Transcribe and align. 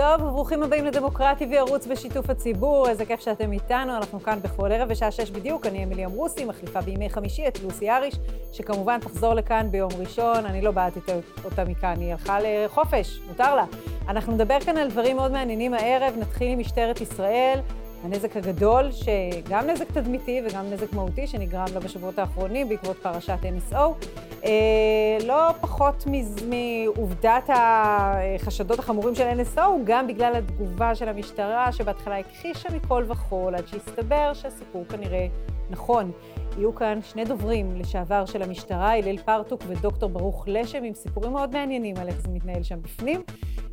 טוב, 0.00 0.22
וברוכים 0.22 0.62
הבאים 0.62 0.84
לדמוקרטי 0.84 1.46
וערוץ 1.52 1.86
בשיתוף 1.86 2.30
הציבור. 2.30 2.88
איזה 2.88 3.06
כיף 3.06 3.20
שאתם 3.20 3.52
איתנו, 3.52 3.96
אנחנו 3.96 4.20
כאן 4.20 4.38
בכל 4.42 4.72
ערב 4.72 4.88
בשעה 4.88 5.10
שש 5.10 5.30
בדיוק. 5.30 5.66
אני 5.66 5.84
אמילי 5.84 6.04
אמרוסי, 6.04 6.44
מחליפה 6.44 6.80
בימי 6.80 7.10
חמישי 7.10 7.48
את 7.48 7.60
לוסי 7.62 7.90
אריש, 7.90 8.14
שכמובן 8.52 9.00
תחזור 9.00 9.34
לכאן 9.34 9.68
ביום 9.70 9.90
ראשון. 9.98 10.46
אני 10.46 10.62
לא 10.62 10.70
באתי 10.70 11.00
אותה 11.44 11.64
מכאן, 11.64 11.94
היא 12.00 12.12
הלכה 12.12 12.38
לחופש, 12.42 13.20
מותר 13.28 13.54
לה. 13.54 13.64
אנחנו 14.08 14.32
נדבר 14.32 14.60
כאן 14.60 14.76
על 14.76 14.90
דברים 14.90 15.16
מאוד 15.16 15.32
מעניינים 15.32 15.74
הערב, 15.74 16.14
נתחיל 16.18 16.52
עם 16.52 16.58
משטרת 16.58 17.00
ישראל. 17.00 17.60
הנזק 18.04 18.36
הגדול, 18.36 18.90
שגם 18.92 19.66
נזק 19.66 19.90
תדמיתי 19.92 20.42
וגם 20.46 20.64
נזק 20.70 20.92
מהותי 20.92 21.26
שנגרם 21.26 21.66
לה 21.74 21.80
בשבועות 21.80 22.18
האחרונים 22.18 22.68
בעקבות 22.68 22.96
פרשת 22.96 23.38
NSO. 23.42 24.06
אה, 24.44 25.18
לא 25.26 25.52
פחות 25.60 26.04
מעובדת 26.48 27.44
החשדות 27.48 28.78
החמורים 28.78 29.14
של 29.14 29.28
NSO, 29.40 29.60
גם 29.84 30.06
בגלל 30.06 30.36
התגובה 30.36 30.94
של 30.94 31.08
המשטרה, 31.08 31.72
שבהתחלה 31.72 32.18
הכחישה 32.18 32.68
מכל 32.74 33.04
וכול, 33.08 33.54
עד 33.54 33.66
שהסתבר 33.66 34.34
שהסיפור 34.34 34.84
כנראה 34.88 35.26
נכון. 35.70 36.12
יהיו 36.58 36.74
כאן 36.74 36.98
שני 37.02 37.24
דוברים 37.24 37.76
לשעבר 37.76 38.26
של 38.26 38.42
המשטרה, 38.42 38.98
הלל 38.98 39.18
פרטוק 39.18 39.60
ודוקטור 39.66 40.08
ברוך 40.08 40.44
לשם, 40.48 40.84
עם 40.84 40.94
סיפורים 40.94 41.32
מאוד 41.32 41.52
מעניינים 41.52 41.96
על 41.96 42.08
איך 42.08 42.20
זה 42.20 42.28
מתנהל 42.28 42.62
שם 42.62 42.82
בפנים. 42.82 43.22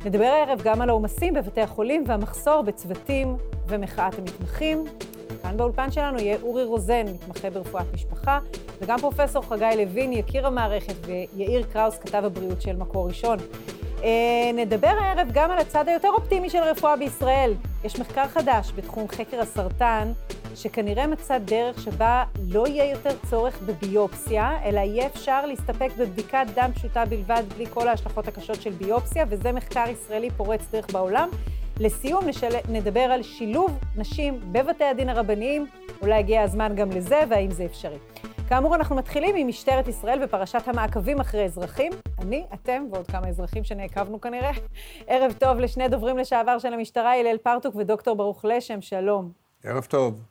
נדבר 0.04 0.24
הערב 0.24 0.60
גם 0.64 0.80
על 0.80 0.88
העומסים 0.88 1.34
בבתי 1.34 1.60
החולים 1.60 2.04
והמחסור 2.06 2.62
בצוותים 2.62 3.36
ומחאת 3.68 4.18
המתמחים. 4.18 4.84
כאן 5.42 5.56
באולפן 5.56 5.90
שלנו 5.90 6.18
יהיה 6.18 6.36
אורי 6.42 6.64
רוזן, 6.64 7.04
מתמחה 7.14 7.50
ברפואת 7.50 7.86
משפחה, 7.94 8.38
וגם 8.80 8.98
פרופסור 8.98 9.42
חגי 9.42 9.70
לוין, 9.76 10.12
יקיר 10.12 10.46
המערכת, 10.46 10.94
ויאיר 11.06 11.66
קראוס, 11.72 11.98
כתב 11.98 12.22
הבריאות 12.24 12.62
של 12.62 12.76
מקור 12.76 13.08
ראשון. 13.08 13.38
אה, 14.04 14.50
נדבר 14.54 14.94
הערב 15.00 15.28
גם 15.32 15.50
על 15.50 15.58
הצד 15.58 15.88
היותר 15.88 16.08
אופטימי 16.08 16.50
של 16.50 16.58
רפואה 16.58 16.96
בישראל. 16.96 17.54
יש 17.84 17.98
מחקר 17.98 18.28
חדש 18.28 18.72
בתחום 18.76 19.08
חקר 19.08 19.40
הסרטן, 19.40 20.12
שכנראה 20.54 21.06
מצא 21.06 21.38
דרך 21.38 21.82
שבה 21.82 22.24
לא 22.48 22.66
יהיה 22.66 22.90
יותר 22.90 23.10
צורך 23.30 23.58
בביופסיה, 23.66 24.58
אלא 24.64 24.80
יהיה 24.80 25.06
אפשר 25.06 25.46
להסתפק 25.46 25.90
בבדיקת 25.98 26.46
דם 26.54 26.70
פשוטה 26.74 27.04
בלבד, 27.04 27.42
בלי 27.56 27.66
כל 27.66 27.88
ההשלכות 27.88 28.28
הקשות 28.28 28.62
של 28.62 28.70
ביופסיה, 28.70 29.24
וזה 29.28 29.52
מחקר 29.52 29.84
ישראלי 29.88 30.30
פורץ 30.30 30.60
דרך 30.72 30.92
בעולם. 30.92 31.28
לסיום 31.80 32.24
נשל... 32.28 32.48
נדבר 32.68 33.00
על 33.00 33.22
שילוב 33.22 33.78
נשים 33.96 34.40
בבתי 34.52 34.84
הדין 34.84 35.08
הרבניים, 35.08 35.66
אולי 36.02 36.14
הגיע 36.14 36.42
הזמן 36.42 36.72
גם 36.76 36.90
לזה, 36.90 37.20
והאם 37.28 37.50
זה 37.50 37.64
אפשרי. 37.64 37.98
כאמור, 38.48 38.74
אנחנו 38.74 38.96
מתחילים 38.96 39.36
עם 39.36 39.48
משטרת 39.48 39.88
ישראל 39.88 40.18
ופרשת 40.24 40.62
המעקבים 40.66 41.20
אחרי 41.20 41.44
אזרחים. 41.44 41.92
אני, 42.18 42.46
אתם 42.54 42.82
ועוד 42.92 43.06
כמה 43.06 43.28
אזרחים 43.28 43.64
שנעקבנו 43.64 44.20
כנראה. 44.20 44.50
ערב 45.06 45.34
טוב 45.38 45.58
לשני 45.58 45.88
דוברים 45.88 46.18
לשעבר 46.18 46.58
של 46.58 46.74
המשטרה, 46.74 47.14
הלל 47.14 47.36
פרטוק 47.42 47.74
ודוקטור 47.76 48.16
ברוך 48.16 48.44
לשם, 48.44 48.80
שלום. 48.80 49.32
ערב 49.64 49.84
טוב. 49.84 50.22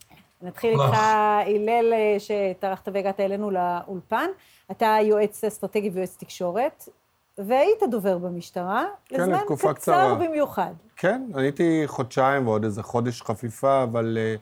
נתחיל 0.42 0.70
איתך, 0.70 0.98
הלל, 0.98 1.94
שטרחת 2.20 2.90
והגעת 2.94 3.20
אלינו 3.20 3.52
לאולפן. 3.52 4.28
אתה 4.72 4.98
יועץ 5.02 5.44
אסטרטגי 5.44 5.90
ויועץ 5.90 6.18
תקשורת, 6.20 6.90
והיית 7.38 7.80
דובר 7.92 8.18
במשטרה, 8.18 8.86
כן, 9.06 9.22
לזמן 9.22 9.40
קצר 9.48 9.74
קצרה. 9.74 10.16
במיוחד. 10.16 10.74
כן, 10.96 11.22
הייתי 11.34 11.84
חודשיים 11.86 12.48
ועוד 12.48 12.64
איזה 12.64 12.84
חודש 12.84 13.22
חפיפה, 13.22 13.84
אבל 13.84 14.18
uh, 14.18 14.40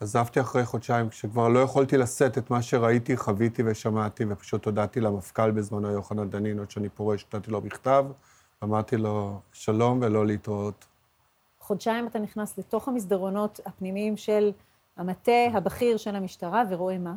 עזבתי 0.00 0.40
אחרי 0.40 0.64
חודשיים, 0.64 1.08
כשכבר 1.08 1.48
לא 1.48 1.58
יכולתי 1.58 1.96
לשאת 1.96 2.38
את 2.38 2.50
מה 2.50 2.62
שראיתי, 2.62 3.16
חוויתי 3.16 3.62
ושמעתי, 3.66 4.24
ופשוט 4.28 4.64
הודעתי 4.64 5.00
למפכ"ל 5.00 5.50
בזמנו, 5.50 5.90
יוחנן 5.90 6.30
דנין, 6.30 6.58
עוד 6.58 6.70
שאני 6.70 6.88
פורש, 6.88 7.26
נתתי 7.34 7.50
לו 7.50 7.60
מכתב, 7.60 8.06
אמרתי 8.64 8.96
לו 8.96 9.40
שלום 9.52 9.98
ולא 10.02 10.26
להתראות. 10.26 10.84
חודשיים 11.60 12.06
אתה 12.06 12.18
נכנס 12.18 12.58
לתוך 12.58 12.88
המסדרונות 12.88 13.60
הפנימיים 13.66 14.16
של 14.16 14.52
המטה 14.96 15.32
הבכיר 15.52 15.96
של 15.96 16.16
המשטרה, 16.16 16.62
ורואה 16.70 16.98
מה? 16.98 17.14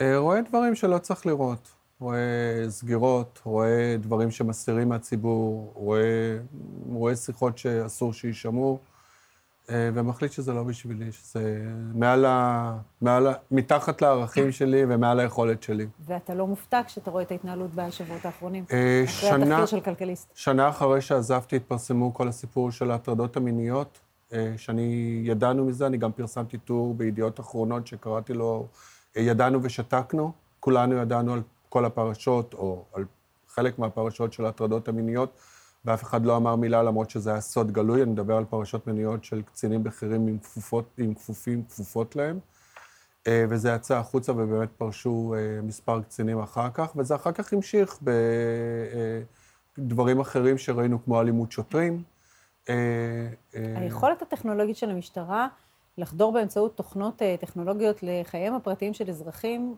אה, 0.00 0.18
רואה 0.18 0.40
דברים 0.40 0.74
שלא 0.74 0.98
צריך 0.98 1.26
לראות. 1.26 1.76
רואה 2.00 2.64
סגירות, 2.68 3.40
רואה 3.44 3.96
דברים 4.00 4.30
שמסתירים 4.30 4.88
מהציבור, 4.88 5.72
רואה, 5.74 6.38
רואה 6.88 7.16
שיחות 7.16 7.58
שאסור 7.58 8.12
שיישמעו, 8.12 8.78
ומחליט 9.70 10.32
שזה 10.32 10.52
לא 10.52 10.62
בשבילי, 10.62 11.12
שזה 11.12 11.62
מעל 11.94 12.24
ה... 12.24 12.78
מעל 13.00 13.26
ה... 13.26 13.32
מתחת 13.50 14.02
לערכים 14.02 14.52
שלי 14.52 14.82
ומעל 14.88 15.20
היכולת 15.20 15.62
שלי. 15.62 15.86
ואתה 16.06 16.34
לא 16.34 16.46
מופתע 16.46 16.80
כשאתה 16.86 17.10
רואה 17.10 17.22
את 17.22 17.30
ההתנהלות 17.30 17.70
בשבועות 17.74 18.24
האחרונים? 18.24 18.64
אה, 18.72 19.02
אחרי 19.04 19.30
שנה, 19.30 19.44
התחקיר 19.44 19.66
של 19.66 19.80
כלכליסט. 19.80 20.30
שנה 20.34 20.68
אחרי 20.68 21.00
שעזבתי 21.00 21.56
התפרסמו 21.56 22.14
כל 22.14 22.28
הסיפור 22.28 22.70
של 22.70 22.90
ההטרדות 22.90 23.36
המיניות. 23.36 23.98
אה, 24.32 24.54
שאני, 24.56 25.20
ידענו 25.24 25.64
מזה, 25.64 25.86
אני 25.86 25.96
גם 25.96 26.12
פרסמתי 26.12 26.58
טור 26.58 26.94
בידיעות 26.94 27.40
אחרונות 27.40 27.86
שקראתי 27.86 28.32
לו 28.32 28.66
ידענו 29.16 29.62
ושתקנו. 29.62 30.32
כולנו 30.60 30.96
ידענו 30.96 31.32
על 31.32 31.42
כל 31.68 31.84
הפרשות, 31.84 32.54
או 32.54 32.84
על 32.94 33.04
חלק 33.48 33.78
מהפרשות 33.78 34.32
של 34.32 34.44
ההטרדות 34.44 34.88
המיניות, 34.88 35.38
ואף 35.86 36.02
אחד 36.02 36.24
לא 36.24 36.36
אמר 36.36 36.56
מילה 36.56 36.82
למרות 36.82 37.10
שזה 37.10 37.30
היה 37.30 37.40
סוד 37.40 37.70
גלוי. 37.70 38.02
אני 38.02 38.10
מדבר 38.10 38.36
על 38.36 38.44
פרשות 38.44 38.86
מיניות 38.86 39.24
של 39.24 39.42
קצינים 39.42 39.84
בכירים 39.84 40.26
עם 40.26 40.38
כפופות, 40.38 40.84
עם 40.98 41.14
כפופים, 41.14 41.64
כפופות 41.68 42.16
להם. 42.16 42.38
אה, 43.26 43.44
וזה 43.48 43.70
יצא 43.70 43.96
החוצה 43.96 44.32
ובאמת 44.32 44.68
פרשו 44.76 45.34
אה, 45.34 45.62
מספר 45.62 46.02
קצינים 46.02 46.38
אחר 46.38 46.68
כך, 46.74 46.92
וזה 46.96 47.14
אחר 47.14 47.32
כך 47.32 47.52
המשיך 47.52 47.98
בדברים 49.78 50.20
אחרים 50.20 50.58
שראינו, 50.58 51.04
כמו 51.04 51.20
אלימות 51.20 51.52
שוטרים. 51.52 52.02
היכולת 53.52 54.22
הטכנולוגית 54.22 54.76
של 54.76 54.90
המשטרה 54.90 55.48
לחדור 55.98 56.32
באמצעות 56.32 56.76
תוכנות 56.76 57.22
טכנולוגיות 57.40 57.98
לחייהם 58.02 58.54
הפרטיים 58.54 58.94
של 58.94 59.10
אזרחים 59.10 59.76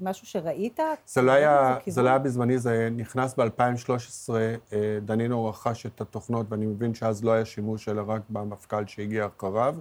משהו 0.00 0.26
שראית? 0.26 0.80
זה 1.06 1.22
לא 1.22 1.32
היה, 1.32 1.76
זה 1.86 2.02
לא 2.02 2.08
היה 2.08 2.18
בזמני, 2.18 2.58
זה 2.58 2.88
נכנס 2.96 3.34
ב-2013, 3.34 4.30
אה, 4.72 4.98
דנינו 5.04 5.46
רכש 5.46 5.86
את 5.86 6.00
התוכנות, 6.00 6.46
ואני 6.50 6.66
מבין 6.66 6.94
שאז 6.94 7.24
לא 7.24 7.32
היה 7.32 7.44
שימוש, 7.44 7.88
אלא 7.88 8.02
רק 8.06 8.22
במפכ"ל 8.30 8.86
שהגיע 8.86 9.26
אחריו. 9.26 9.76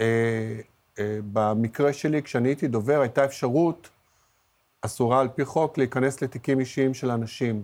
אה, 0.00 0.60
אה, 0.98 1.18
במקרה 1.32 1.92
שלי, 1.92 2.22
כשאני 2.22 2.48
הייתי 2.48 2.68
דובר, 2.68 3.00
הייתה 3.00 3.24
אפשרות 3.24 3.88
אסורה 4.82 5.20
על 5.20 5.28
פי 5.28 5.44
חוק 5.44 5.78
להיכנס 5.78 6.22
לתיקים 6.22 6.60
אישיים 6.60 6.94
של 6.94 7.10
אנשים. 7.10 7.62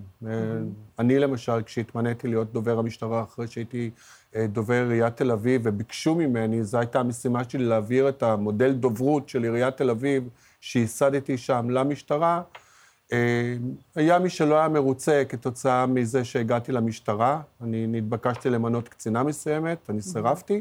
אני 0.99 1.19
למשל, 1.19 1.63
כשהתמניתי 1.63 2.29
להיות 2.29 2.53
דובר 2.53 2.79
המשטרה 2.79 3.23
אחרי 3.23 3.47
שהייתי 3.49 3.91
דובר 4.37 4.75
עיריית 4.75 5.17
תל 5.17 5.31
אביב, 5.31 5.61
וביקשו 5.65 6.15
ממני, 6.15 6.65
זו 6.65 6.79
הייתה 6.79 7.01
המשימה 7.01 7.45
שלי 7.49 7.65
להעביר 7.65 8.09
את 8.09 8.23
המודל 8.23 8.73
דוברות 8.73 9.29
של 9.29 9.43
עיריית 9.43 9.77
תל 9.77 9.91
אביב 9.91 10.29
שייסדתי 10.67 11.39
שם 11.39 11.71
למשטרה, 11.71 12.43
אה, 13.13 13.57
היה 13.95 14.19
מי 14.19 14.31
שלא 14.31 14.55
היה 14.55 14.69
מרוצה 14.69 15.23
כתוצאה 15.29 15.87
מזה 15.87 16.25
שהגעתי 16.25 16.73
למשטרה. 16.73 17.41
אני 17.61 17.87
נתבקשתי 17.87 18.51
למנות 18.51 18.89
קצינה 18.89 19.23
מסוימת, 19.23 19.91
אני 19.91 20.03
סירבתי. 20.03 20.61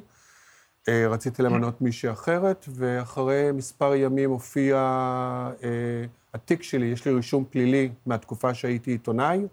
אה, 0.89 1.07
רציתי 1.07 1.43
למנות 1.43 1.81
מישהי 1.81 2.11
אחרת, 2.11 2.65
ואחרי 2.69 3.51
מספר 3.53 3.95
ימים 3.95 4.29
הופיע 4.29 4.77
אה, 5.63 5.69
התיק 6.33 6.63
שלי, 6.63 6.85
יש 6.85 7.05
לי 7.05 7.13
רישום 7.13 7.45
פלילי 7.49 7.89
מהתקופה 8.05 8.53
שהייתי 8.53 8.91
עיתונאי. 8.91 9.47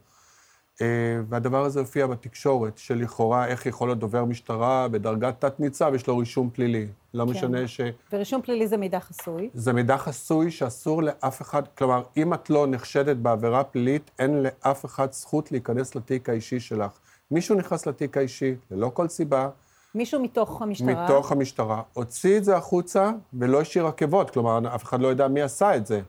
אה, 0.80 0.86
והדבר 1.28 1.64
הזה 1.64 1.80
הופיע 1.80 2.06
בתקשורת, 2.06 2.78
שלכאורה 2.78 3.46
איך 3.46 3.66
יכול 3.66 3.88
להיות 3.88 3.98
דובר 3.98 4.24
משטרה 4.24 4.88
בדרגת 4.88 5.34
תת-ניצב, 5.38 5.92
יש 5.94 6.06
לו 6.06 6.18
רישום 6.18 6.50
פלילי. 6.50 6.86
לא 7.14 7.24
כן. 7.24 7.30
משנה 7.30 7.68
ש... 7.68 7.80
ורישום 8.12 8.42
פלילי 8.42 8.68
זה 8.68 8.76
מידע 8.76 9.00
חסוי? 9.00 9.50
זה 9.54 9.72
מידע 9.72 9.96
חסוי 9.96 10.50
שאסור 10.50 11.02
לאף 11.02 11.42
אחד, 11.42 11.62
כלומר, 11.78 12.02
אם 12.16 12.34
את 12.34 12.50
לא 12.50 12.66
נחשדת 12.66 13.16
בעבירה 13.16 13.64
פלילית, 13.64 14.10
אין 14.18 14.42
לאף 14.42 14.84
אחד 14.84 15.12
זכות 15.12 15.52
להיכנס 15.52 15.94
לתיק 15.94 16.28
האישי 16.28 16.60
שלך. 16.60 16.98
מישהו 17.30 17.56
נכנס 17.56 17.86
לתיק 17.86 18.16
האישי, 18.16 18.54
ללא 18.70 18.90
כל 18.94 19.08
סיבה. 19.08 19.48
מישהו 19.94 20.22
מתוך 20.22 20.62
המשטרה? 20.62 21.04
מתוך 21.04 21.32
המשטרה. 21.32 21.82
הוציא 21.92 22.38
את 22.38 22.44
זה 22.44 22.56
החוצה 22.56 23.10
ולא 23.34 23.60
השאיר 23.60 23.86
עקבות, 23.86 24.30
כלומר, 24.30 24.74
אף 24.74 24.84
אחד 24.84 25.00
לא 25.00 25.08
יודע 25.08 25.28
מי 25.28 25.42
עשה 25.42 25.76
את 25.76 25.86
זה. 25.86 26.00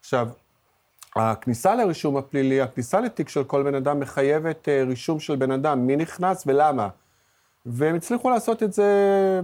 עכשיו, 0.00 0.28
הכניסה 1.16 1.74
לרישום 1.74 2.16
הפלילי, 2.16 2.60
הכניסה 2.60 3.00
לתיק 3.00 3.28
של 3.28 3.44
כל 3.44 3.62
בן 3.62 3.74
אדם 3.74 4.00
מחייבת 4.00 4.68
אה, 4.68 4.84
רישום 4.86 5.20
של 5.20 5.36
בן 5.36 5.50
אדם, 5.50 5.86
מי 5.86 5.96
נכנס 5.96 6.44
ולמה. 6.46 6.88
והם 7.66 7.96
הצליחו 7.96 8.30
לעשות 8.30 8.62
את 8.62 8.72
זה 8.72 8.84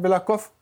ולעקוף, 0.02 0.52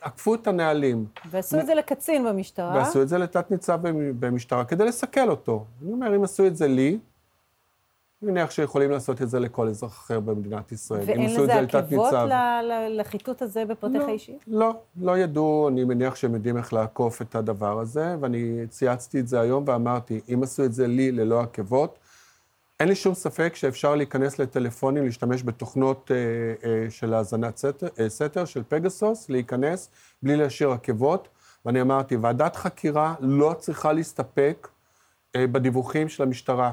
עקפו 0.00 0.34
את 0.34 0.46
הנהלים. 0.46 1.06
ועשו 1.30 1.60
את 1.60 1.66
זה 1.66 1.74
לקצין 1.74 2.24
במשטרה. 2.24 2.74
ועשו 2.74 3.02
את 3.02 3.08
זה 3.08 3.18
לתת-ניצב 3.18 3.78
במשטרה 4.20 4.64
כדי 4.64 4.84
לסכל 4.84 5.28
אותו. 5.28 5.64
אני 5.82 5.92
אומר, 5.92 6.16
אם 6.16 6.24
עשו 6.24 6.46
את 6.46 6.56
זה 6.56 6.68
לי, 6.68 6.98
אני 8.22 8.30
מניח 8.30 8.50
שיכולים 8.50 8.90
לעשות 8.90 9.22
את 9.22 9.30
זה 9.30 9.40
לכל 9.40 9.68
אזרח 9.68 9.90
אחר 9.90 10.20
במדינת 10.20 10.72
ישראל. 10.72 11.02
ואין 11.06 11.34
לזה 11.34 11.54
עקבות 11.54 12.12
לחיטוט 12.90 13.42
הזה 13.42 13.64
בפרטיך 13.64 14.02
לא, 14.02 14.08
אישי? 14.08 14.38
לא, 14.46 14.80
לא 15.00 15.18
ידעו, 15.18 15.68
אני 15.68 15.84
מניח 15.84 16.14
שהם 16.14 16.34
יודעים 16.34 16.56
איך 16.56 16.72
לעקוף 16.72 17.22
את 17.22 17.34
הדבר 17.34 17.80
הזה, 17.80 18.16
ואני 18.20 18.66
צייצתי 18.68 19.20
את 19.20 19.28
זה 19.28 19.40
היום 19.40 19.64
ואמרתי, 19.66 20.20
אם 20.34 20.42
עשו 20.42 20.64
את 20.64 20.72
זה 20.72 20.86
לי 20.86 21.12
ללא 21.12 21.40
עקבות, 21.40 21.98
אין 22.80 22.88
לי 22.88 22.94
שום 22.94 23.14
ספק 23.14 23.54
שאפשר 23.54 23.94
להיכנס 23.94 24.38
לטלפונים, 24.38 25.04
להשתמש 25.04 25.42
בתוכנות 25.42 26.10
אה, 26.10 26.16
אה, 26.70 26.90
של 26.90 27.14
האזנת 27.14 27.56
סתר, 27.56 27.86
אה, 28.00 28.08
סתר, 28.08 28.44
של 28.44 28.62
פגסוס, 28.68 29.30
להיכנס 29.30 29.90
בלי 30.22 30.36
להשאיר 30.36 30.70
עקבות. 30.70 31.28
ואני 31.64 31.80
אמרתי, 31.80 32.16
ועדת 32.16 32.56
חקירה 32.56 33.14
לא 33.20 33.54
צריכה 33.58 33.92
להסתפק 33.92 34.68
אה, 35.36 35.46
בדיווחים 35.46 36.08
של 36.08 36.22
המשטרה. 36.22 36.72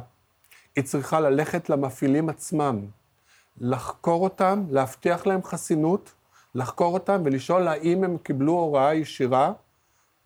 היא 0.75 0.83
צריכה 0.83 1.19
ללכת 1.19 1.69
למפעילים 1.69 2.29
עצמם, 2.29 2.85
לחקור 3.57 4.23
אותם, 4.23 4.63
להבטיח 4.69 5.27
להם 5.27 5.43
חסינות, 5.43 6.13
לחקור 6.55 6.93
אותם 6.93 7.21
ולשאול 7.25 7.67
האם 7.67 8.03
הם 8.03 8.17
קיבלו 8.17 8.53
הוראה 8.53 8.93
ישירה 8.93 9.53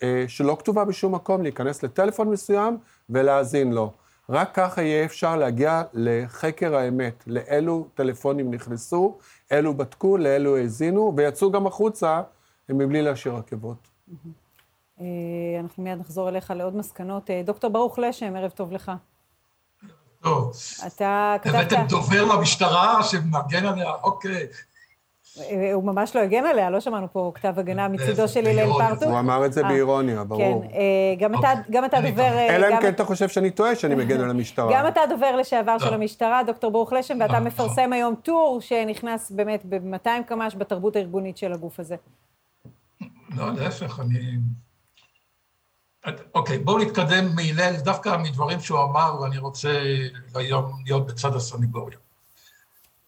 אה, 0.04 0.25
שלא 0.28 0.57
כתובה 0.60 0.86
בשום 0.86 1.16
מקום, 1.16 1.42
להיכנס 1.42 1.84
לטלפון 1.84 2.30
מסוים 2.30 2.78
ולהאזין 3.10 3.74
לו. 3.74 3.92
רק 4.30 4.50
ככה 4.54 4.81
יהיה 4.81 5.06
אפשר 5.06 5.36
להגיע 5.36 5.84
לחקר 5.94 6.75
האמת, 6.75 7.24
לאילו 7.28 7.88
טלפונים 7.94 8.54
נכנסו, 8.54 9.18
אלו 9.51 9.74
בדקו, 9.74 10.18
לאלו 10.18 10.57
האזינו, 10.57 11.13
ויצאו 11.18 11.51
גם 11.51 11.68
החוצה 11.68 12.22
מבלי 12.69 13.01
להשאיר 13.01 13.36
עקבות. 13.36 13.88
אה, 15.00 15.06
אנחנו 15.60 15.84
מיד 15.84 16.00
נחזור 16.00 16.30
אליך 16.30 16.51
לעוד 16.51 16.75
מסקנות. 16.75 17.30
אה, 17.30 17.42
דוקטור 17.46 17.69
ברוך 17.69 18.00
לשם, 18.00 18.36
ערב 18.36 18.51
טוב 18.51 18.72
לך. 18.72 18.92
טוב. 20.24 20.52
אתה 20.88 21.36
כתבת... 21.42 21.56
הבאתם 21.56 21.86
דובר 21.88 22.25
למשטרה 22.25 23.04
שמגן 23.04 23.66
עליה, 23.66 23.92
אוקיי. 24.04 24.48
אה, 25.40 25.74
הוא 25.74 25.84
ממש 25.84 26.16
לא 26.16 26.22
הגן 26.22 26.46
עליה, 26.46 26.70
לא 26.70 26.80
שמענו 26.80 27.08
פה 27.12 27.31
כתב 27.36 27.54
הגנה 27.58 27.88
מצידו 27.88 28.28
של 28.28 28.48
הלל 28.48 28.74
פרטו. 28.74 29.06
הוא 29.06 29.20
אמר 29.20 29.46
את 29.46 29.54
זה 29.54 29.64
באירוניה, 29.64 30.24
ברור. 30.24 30.64
כן, 31.20 31.25
גם 31.72 31.86
אתה 31.86 32.02
דובר... 32.02 32.40
אלא 32.40 32.68
אם 32.68 32.81
כן 32.81 32.90
אתה 32.90 33.06
חושב 33.06 33.30
שאני 33.30 33.52
טועה 33.52 33.75
שאני 33.75 33.96
מגן 33.96 34.22
על 34.22 34.30
המשטרה. 34.30 34.74
גם 34.74 34.88
אתה 34.88 35.02
דובר 35.10 35.36
לשעבר 35.36 35.78
של 35.78 35.94
המשטרה, 35.94 36.44
דוקטור 36.44 36.72
ברוך 36.72 36.94
לשם, 36.94 37.18
ואתה 37.20 37.40
מפרסם 37.40 37.94
היום 37.94 38.16
טור 38.16 38.62
שנכנס 38.62 39.31
באמת 39.31 39.66
ב-200 39.70 40.24
קמ"ש 40.28 40.56
בתרבות 40.56 40.96
הארגונית 40.96 41.38
של 41.38 41.54
הגוף 41.54 41.80
הזה. 41.80 41.96
לא, 43.36 43.54
להפך, 43.54 44.00
אני... 44.00 44.38
אוקיי, 46.34 46.60
בואו 46.60 46.78
נתקדם 46.78 47.36
מהלל, 47.36 47.76
דווקא 47.78 48.18
מדברים 48.18 48.60
שהוא 48.60 48.84
אמר, 48.84 49.22
ואני 49.22 49.38
רוצה 49.38 49.82
היום 50.36 50.82
להיות 50.86 51.08
בצד 51.08 51.36
הסניגוריה. 51.36 51.98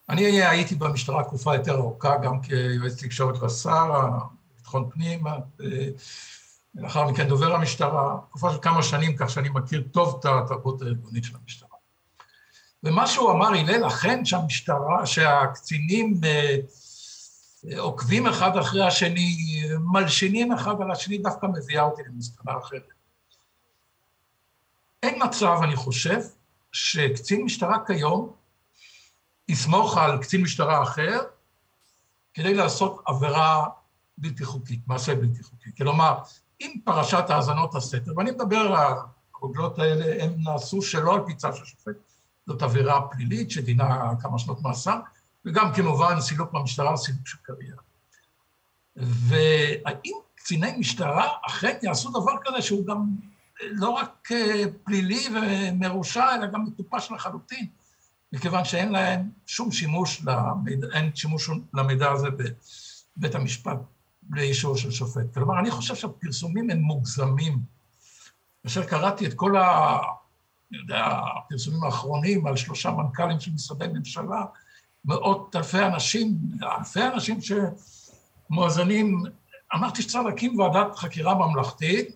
אני 0.09 0.41
הייתי 0.41 0.75
במשטרה 0.75 1.23
תקופה 1.23 1.55
יותר 1.55 1.75
ארוכה, 1.75 2.17
גם 2.17 2.41
כיועץ 2.41 3.03
תקשורת 3.03 3.41
לשר, 3.41 3.91
ביטחון 4.57 4.89
פנים, 4.93 5.23
ולאחר 6.75 7.05
מכן 7.05 7.27
דובר 7.27 7.55
המשטרה, 7.55 8.17
תקופה 8.29 8.51
של 8.51 8.57
כמה 8.61 8.83
שנים, 8.83 9.15
כך 9.17 9.29
שאני 9.29 9.49
מכיר 9.49 9.83
טוב 9.91 10.17
את 10.19 10.25
התרבות 10.25 10.81
הארגונית 10.81 11.23
של 11.23 11.35
המשטרה. 11.43 11.69
ומה 12.83 13.07
שהוא 13.07 13.31
אמר, 13.31 13.47
הלל, 13.47 13.87
אכן 13.87 14.25
שהמשטרה, 14.25 15.05
שהקצינים 15.05 16.19
אה, 16.23 16.55
עוקבים 17.77 18.27
אחד 18.27 18.57
אחרי 18.57 18.87
השני, 18.87 19.37
מלשינים 19.79 20.51
אחד 20.51 20.81
על 20.81 20.91
השני, 20.91 21.17
דווקא 21.17 21.45
מביאה 21.45 21.83
אותי 21.83 22.01
למסקנה 22.07 22.57
אחרת. 22.57 22.87
אין 25.03 25.23
מצב, 25.23 25.57
אני 25.63 25.75
חושב, 25.75 26.19
שקצין 26.71 27.43
משטרה 27.43 27.85
כיום 27.85 28.33
יסמוך 29.47 29.97
על 29.97 30.21
קצין 30.21 30.41
משטרה 30.41 30.83
אחר 30.83 31.19
כדי 32.33 32.53
לעשות 32.53 33.01
עבירה 33.05 33.65
בלתי 34.17 34.45
חוקית, 34.45 34.79
מעשה 34.87 35.15
בלתי 35.15 35.43
חוקי. 35.43 35.69
כלומר, 35.77 36.17
אם 36.61 36.75
פרשת 36.83 37.29
האזנות 37.29 37.75
הסתר, 37.75 38.11
ואני 38.17 38.31
מדבר, 38.31 38.75
הרוגלות 39.35 39.79
האלה, 39.79 40.23
הם 40.23 40.33
נעשו 40.37 40.81
שלא 40.81 41.13
על 41.13 41.21
פי 41.25 41.35
צו 41.35 41.53
של 41.53 41.65
שופט, 41.65 41.95
זאת 42.47 42.61
עבירה 42.61 43.07
פלילית 43.11 43.51
שדינה 43.51 44.11
כמה 44.21 44.39
שנות 44.39 44.61
מאסר, 44.61 44.99
וגם 45.45 45.73
כמובן 45.73 46.21
סילוק 46.21 46.51
במשטרה, 46.51 46.97
סילוק 46.97 47.27
של 47.27 47.37
קריירה. 47.41 47.81
והאם 48.95 50.15
קציני 50.35 50.71
משטרה 50.77 51.27
אכן 51.47 51.77
יעשו 51.83 52.09
דבר 52.09 52.33
כזה 52.45 52.61
שהוא 52.61 52.85
גם 52.85 53.05
לא 53.61 53.89
רק 53.89 54.29
אה, 54.31 54.63
פלילי 54.83 55.27
ומרושע, 55.35 56.35
אלא 56.35 56.47
גם 56.47 56.63
מטופש 56.63 57.11
לחלוטין, 57.11 57.67
מכיוון 58.33 58.65
שאין 58.65 58.91
להם 58.91 59.29
שום 59.45 59.71
שימוש, 59.71 60.21
למידע, 60.25 60.87
אין 60.93 61.15
שימוש 61.15 61.49
למידע 61.73 62.11
הזה 62.11 62.27
בבית 63.17 63.35
המשפט 63.35 63.77
לאישור 64.29 64.77
של 64.77 64.91
שופט. 64.91 65.33
כלומר, 65.33 65.59
אני 65.59 65.71
חושב 65.71 65.95
שהפרסומים 65.95 66.69
הם 66.69 66.77
מוגזמים. 66.79 67.59
כאשר 68.63 68.85
קראתי 68.85 69.25
את 69.25 69.33
כל 69.33 69.57
ה... 69.57 69.97
יודע, 70.71 71.19
הפרסומים 71.37 71.83
האחרונים 71.83 72.47
על 72.47 72.55
שלושה 72.55 72.91
מנכ"לים 72.91 73.39
של 73.39 73.51
משרדי 73.51 73.87
ממשלה, 73.87 74.45
מאות 75.05 75.55
אלפי 75.55 75.81
אנשים, 75.81 76.37
אלפי 76.79 77.01
אנשים 77.03 77.39
שמואזנים, 78.49 79.23
אמרתי 79.75 80.01
שצריך 80.01 80.25
להקים 80.25 80.59
ועדת 80.59 80.95
חקירה 80.95 81.35
ממלכתית 81.35 82.15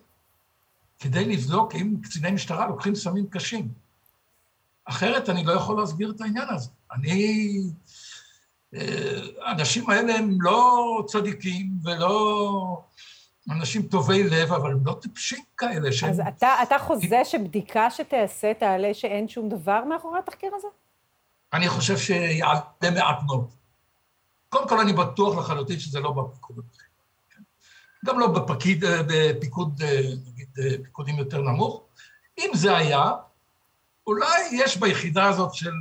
כדי 0.98 1.24
לבדוק 1.24 1.74
אם 1.74 1.96
קציני 2.02 2.30
משטרה 2.30 2.66
לוקחים 2.66 2.94
סמים 2.94 3.26
קשים. 3.30 3.68
אחרת 4.84 5.28
אני 5.28 5.44
לא 5.44 5.52
יכול 5.52 5.80
להסביר 5.80 6.12
את 6.16 6.20
העניין 6.20 6.48
הזה. 6.48 6.70
אני... 6.92 7.46
אה, 8.74 9.20
האנשים 9.42 9.90
האלה 9.90 10.14
הם 10.14 10.38
לא 10.40 11.04
צדיקים 11.06 11.70
ולא 11.84 12.82
אנשים 13.50 13.82
טובי 13.82 14.24
לב, 14.24 14.52
אבל 14.52 14.72
הם 14.72 14.86
לא 14.86 14.96
טיפשים 15.02 15.44
כאלה 15.56 15.92
שהם... 15.92 16.10
אז 16.10 16.20
אתה, 16.28 16.54
אתה 16.62 16.78
חוזה 16.78 17.24
שבדיקה 17.24 17.90
שתעשה 17.90 18.54
תעלה 18.54 18.94
שאין 18.94 19.28
שום 19.28 19.48
דבר 19.48 19.84
מאחורי 19.84 20.18
התחקיר 20.18 20.50
הזה? 20.54 20.68
אני 21.52 21.68
חושב 21.68 21.98
שיעלה 21.98 22.60
מעט 22.94 23.18
מאוד. 23.26 23.50
קודם 24.48 24.68
כל, 24.68 24.80
אני 24.80 24.92
בטוח 24.92 25.38
לחלוטין 25.38 25.78
שזה 25.78 26.00
לא 26.00 26.10
בפיקוד. 26.12 26.64
גם 28.06 28.18
לא 28.18 28.26
בפקיד, 28.26 28.84
בפיקוד, 29.06 29.82
נגיד, 30.26 30.48
פיקודים 30.82 31.18
יותר 31.18 31.42
נמוך. 31.42 31.82
אם 32.38 32.50
זה 32.54 32.76
היה, 32.76 33.12
אולי 34.06 34.48
יש 34.52 34.76
ביחידה 34.76 35.28
הזאת 35.28 35.54
של 35.54 35.72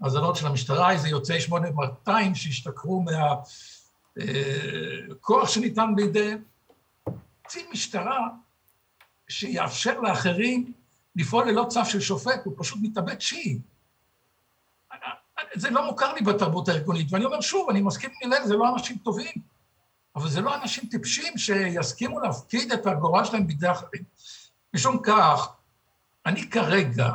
האזנות 0.00 0.36
של 0.36 0.46
המשטרה 0.46 0.92
איזה 0.92 1.08
יוצאי 1.08 1.40
8200 1.40 2.34
שהשתכרו 2.34 3.04
מהכוח 4.16 5.42
אה, 5.42 5.48
שניתן 5.48 5.92
בידי 5.96 6.34
קצין 7.42 7.66
משטרה 7.72 8.28
שיאפשר 9.28 10.00
לאחרים 10.00 10.72
לפעול 11.16 11.48
ללא 11.48 11.66
צו 11.68 11.84
של 11.84 12.00
שופט, 12.00 12.40
הוא 12.44 12.54
פשוט 12.56 12.78
מתאבד 12.82 13.20
שיעי. 13.20 13.58
זה 15.54 15.70
לא 15.70 15.86
מוכר 15.86 16.12
לי 16.12 16.20
בתרבות 16.20 16.68
הארגונית, 16.68 17.12
ואני 17.12 17.24
אומר 17.24 17.40
שוב, 17.40 17.70
אני 17.70 17.82
מסכים 17.82 18.10
עם 18.22 18.32
הלל, 18.32 18.46
זה 18.46 18.54
לא 18.54 18.74
אנשים 18.74 18.98
טובים, 18.98 19.34
אבל 20.16 20.28
זה 20.28 20.40
לא 20.40 20.54
אנשים 20.54 20.88
טיפשים 20.90 21.38
שיסכימו 21.38 22.20
להפקיד 22.20 22.72
את 22.72 22.86
הגורל 22.86 23.24
שלהם 23.24 23.46
בידי 23.46 23.70
אחרים. 23.70 24.02
משום 24.74 24.98
כך, 25.02 25.48
אני 26.26 26.50
כרגע, 26.50 27.10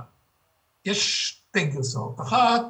יש 0.86 1.30
שתי 1.30 1.66
גרסאות, 1.66 2.22
אחת 2.22 2.62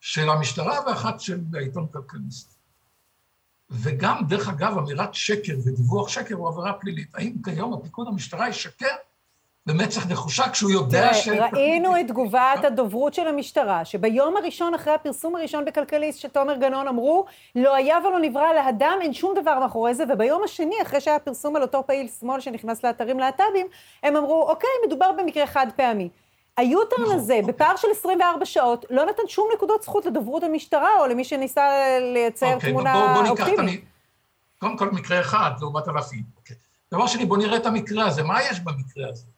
של 0.00 0.30
המשטרה 0.30 0.80
ואחת 0.86 1.20
של 1.20 1.40
העיתון 1.54 1.86
כלכליסט. 1.92 2.54
וגם, 3.70 4.22
דרך 4.28 4.48
אגב, 4.48 4.78
אמירת 4.78 5.14
שקר 5.14 5.52
ודיווח 5.64 6.08
שקר 6.08 6.34
הוא 6.34 6.48
עבירה 6.48 6.72
פלילית. 6.72 7.14
האם 7.14 7.36
כיום 7.44 7.74
הפיקוד 7.74 8.08
המשטרה 8.08 8.48
ישקר 8.48 8.94
במצח 9.66 10.06
נחושה 10.06 10.48
כשהוא 10.48 10.70
יודע 10.70 11.14
ש... 11.14 11.28
ראינו 11.28 12.00
את 12.00 12.08
תגובת 12.08 12.64
הדוברות 12.64 13.14
של 13.14 13.28
המשטרה, 13.28 13.84
שביום 13.84 14.36
הראשון 14.36 14.74
אחרי 14.74 14.92
הפרסום 14.92 15.36
הראשון 15.36 15.64
בכלכליסט 15.64 16.20
של 16.20 16.28
תומר 16.28 16.56
גנון 16.56 16.88
אמרו, 16.88 17.24
לא 17.54 17.74
היה 17.74 17.98
ולא 17.98 18.18
נברא 18.20 18.52
לאדם, 18.52 18.98
אין 19.00 19.14
שום 19.14 19.34
דבר 19.42 19.58
מאחורי 19.58 19.94
זה, 19.94 20.04
וביום 20.08 20.44
השני, 20.44 20.74
אחרי 20.82 21.00
שהיה 21.00 21.18
פרסום 21.18 21.56
על 21.56 21.62
אותו 21.62 21.82
פעיל 21.86 22.08
שמאל 22.20 22.40
שנכנס 22.40 22.84
לאתרים 22.84 23.18
להט"בים, 23.18 23.66
הם 24.02 24.16
אמרו, 24.16 24.48
אוקיי, 24.48 24.70
מדובר 24.86 25.12
במקרה 25.12 25.46
חד 25.46 25.66
פעמי. 25.76 26.08
היוטרן 26.56 27.02
נכון, 27.02 27.14
הזה, 27.14 27.34
אוקיי. 27.34 27.52
בפער 27.52 27.76
של 27.76 27.88
24 27.90 28.44
שעות, 28.44 28.84
לא 28.90 29.06
נתן 29.06 29.22
שום 29.28 29.48
נקודות 29.54 29.82
זכות 29.82 30.06
לדוברות 30.06 30.42
המשטרה, 30.42 30.90
או 31.00 31.06
למי 31.06 31.24
שניסה 31.24 31.68
לייצר 32.12 32.54
אוקיי, 32.54 32.70
תמונה 32.70 32.92
בוא, 32.92 33.22
בוא 33.22 33.30
אופטימית. 33.30 33.84
קודם 34.58 34.76
כל 34.76 34.90
מקרה 34.90 35.20
אחד 35.20 35.50
לעומת 35.60 35.88
אלפים. 35.88 36.22
אוקיי. 36.36 36.56
דבר 36.92 37.06
שני, 37.06 37.26
בוא 37.26 37.36
נראה 37.36 37.56
את 37.56 37.66
המקרה 37.66 38.06
הזה, 38.06 38.22
מה 38.22 38.42
יש 38.42 38.60
במקרה 38.60 39.08
הזה? 39.08 39.33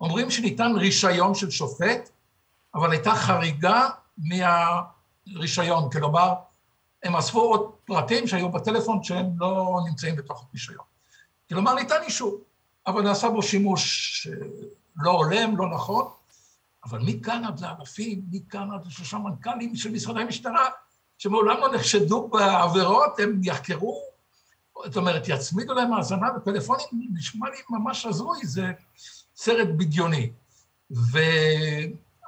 אומרים 0.00 0.30
שניתן 0.30 0.72
רישיון 0.76 1.34
של 1.34 1.50
שופט, 1.50 2.10
אבל 2.74 2.90
הייתה 2.90 3.14
חריגה 3.14 3.88
מהרישיון, 4.18 5.90
כלומר, 5.90 6.34
הם 7.02 7.16
אספו 7.16 7.40
עוד 7.40 7.70
פרטים 7.84 8.26
שהיו 8.26 8.48
בטלפון 8.48 9.02
שהם 9.02 9.26
לא 9.38 9.80
נמצאים 9.88 10.16
בתוך 10.16 10.46
הרישיון. 10.48 10.84
כלומר, 11.48 11.74
ניתן 11.74 12.02
אישור, 12.02 12.40
אבל 12.86 13.02
נעשה 13.02 13.30
בו 13.30 13.42
שימוש 13.42 14.28
לא 14.96 15.10
הולם, 15.10 15.56
לא 15.56 15.68
נכון, 15.68 16.08
אבל 16.84 16.98
מכאן 17.02 17.44
עד 17.44 17.60
לאלפים, 17.60 18.22
מכאן 18.30 18.68
עד 18.74 18.86
לשלושה 18.86 19.18
מנכ"לים 19.18 19.76
של 19.76 19.90
משרדי 19.90 20.24
משטרה, 20.24 20.68
שמעולם 21.18 21.56
לא 21.60 21.74
נחשדו 21.74 22.28
בעבירות, 22.28 23.20
הם 23.20 23.40
יחקרו, 23.44 24.02
זאת 24.84 24.96
אומרת, 24.96 25.28
יצמידו 25.28 25.74
להם 25.74 25.92
האזנה 25.92 26.30
בפלאפונים, 26.30 27.08
נשמע 27.12 27.50
לי 27.50 27.56
ממש 27.70 28.06
הזוי, 28.06 28.38
זה... 28.42 28.72
סרט 29.40 29.68
בדיוני. 29.76 30.30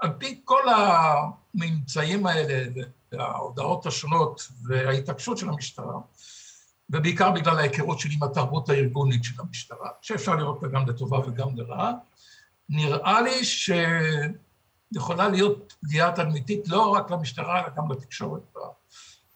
על 0.00 0.12
פי 0.18 0.40
כל 0.44 0.62
הממצאים 0.68 2.26
האלה 2.26 2.70
וההודעות 3.12 3.86
השונות 3.86 4.48
וההתעקשות 4.68 5.38
של 5.38 5.48
המשטרה, 5.48 5.94
ובעיקר 6.90 7.30
בגלל 7.30 7.58
ההיכרות 7.58 7.98
שלי 7.98 8.14
עם 8.14 8.22
התרבות 8.22 8.68
הארגונית 8.68 9.24
של 9.24 9.40
המשטרה, 9.40 9.90
שאפשר 10.00 10.34
לראות 10.34 10.56
אותה 10.56 10.68
גם 10.68 10.86
לטובה 10.88 11.18
וגם 11.18 11.56
לרעה, 11.56 11.92
נראה 12.68 13.20
לי 13.20 13.44
שיכולה 13.44 15.28
להיות 15.28 15.74
פגיעה 15.80 16.12
תדמיתית 16.12 16.68
לא 16.68 16.94
רק 16.94 17.10
למשטרה, 17.10 17.60
אלא 17.60 17.68
גם 17.76 17.92
לתקשורת 17.92 18.42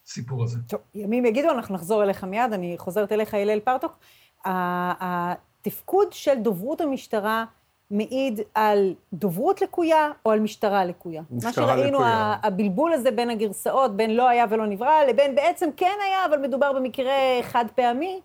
בסיפור 0.07 0.45
הזה. 0.45 0.59
טוב, 0.69 0.81
ימים 0.95 1.27
יגידו, 1.27 1.51
אנחנו 1.51 1.75
נחזור 1.75 2.03
אליך 2.03 2.25
מיד, 2.25 2.53
אני 2.53 2.75
חוזרת 2.79 3.13
אליך, 3.13 3.35
הלל 3.35 3.61
פרטוק. 3.61 3.99
התפקוד 4.45 6.13
של 6.13 6.35
דוברות 6.43 6.81
המשטרה 6.81 7.45
מעיד 7.95 8.41
על 8.55 8.95
דוברות 9.13 9.63
לקויה 9.63 10.11
או 10.27 10.31
על 10.31 10.41
משטרה 10.41 10.85
לקויה? 10.85 11.23
משטרה 11.31 11.51
לקויה. 11.51 11.67
מה 11.67 11.75
שראינו, 11.75 11.99
לקויה. 11.99 12.37
הבלבול 12.43 12.93
הזה 12.93 13.11
בין 13.11 13.31
הגרסאות, 13.31 13.97
בין 13.97 14.17
לא 14.17 14.29
היה 14.29 14.45
ולא 14.51 14.67
נברא, 14.67 15.05
לבין 15.09 15.35
בעצם 15.35 15.69
כן 15.77 15.97
היה, 16.07 16.27
אבל 16.27 16.39
מדובר 16.39 16.73
במקרה 16.73 17.13
חד 17.43 17.65
פעמי, 17.75 18.21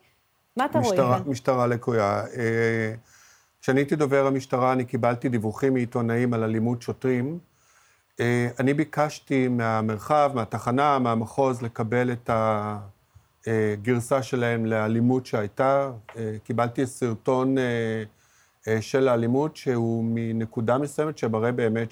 מה 0.58 0.66
אתה 0.66 0.80
משטרה, 0.80 1.08
רואה? 1.08 1.20
משטרה 1.28 1.68
לקויה. 1.68 2.24
אה, 2.38 2.94
כשאני 3.62 3.80
הייתי 3.80 3.96
דובר 3.96 4.28
המשטרה, 4.28 4.74
אני 4.74 4.86
קיבלתי 4.86 5.30
דיווחים 5.30 5.74
מעיתונאים 5.74 6.34
על 6.34 6.44
אלימות 6.44 6.82
שוטרים. 6.82 7.40
אה, 8.20 8.48
אני 8.60 8.74
ביקשתי 8.74 9.48
מהמרחב, 9.48 10.32
מהתחנה, 10.36 11.00
מהמחוז, 11.00 11.62
לקבל 11.62 12.12
את 12.12 12.30
הגרסה 13.48 14.24
שלהם 14.24 14.66
לאלימות 14.66 15.26
שהייתה. 15.26 15.92
אה, 16.18 16.36
קיבלתי 16.44 16.86
סרטון 16.86 17.56
של 18.82 19.08
האלימות, 19.08 19.56
שהוא 19.56 20.04
מנקודה 20.08 20.78
מסוימת 20.78 21.18
שמראה 21.18 21.52
באמת 21.52 21.92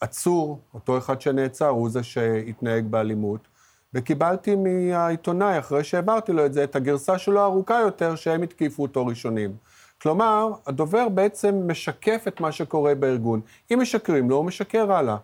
שהעצור, 0.00 0.60
אותו 0.74 0.98
אחד 0.98 1.20
שנעצר, 1.20 1.68
הוא 1.68 1.90
זה 1.90 2.02
שהתנהג 2.02 2.86
באלימות. 2.86 3.48
וקיבלתי 3.94 4.54
מהעיתונאי, 4.56 5.58
אחרי 5.58 5.84
שהעברתי 5.84 6.32
לו 6.32 6.46
את 6.46 6.52
זה, 6.52 6.64
את 6.64 6.76
הגרסה 6.76 7.18
שלו 7.18 7.40
הארוכה 7.40 7.80
יותר, 7.80 8.14
שהם 8.14 8.42
התקיפו 8.42 8.82
אותו 8.82 9.06
ראשונים. 9.06 9.56
כלומר, 10.02 10.48
הדובר 10.66 11.08
בעצם 11.08 11.54
משקף 11.66 12.24
את 12.28 12.40
מה 12.40 12.52
שקורה 12.52 12.94
בארגון. 12.94 13.40
אם 13.72 13.78
משקרים 13.80 14.30
לו, 14.30 14.36
הוא 14.36 14.44
משקר 14.44 14.92
הלאה. 14.92 15.16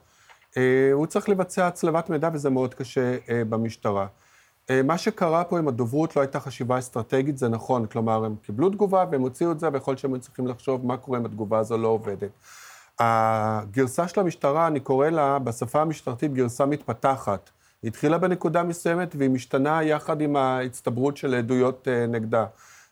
אה, 0.57 0.91
הוא 0.93 1.07
צריך 1.07 1.29
לבצע 1.29 1.67
הצלבת 1.67 2.11
מידע, 2.11 2.31
וזה 2.33 2.51
מאוד 2.51 2.75
קשה 2.75 3.17
אה, 3.31 3.43
במשטרה. 3.49 4.07
אה, 4.71 4.83
מה 4.83 4.99
שקרה 4.99 5.45
פה 5.45 5.59
עם 5.59 5.69
הדוברות 5.69 6.17
לא 6.17 6.21
הייתה 6.21 6.41
חשיבה 6.41 6.79
אסטרטגית, 6.79 7.39
זה 7.39 7.49
נכון. 7.49 7.87
כלומר, 7.87 8.25
הם 8.25 8.37
קיבלו 8.43 8.71
תגובה 8.71 9.05
והם 9.11 9.23
הוציאו 9.23 9.53
את 9.53 9.61
זה, 9.61 9.69
ויכול 9.73 9.93
להיות 9.93 9.99
שהם 9.99 10.15
היו 10.15 10.21
צריכים 10.21 10.47
לחשוב 10.47 10.87
מה 10.87 10.97
קורה 10.97 11.19
אם 11.19 11.25
התגובה 11.25 11.59
הזו 11.59 11.79
לא 11.79 11.89
עובדת. 11.89 12.31
הגרסה 12.99 14.09
של 14.09 14.21
המשטרה, 14.21 14.67
אני 14.67 14.81
קורא 14.81 15.09
לה 15.09 15.39
בשפה 15.39 15.83
המשטרתית 15.83 16.35
גרסה 16.35 16.67
מתפתחת. 16.67 17.51
היא 17.83 17.89
התחילה 17.89 18.19
בנקודה 18.19 18.63
מסוימת 18.63 19.15
והיא 19.19 19.31
משתנה 19.31 19.83
יחד 19.83 20.21
עם 20.21 20.37
ההצטברות 20.37 21.17
של 21.17 21.35
עדויות 21.35 21.89
נגדה. 22.09 22.47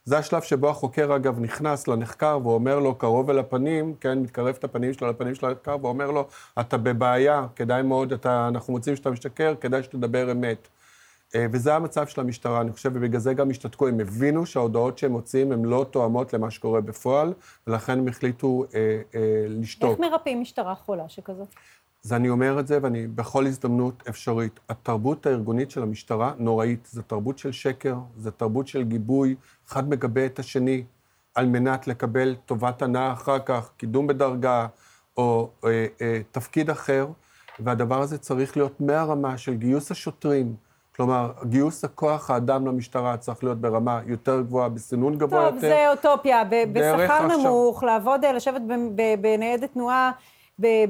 זה 0.04 0.18
השלב 0.18 0.42
שבו 0.42 0.70
החוקר, 0.70 1.16
אגב, 1.16 1.40
נכנס 1.40 1.88
לנחקר 1.88 2.38
ואומר 2.42 2.78
לו, 2.78 2.94
קרוב 2.94 3.30
אל 3.30 3.38
הפנים, 3.38 3.94
כן, 4.00 4.18
מתקרב 4.18 4.54
את 4.58 4.64
הפנים 4.64 4.92
שלו 4.92 5.11
לפנים 5.11 5.35
של 5.35 5.47
הנחקר, 5.47 5.76
ואומר 5.82 6.11
לו, 6.11 6.28
אתה 6.61 6.76
בבעיה, 6.76 7.47
כדאי 7.56 7.82
מאוד, 7.82 8.12
אתה, 8.12 8.49
אנחנו 8.49 8.73
מוצאים 8.73 8.97
שאתה 8.97 9.11
משקר, 9.11 9.54
כדאי 9.61 9.82
שתדבר 9.82 10.32
אמת. 10.32 10.68
אה, 11.35 11.47
וזה 11.52 11.75
המצב 11.75 12.06
של 12.06 12.20
המשטרה, 12.20 12.61
אני 12.61 12.73
חושב, 12.73 12.90
ובגלל 12.94 13.20
זה 13.20 13.35
גם 13.35 13.50
השתתקו, 13.50 13.88
הם 13.88 14.00
הבינו 14.00 14.47
שההודעות 14.47 14.99
שהם 14.99 15.12
מוציאים 15.12 15.52
הן 15.52 15.64
לא 15.64 15.87
תואמות 15.90 16.32
למה 16.32 16.50
שקורה 16.50 16.80
בפועל, 16.80 17.32
ולכן 17.66 17.99
הם 17.99 18.08
החליטו 18.08 18.64
אה, 18.75 19.00
אה, 19.14 19.44
לשתוק. 19.49 19.90
איך 19.90 20.11
מרפאים 20.11 20.40
משטרה 20.40 20.75
חולה 20.75 21.08
שכזאת? 21.08 21.49
אז 22.04 22.12
אני 22.12 22.28
אומר 22.28 22.61
את 22.61 22.66
זה, 22.66 22.78
ואני 22.82 23.06
בכל 23.06 23.47
הזדמנות 23.47 24.02
אפשרית. 24.08 24.61
התרבות 24.68 25.26
הארגונית 25.26 25.70
של 25.70 25.82
המשטרה 25.82 26.32
נוראית. 26.38 26.88
זו 26.92 27.02
תרבות 27.02 27.38
של 27.38 27.52
שקר, 27.52 27.97
זו 28.16 28.30
תרבות 28.30 28.68
של 28.68 28.82
גיבוי, 28.82 29.35
אחד 29.68 29.88
מגבה 29.88 30.26
את 30.26 30.38
השני, 30.38 30.85
על 31.35 31.47
מנת 31.47 31.87
לקבל 31.87 32.35
טובת 32.47 32.82
הנאה 32.82 33.12
אחר 33.12 33.38
כך, 33.38 33.70
קידום 33.76 34.06
בדרגה, 34.06 34.66
או 35.16 35.50
אה, 35.64 35.87
אה, 36.00 36.20
תפקיד 36.32 36.70
אחר, 36.70 37.06
והדבר 37.61 38.00
הזה 38.00 38.18
צריך 38.18 38.56
להיות 38.56 38.80
מהרמה 38.80 39.38
של 39.38 39.54
גיוס 39.54 39.90
השוטרים. 39.90 40.56
כלומר, 40.99 41.31
גיוס 41.45 41.85
הכוח 41.85 42.31
האדם 42.31 42.67
למשטרה 42.67 43.17
צריך 43.17 43.45
להיות 43.45 43.59
ברמה 43.61 44.00
יותר 44.07 44.40
גבוהה, 44.40 44.69
בסינון 44.69 45.19
גבוה 45.19 45.45
טוב, 45.45 45.55
יותר. 45.55 45.69
טוב, 45.69 45.76
זה 45.76 45.90
אוטופיה. 45.90 46.43
בשכר 46.73 47.05
עכשיו- 47.05 47.28
נמוך, 47.38 47.83
לעבוד, 47.83 48.25
אה, 48.25 48.33
לשבת 48.33 48.61
בניידת 49.21 49.73
תנועה. 49.73 50.11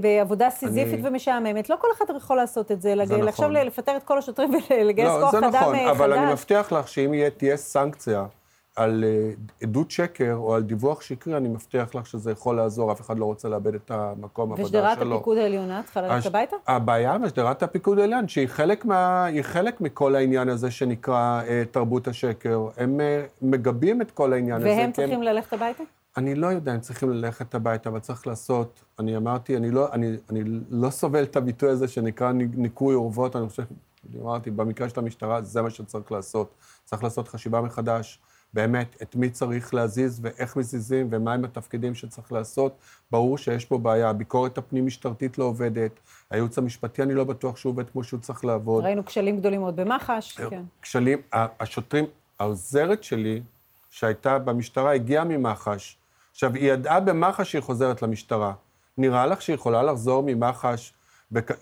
בעבודה 0.00 0.50
סיזיפית 0.50 0.94
אני- 1.00 1.08
ומשעממת, 1.08 1.70
לא 1.70 1.76
כל 1.80 1.88
אחד 1.96 2.04
יכול 2.16 2.36
לעשות 2.36 2.72
את 2.72 2.82
זה, 2.82 2.94
לג- 2.94 3.06
זה 3.06 3.14
נכון. 3.16 3.28
לחשוב 3.28 3.46
לפטר 3.50 3.96
את 3.96 4.02
כל 4.02 4.18
השוטרים 4.18 4.50
ולגייס 4.70 5.08
כוח 5.08 5.34
לא, 5.34 5.38
אדם 5.38 5.52
זה 5.52 5.58
חדש. 5.58 5.62
נכון, 5.62 5.88
אבל 5.88 6.12
אני 6.12 6.32
מבטיח 6.32 6.72
לך 6.72 6.88
שאם 6.88 7.14
יהיה- 7.14 7.30
תהיה 7.30 7.56
סנקציה 7.56 8.24
על 8.78 9.04
אה, 9.04 9.30
עדות 9.62 9.90
שקר 9.90 10.34
או 10.34 10.54
על 10.54 10.62
דיווח 10.62 11.00
שקרי, 11.00 11.36
אני 11.36 11.48
מבטיח 11.48 11.94
לך 11.94 12.06
שזה 12.06 12.30
יכול 12.30 12.56
לעזור, 12.56 12.92
אף 12.92 13.00
אחד 13.00 13.18
לא 13.18 13.24
רוצה 13.24 13.48
לאבד 13.48 13.74
את 13.74 13.90
המקום 13.90 14.50
העבודה 14.52 14.68
שלו. 14.68 14.78
ושדרת 14.90 15.12
הפיקוד 15.12 15.36
העליונה 15.38 15.82
צריכה 15.84 16.00
ללכת 16.02 16.14
הש- 16.18 16.26
הביתה? 16.26 16.56
הבעיה 16.66 17.18
בשדרת 17.18 17.62
הפיקוד 17.62 17.98
העליון, 17.98 18.28
שהיא 18.28 18.46
חלק, 18.48 18.84
מה, 18.84 19.26
חלק 19.42 19.80
מכל 19.80 20.14
העניין 20.14 20.48
הזה 20.48 20.70
שנקרא 20.70 21.42
אה, 21.48 21.62
תרבות 21.70 22.08
השקר. 22.08 22.68
הם 22.76 23.00
אה, 23.00 23.24
מגבים 23.42 24.02
את 24.02 24.10
כל 24.10 24.32
העניין 24.32 24.56
הזה. 24.56 24.68
והם 24.68 24.78
הם- 24.80 24.92
צריכים 24.92 25.22
ללכת 25.22 25.52
הביתה? 25.52 25.82
אני 26.16 26.34
לא 26.34 26.46
יודע 26.46 26.74
אם 26.74 26.80
צריכים 26.80 27.10
ללכת 27.10 27.54
הביתה, 27.54 27.88
אבל 27.88 27.98
צריך 27.98 28.26
לעשות, 28.26 28.80
אני 28.98 29.16
אמרתי, 29.16 29.56
אני 29.56 29.70
לא, 29.70 29.92
אני, 29.92 30.16
אני 30.30 30.42
לא 30.70 30.90
סובל 30.90 31.22
את 31.22 31.36
הביטוי 31.36 31.70
הזה 31.70 31.88
שנקרא 31.88 32.32
ניקוי 32.32 32.94
אורוות, 32.94 33.36
אני 33.36 33.48
חושב, 33.48 33.62
אני 34.12 34.22
אמרתי, 34.22 34.50
במקרה 34.50 34.88
של 34.88 35.00
המשטרה, 35.00 35.42
זה 35.42 35.62
מה 35.62 35.70
שצריך 35.70 36.12
לעשות. 36.12 36.54
צריך 36.84 37.04
לעשות 37.04 37.28
חשיבה 37.28 37.60
מחדש, 37.60 38.18
באמת, 38.54 38.96
את 39.02 39.16
מי 39.16 39.30
צריך 39.30 39.74
להזיז 39.74 40.20
ואיך 40.22 40.56
מזיזים 40.56 41.08
ומהם 41.10 41.44
התפקידים 41.44 41.94
שצריך 41.94 42.32
לעשות. 42.32 42.76
ברור 43.10 43.38
שיש 43.38 43.64
פה 43.64 43.78
בעיה, 43.78 44.10
הביקורת 44.10 44.58
הפנים-משטרתית 44.58 45.38
לא 45.38 45.44
עובדת, 45.44 45.92
הייעוץ 46.30 46.58
המשפטי, 46.58 47.02
אני 47.02 47.14
לא 47.14 47.24
בטוח 47.24 47.56
שהוא 47.56 47.70
עובד 47.70 47.90
כמו 47.90 48.04
שהוא 48.04 48.20
צריך 48.20 48.44
לעבוד. 48.44 48.84
ראינו 48.84 49.04
כשלים 49.04 49.36
גדולים 49.36 49.60
מאוד 49.60 49.76
במח"ש, 49.76 50.36
כן. 50.36 50.62
כשלים, 50.82 51.18
השוטרים, 51.32 52.04
העוזרת 52.38 53.04
שלי, 53.04 53.42
שהייתה 53.90 54.38
במשטרה, 54.38 54.94
הגיעה 54.94 55.24
ממח"ש. 55.24 55.96
עכשיו, 56.30 56.54
היא 56.54 56.72
ידעה 56.72 57.00
במח"ש 57.00 57.50
שהיא 57.50 57.62
חוזרת 57.62 58.02
למשטרה. 58.02 58.52
נראה 58.98 59.26
לך 59.26 59.42
שהיא 59.42 59.54
יכולה 59.54 59.82
לחזור 59.82 60.22
ממח"ש, 60.26 60.92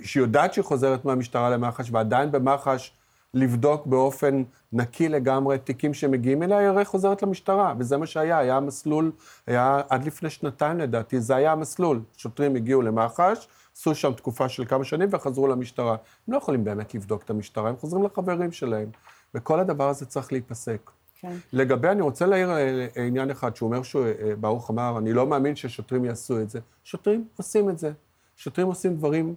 שהיא 0.03 0.23
יודעת 0.23 0.55
שהיא 0.55 0.65
חוזרת 0.65 1.05
מהמשטרה 1.05 1.51
למח"ש, 1.51 1.89
ועדיין 1.93 2.33
במח"ש 2.33 2.93
לבדוק 3.35 3.87
באופן 3.87 4.43
נקי 4.77 5.09
לגמרי 5.09 5.59
תיקים 5.59 5.95
שמגיעים 5.95 6.43
אליה, 6.43 6.59
היא 6.59 6.69
הרי 6.69 6.85
חוזרת 6.85 7.23
למשטרה, 7.23 7.75
וזה 7.79 7.97
מה 7.97 8.07
שהיה, 8.07 8.39
היה 8.39 8.61
מסלול, 8.61 9.13
היה 9.47 9.81
עד 9.89 10.05
לפני 10.05 10.31
שנתיים 10.31 10.79
לדעתי, 10.79 11.21
זה 11.21 11.37
היה 11.37 11.53
המסלול. 11.53 12.01
שוטרים 12.17 12.57
הגיעו 12.57 12.83
למח"ש, 12.83 13.49
עשו 13.77 13.95
שם 13.95 14.13
תקופה 14.13 14.49
של 14.49 14.65
כמה 14.65 14.85
שנים 14.85 15.09
וחזרו 15.13 15.47
למשטרה. 15.47 15.93
הם 15.93 16.33
לא 16.33 16.39
יכולים 16.39 16.65
באמת 16.65 16.95
לבדוק 16.95 17.23
את 17.23 17.31
המשטרה, 17.31 17.69
הם 17.69 17.77
חוזרים 17.77 18.05
לחברים 18.05 18.53
שלהם. 18.53 18.89
וכל 19.35 19.61
הדבר 19.61 19.89
הזה 19.89 20.07
צריך 20.07 20.33
להיפסק. 20.33 20.91
כן. 21.21 21.33
לגבי, 21.53 21.89
אני 21.89 22.03
רוצה 22.03 22.27
להעיר 22.27 22.51
אה, 22.51 22.87
אה, 22.97 23.05
עניין 23.05 23.31
אחד, 23.31 23.57
שהוא 23.57 23.67
אומר 23.67 23.83
שברוך 23.83 24.71
אמר, 24.71 24.99
אני 24.99 25.13
לא 25.13 25.27
מאמין 25.27 25.57
ששוטרים 25.57 26.05
יעשו 26.05 26.41
את 26.41 26.51
זה. 26.51 26.61
שוטרים 26.85 27.25
עושים 27.37 27.71
את 27.71 27.79
זה. 27.79 27.93
שוטרים 28.37 28.67
עושים 28.67 28.97
דברים, 28.97 29.29
אה, 29.29 29.33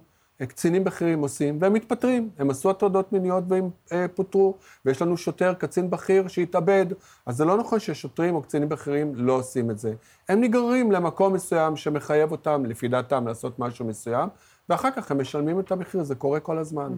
קצינים 0.46 0.84
בכירים 0.84 1.20
עושים, 1.20 1.58
והם 1.60 1.72
מתפטרים. 1.72 2.30
הם 2.38 2.50
עשו 2.50 2.70
הטרדות 2.70 3.12
מיניות 3.12 3.44
והם 3.48 3.70
אה, 3.92 4.06
פוטרו, 4.14 4.56
ויש 4.84 5.02
לנו 5.02 5.16
שוטר, 5.16 5.54
קצין 5.54 5.90
בכיר, 5.90 6.28
שהתאבד. 6.28 6.86
אז 7.26 7.36
זה 7.36 7.44
לא 7.44 7.56
נכון 7.56 7.80
ששוטרים 7.80 8.34
או 8.34 8.42
קצינים 8.42 8.68
בכירים 8.68 9.12
לא 9.14 9.32
עושים 9.32 9.70
את 9.70 9.78
זה. 9.78 9.94
הם 10.28 10.40
נגררים 10.40 10.92
למקום 10.92 11.32
מסוים 11.32 11.76
שמחייב 11.76 12.32
אותם, 12.32 12.66
לפי 12.66 12.88
דעתם, 12.88 13.26
לעשות 13.26 13.58
משהו 13.58 13.84
מסוים, 13.84 14.28
ואחר 14.68 14.90
כך 14.90 15.10
הם 15.10 15.20
משלמים 15.20 15.60
את 15.60 15.72
המחיר, 15.72 16.02
זה 16.02 16.14
קורה 16.14 16.40
כל 16.40 16.58
הזמן. 16.58 16.92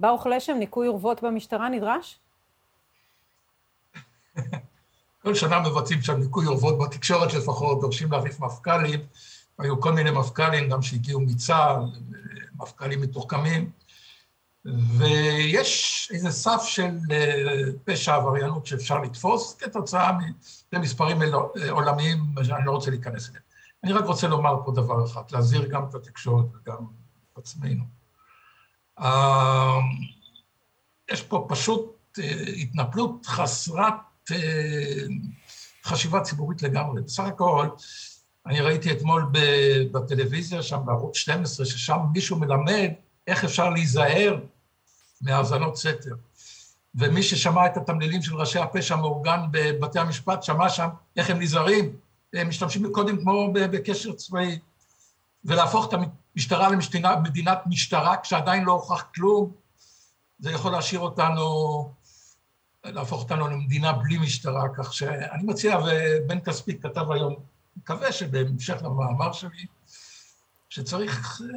ברוך 0.00 0.26
לשם, 0.26 0.56
ניקוי 0.58 0.88
אורוות 0.88 1.22
במשטרה 1.22 1.68
נדרש? 1.68 2.18
כל 5.22 5.34
שנה 5.34 5.60
מבצעים 5.60 6.02
שם 6.02 6.18
ניקוי 6.18 6.46
אורוות 6.46 6.78
בתקשורת 6.78 7.34
לפחות, 7.34 7.80
דורשים 7.80 8.12
להחליף 8.12 8.40
מפכ"לים. 8.40 9.00
היו 9.58 9.80
כל 9.80 9.92
מיני 9.92 10.10
מפכ"לים, 10.10 10.68
גם 10.68 10.82
שהגיעו 10.82 11.20
מצה"ל, 11.20 12.00
מפכ"לים 12.56 13.00
מתוחכמים. 13.00 13.70
ויש 14.98 16.08
איזה 16.14 16.30
סף 16.30 16.62
של 16.64 16.98
אה, 17.10 17.62
פשע 17.84 18.14
עבריינות 18.14 18.66
שאפשר 18.66 19.02
לתפוס 19.02 19.56
כתוצאה 19.58 20.18
ממספרים 20.72 21.22
עולמיים 21.70 22.18
שאני 22.42 22.66
לא 22.66 22.70
רוצה 22.70 22.90
להיכנס 22.90 23.28
אליהם. 23.28 23.42
אני 23.84 23.92
רק 23.92 24.04
רוצה 24.04 24.28
לומר 24.28 24.56
פה 24.64 24.72
דבר 24.72 25.04
אחד, 25.04 25.22
להזהיר 25.32 25.66
גם 25.66 25.84
את 25.88 25.94
התקשורת 25.94 26.46
וגם 26.54 26.86
את 27.32 27.38
עצמנו. 27.38 27.84
אה, 28.98 29.78
יש 31.10 31.22
פה 31.22 31.46
פשוט 31.48 32.18
אה, 32.18 32.42
התנפלות 32.62 33.26
חסרת 33.26 33.94
אה, 34.30 35.02
חשיבה 35.84 36.20
ציבורית 36.20 36.62
לגמרי. 36.62 37.02
בסך 37.02 37.24
הכל, 37.24 37.68
אני 38.46 38.60
ראיתי 38.60 38.92
אתמול 38.92 39.30
בטלוויזיה, 39.92 40.62
שם 40.62 40.80
בערוץ 40.84 41.16
12, 41.16 41.66
ששם 41.66 41.98
מישהו 42.12 42.38
מלמד 42.38 42.90
איך 43.26 43.44
אפשר 43.44 43.70
להיזהר 43.70 44.38
מהאזנות 45.20 45.76
סתר. 45.76 46.14
ומי 46.94 47.22
ששמע 47.22 47.66
את 47.66 47.76
התמלילים 47.76 48.22
של 48.22 48.36
ראשי 48.36 48.58
הפשע 48.58 48.94
המאורגן 48.94 49.40
בבתי 49.50 49.98
המשפט, 49.98 50.42
שמע 50.42 50.68
שם 50.68 50.88
איך 51.16 51.30
הם 51.30 51.40
נזהרים, 51.40 51.96
הם 52.34 52.48
משתמשים 52.48 52.92
קודם 52.92 53.20
כמו 53.20 53.52
בקשר 53.52 54.12
צבאי, 54.12 54.58
ולהפוך 55.44 55.88
את 55.88 55.98
המשטרה 56.34 56.68
למדינת 56.70 57.58
משטרה 57.66 58.16
כשעדיין 58.16 58.64
לא 58.64 58.72
הוכח 58.72 59.04
כלום, 59.14 59.52
זה 60.38 60.50
יכול 60.50 60.72
להשאיר 60.72 61.00
אותנו, 61.00 61.44
להפוך 62.84 63.22
אותנו 63.22 63.48
למדינה 63.48 63.92
בלי 63.92 64.18
משטרה, 64.18 64.68
כך 64.76 64.94
שאני 64.94 65.42
מציע, 65.42 65.78
ובן 65.78 66.40
כספי 66.40 66.78
כתב 66.78 67.10
היום, 67.10 67.34
מקווה 67.76 68.12
שבהמשך 68.12 68.76
למאמר 68.82 69.32
שלי, 69.32 69.66
שצריך 70.68 71.40
אה, 71.40 71.48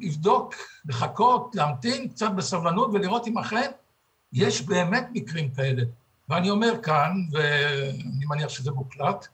לבדוק, 0.00 0.54
לחכות, 0.86 1.54
להמתין 1.54 2.08
קצת 2.08 2.30
בסבלנות 2.30 2.90
ולראות 2.92 3.26
אם 3.26 3.38
אכן 3.38 3.70
יש 4.32 4.62
באמת 4.62 5.06
מקרים 5.12 5.50
כאלה. 5.50 5.82
ואני 6.28 6.50
אומר 6.50 6.82
כאן, 6.82 7.12
ואני 7.32 8.26
מניח 8.28 8.48
שזה 8.48 8.70
מוקלט, 8.70 9.26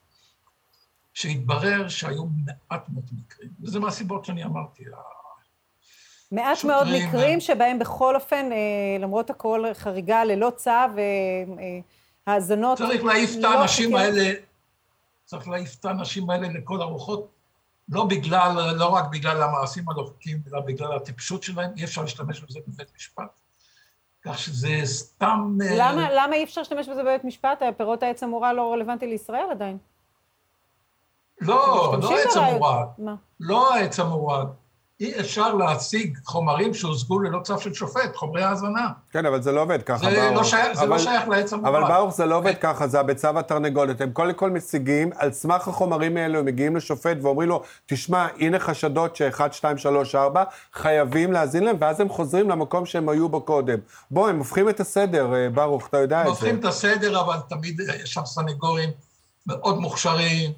שהתברר 1.14 1.88
שהיו 1.88 2.24
מעט 2.24 2.88
מאוד 2.88 3.04
מקרים, 3.12 3.50
וזה 3.62 3.80
מהסיבות 3.80 4.24
שאני 4.24 4.44
אמרתי. 4.44 4.84
מעט 6.32 6.56
שוטרים, 6.56 6.76
מאוד 6.76 6.88
מקרים 7.08 7.40
שבהם 7.40 7.78
בכל 7.78 8.14
אופן, 8.14 8.52
אה, 8.52 8.58
למרות 9.00 9.30
הכל, 9.30 9.64
חריגה 9.74 10.24
ללא 10.24 10.52
צו. 10.56 10.70
אה, 10.70 12.40
צריך 12.76 13.04
להעיף 13.04 13.30
את 13.30 13.42
לא 13.42 13.58
האנשים 13.58 13.94
האלה, 13.94 14.32
צריך 15.32 15.48
להעיף 15.48 15.76
את 15.80 15.84
האנשים 15.84 16.30
האלה 16.30 16.48
לכל 16.48 16.82
הרוחות, 16.82 17.28
לא 17.88 18.04
בגלל, 18.04 18.74
לא 18.76 18.86
רק 18.86 19.04
בגלל 19.10 19.42
המעשים 19.42 19.88
הלא 19.88 20.04
חוקיים, 20.04 20.42
אלא 20.48 20.60
בגלל 20.60 20.96
הטיפשות 20.96 21.42
שלהם, 21.42 21.70
אי 21.76 21.84
אפשר 21.84 22.02
להשתמש 22.02 22.40
בזה 22.40 22.60
בבית 22.66 22.88
משפט. 22.96 23.40
כך 24.22 24.38
שזה 24.38 24.80
סתם... 24.84 25.58
למה, 25.76 26.08
למה 26.10 26.34
אי 26.36 26.44
אפשר 26.44 26.60
להשתמש 26.60 26.88
בזה 26.88 27.02
בבית 27.02 27.24
משפט? 27.24 27.62
פירות 27.76 28.02
העץ 28.02 28.22
המורה 28.22 28.52
לא 28.52 28.72
רלוונטי 28.72 29.06
לישראל 29.06 29.46
עדיין. 29.50 29.78
לא, 31.40 31.94
לא 32.02 32.16
העץ 32.18 32.36
המורד. 32.36 32.86
לא 33.40 33.74
העץ 33.74 34.00
המורד. 34.00 34.46
אי 35.02 35.20
אפשר 35.20 35.54
להשיג 35.54 36.18
חומרים 36.24 36.74
שהושגו 36.74 37.18
ללא 37.18 37.40
צו 37.42 37.58
של 37.58 37.74
שופט, 37.74 38.16
חומרי 38.16 38.42
האזנה. 38.42 38.88
כן, 39.12 39.26
אבל 39.26 39.42
זה 39.42 39.52
לא 39.52 39.62
עובד 39.62 39.82
ככה, 39.82 40.10
זה 40.10 40.16
ברוך. 40.16 40.36
לא 40.36 40.44
שייך, 40.44 40.78
זה 40.78 40.86
לא 40.86 40.98
שייך 40.98 41.28
לעץ 41.28 41.52
המורד. 41.52 41.74
אבל 41.74 41.88
ברוך, 41.88 42.14
זה 42.14 42.26
לא 42.26 42.36
עובד 42.36 42.54
ככה, 42.60 42.86
זה 42.86 43.00
הביצה 43.00 43.30
והתרנגולת. 43.34 44.00
הם 44.00 44.12
קודם 44.12 44.34
כל 44.34 44.50
משיגים, 44.50 45.10
על 45.16 45.32
סמך 45.32 45.68
החומרים 45.68 46.16
האלו, 46.16 46.38
הם 46.38 46.44
מגיעים 46.44 46.76
לשופט 46.76 47.16
ואומרים 47.22 47.48
לו, 47.48 47.62
תשמע, 47.86 48.26
הנה 48.38 48.58
חשדות 48.58 49.16
ש-1, 49.16 49.52
2, 49.52 49.78
3, 49.78 50.14
4, 50.14 50.44
חייבים 50.72 51.32
להאזין 51.32 51.64
להם, 51.64 51.76
ואז 51.80 52.00
הם 52.00 52.08
חוזרים 52.08 52.50
למקום 52.50 52.86
שהם 52.86 53.08
היו 53.08 53.28
בו 53.28 53.40
קודם. 53.40 53.78
בוא, 54.10 54.28
הם 54.28 54.38
הופכים 54.38 54.68
את 54.68 54.80
הסדר, 54.80 55.34
אה, 55.34 55.50
ברוך, 55.50 55.86
אתה 55.88 55.98
יודע 55.98 56.20
את 56.20 56.24
זה. 56.24 56.30
הופכים 56.30 56.58
את 56.58 56.64
הסדר, 56.64 57.20
אבל 57.20 57.36
תמיד 57.48 57.80
יש 58.02 58.12
שם 58.12 58.24
סנגורים 58.24 58.90
מאוד 59.46 59.78
מוכשרים, 59.78 60.52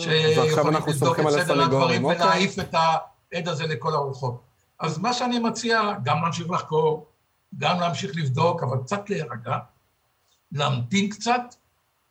שיכולים 0.00 0.82
לבדוק 0.86 1.20
את 1.20 1.30
סדר 1.30 1.62
הדברים 1.62 2.04
אוקיי. 2.04 2.24
ולהעיף 2.24 2.58
את 2.58 2.74
ה... 2.74 2.96
העד 3.36 3.48
הזה 3.48 3.66
לכל 3.66 3.94
הרוחות. 3.94 4.40
אז 4.80 4.98
מה 4.98 5.12
שאני 5.12 5.38
מציע, 5.38 5.92
גם 6.04 6.22
להמשיך 6.22 6.50
לחקור, 6.50 7.06
גם 7.58 7.80
להמשיך 7.80 8.16
לבדוק, 8.16 8.62
אבל 8.62 8.78
קצת 8.78 9.10
להירגע, 9.10 9.58
להמתין 10.52 11.10
קצת 11.10 11.54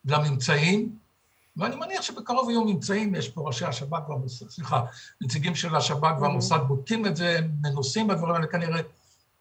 לממצאים, 0.05 0.96
ואני 1.58 1.75
מניח 1.75 2.01
שבקרוב 2.01 2.50
יהיו 2.50 2.65
ממצאים, 2.65 3.15
יש 3.15 3.29
פה 3.29 3.41
ראשי 3.41 3.65
השב"כ 3.65 4.10
והמוסד, 4.10 4.50
סליחה, 4.50 4.82
נציגים 5.22 5.55
של 5.55 5.75
השב"כ 5.75 6.22
והמוסד 6.22 6.60
בודקים 6.67 7.05
את 7.05 7.16
זה, 7.16 7.40
מנוסים 7.61 8.07
בדברים 8.07 8.35
האלה 8.35 8.48
כנראה, 8.48 8.81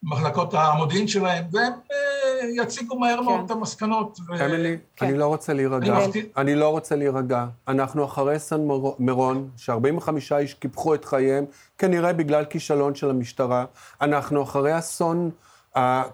מחלקות 0.03 0.55
המודיעין 0.55 1.09
שלהם, 1.09 1.45
והם 1.53 1.73
אה, 1.73 2.24
יציגו 2.51 2.99
מהר 2.99 3.21
מאוד 3.21 3.39
כן. 3.39 3.47
את 3.47 3.51
המסקנות. 3.51 4.19
אמילי, 4.45 4.77
כן. 4.97 5.07
אני 5.07 5.19
לא 5.19 5.27
רוצה 5.27 5.53
להירגע. 5.53 5.99
אני 6.37 6.55
לא 6.55 6.69
רוצה 6.69 6.97
להירגע. 6.97 7.47
אנחנו 7.69 8.05
אחרי 8.05 8.39
סן 8.39 8.61
מירון, 8.99 9.49
ש-45 9.57 10.09
איש 10.37 10.55
קיפחו 10.55 10.95
את 10.95 11.05
חייהם, 11.05 11.45
כנראה 11.79 12.13
בגלל 12.13 12.45
כישלון 12.45 12.95
של 12.95 13.11
המשטרה. 13.11 13.65
אנחנו 14.01 14.43
אחרי 14.43 14.79
אסון, 14.79 15.31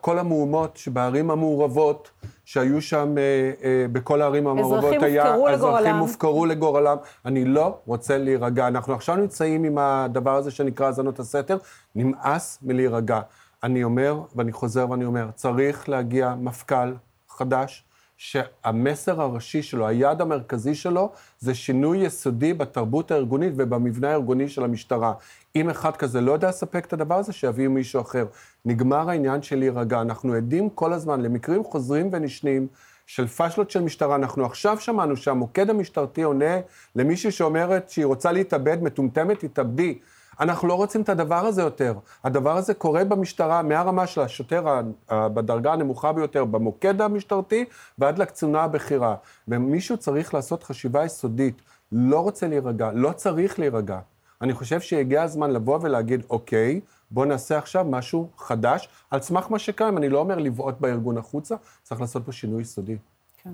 כל 0.00 0.18
המהומות 0.18 0.76
שבערים 0.76 1.30
המעורבות, 1.30 2.10
שהיו 2.44 2.82
שם 2.82 3.18
אה, 3.18 3.22
אה, 3.64 3.86
בכל 3.92 4.22
הערים 4.22 4.46
המעורבות, 4.46 5.02
היה... 5.02 5.24
אזרחים 5.24 5.34
הופקרו 5.34 5.48
לגורלם. 5.48 5.76
אזרחים 5.76 5.96
הופקרו 5.96 6.46
לגורלם. 6.46 6.96
אני 7.26 7.44
לא 7.44 7.78
רוצה 7.86 8.18
להירגע. 8.18 8.68
אנחנו 8.68 8.94
עכשיו 8.94 9.16
נמצאים 9.16 9.64
עם 9.64 9.78
הדבר 9.78 10.36
הזה 10.36 10.50
שנקרא 10.50 10.86
האזנות 10.86 11.18
הסתר, 11.18 11.58
נמאס 11.94 12.58
מלהירגע. 12.62 13.20
אני 13.62 13.84
אומר, 13.84 14.22
ואני 14.36 14.52
חוזר 14.52 14.90
ואני 14.90 15.04
אומר, 15.04 15.30
צריך 15.34 15.88
להגיע 15.88 16.34
מפכ"ל 16.34 16.94
חדש, 17.28 17.84
שהמסר 18.16 19.20
הראשי 19.20 19.62
שלו, 19.62 19.86
היעד 19.86 20.20
המרכזי 20.20 20.74
שלו, 20.74 21.12
זה 21.38 21.54
שינוי 21.54 21.98
יסודי 21.98 22.54
בתרבות 22.54 23.10
הארגונית 23.10 23.52
ובמבנה 23.56 24.10
הארגוני 24.10 24.48
של 24.48 24.64
המשטרה. 24.64 25.12
אם 25.56 25.70
אחד 25.70 25.96
כזה 25.96 26.20
לא 26.20 26.32
יודע 26.32 26.48
לספק 26.48 26.84
את 26.84 26.92
הדבר 26.92 27.14
הזה, 27.14 27.32
שיביאו 27.32 27.70
מישהו 27.70 28.00
אחר. 28.00 28.26
נגמר 28.64 29.10
העניין 29.10 29.42
של 29.42 29.58
להירגע. 29.58 30.00
אנחנו 30.00 30.34
עדים 30.34 30.70
כל 30.70 30.92
הזמן 30.92 31.20
למקרים 31.20 31.64
חוזרים 31.64 32.08
ונשנים 32.12 32.66
של 33.06 33.26
פשלות 33.26 33.70
של 33.70 33.82
משטרה. 33.82 34.16
אנחנו 34.16 34.44
עכשיו 34.44 34.80
שמענו 34.80 35.16
שהמוקד 35.16 35.70
המשטרתי 35.70 36.22
עונה 36.22 36.54
למישהי 36.96 37.30
שאומרת 37.30 37.90
שהיא 37.90 38.06
רוצה 38.06 38.32
להתאבד, 38.32 38.82
מטומטמת, 38.82 39.44
תתאבדי. 39.44 39.98
אנחנו 40.40 40.68
לא 40.68 40.74
רוצים 40.74 41.02
את 41.02 41.08
הדבר 41.08 41.46
הזה 41.46 41.62
יותר. 41.62 41.94
הדבר 42.24 42.56
הזה 42.56 42.74
קורה 42.74 43.04
במשטרה, 43.04 43.62
מהרמה 43.62 44.06
של 44.06 44.20
השוטר 44.20 44.80
בדרגה 45.08 45.72
הנמוכה 45.72 46.12
ביותר, 46.12 46.44
במוקד 46.44 47.00
המשטרתי, 47.00 47.64
ועד 47.98 48.18
לקצונה 48.18 48.62
הבכירה. 48.62 49.14
ומישהו 49.48 49.96
צריך 49.96 50.34
לעשות 50.34 50.62
חשיבה 50.62 51.04
יסודית. 51.04 51.62
לא 51.92 52.20
רוצה 52.20 52.48
להירגע, 52.48 52.90
לא 52.94 53.12
צריך 53.12 53.58
להירגע. 53.58 53.98
אני 54.42 54.54
חושב 54.54 54.80
שהגיע 54.80 55.22
הזמן 55.22 55.50
לבוא 55.50 55.78
ולהגיד, 55.82 56.22
אוקיי, 56.30 56.80
בוא 57.10 57.26
נעשה 57.26 57.58
עכשיו 57.58 57.84
משהו 57.84 58.28
חדש, 58.38 58.88
על 59.10 59.20
סמך 59.20 59.46
מה 59.50 59.58
שקיים. 59.58 59.98
אני 59.98 60.08
לא 60.08 60.18
אומר 60.18 60.36
לבעוט 60.38 60.80
בארגון 60.80 61.18
החוצה, 61.18 61.54
צריך 61.82 62.00
לעשות 62.00 62.26
פה 62.26 62.32
שינוי 62.32 62.62
יסודי. 62.62 62.96
כן. 63.42 63.50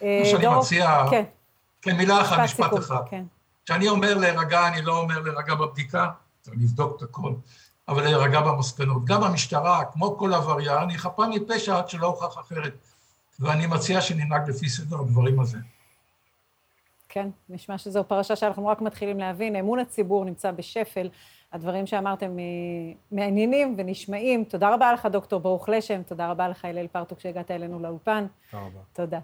מה 0.00 0.24
שאני 0.24 0.46
מציע, 0.58 1.04
כן. 1.10 1.24
כן, 1.82 1.96
מילה 1.96 2.20
אחת, 2.20 2.40
משפט 2.40 2.78
אחד. 2.78 3.02
כן. 3.10 3.24
כשאני 3.64 3.88
אומר 3.88 4.14
להירגע, 4.14 4.68
אני 4.68 4.82
לא 4.82 4.98
אומר 4.98 5.20
להירגע 5.20 5.54
בבדיקה, 5.54 6.10
צריך 6.40 6.56
לבדוק 6.60 6.96
את 6.96 7.02
הכל, 7.02 7.32
אבל 7.88 8.02
להירגע 8.02 8.40
במסקנות. 8.40 9.04
גם 9.04 9.22
המשטרה, 9.22 9.84
כמו 9.92 10.16
כל 10.18 10.34
עבריין, 10.34 10.88
היא 10.88 10.98
חפה 10.98 11.26
מפשע 11.26 11.78
עד 11.78 11.88
שלא 11.88 12.06
הוכח 12.06 12.38
אחרת. 12.38 12.74
ואני 13.40 13.66
מציע 13.66 14.00
שננהג 14.00 14.50
לפי 14.50 14.68
סדר 14.68 15.00
הדברים 15.00 15.40
הזה. 15.40 15.58
כן, 17.08 17.28
נשמע 17.48 17.78
שזו 17.78 18.04
פרשה 18.04 18.36
שאנחנו 18.36 18.66
רק 18.66 18.80
מתחילים 18.80 19.18
להבין. 19.18 19.56
אמון 19.56 19.78
הציבור 19.78 20.24
נמצא 20.24 20.50
בשפל. 20.50 21.08
הדברים 21.52 21.86
שאמרתם 21.86 22.38
אה, 22.38 22.44
מעניינים 23.12 23.74
ונשמעים. 23.78 24.44
תודה 24.44 24.74
רבה 24.74 24.92
לך, 24.92 25.06
דוקטור 25.06 25.40
ברוך 25.40 25.68
לשם. 25.68 26.02
תודה 26.02 26.30
רבה 26.30 26.48
לך, 26.48 26.64
הלל 26.64 26.86
פרטוק, 26.86 27.20
שהגעת 27.20 27.50
אלינו 27.50 27.80
לאולפן. 27.80 28.26
תודה 28.50 28.62
רבה. 28.62 28.80
תודה. 28.92 29.18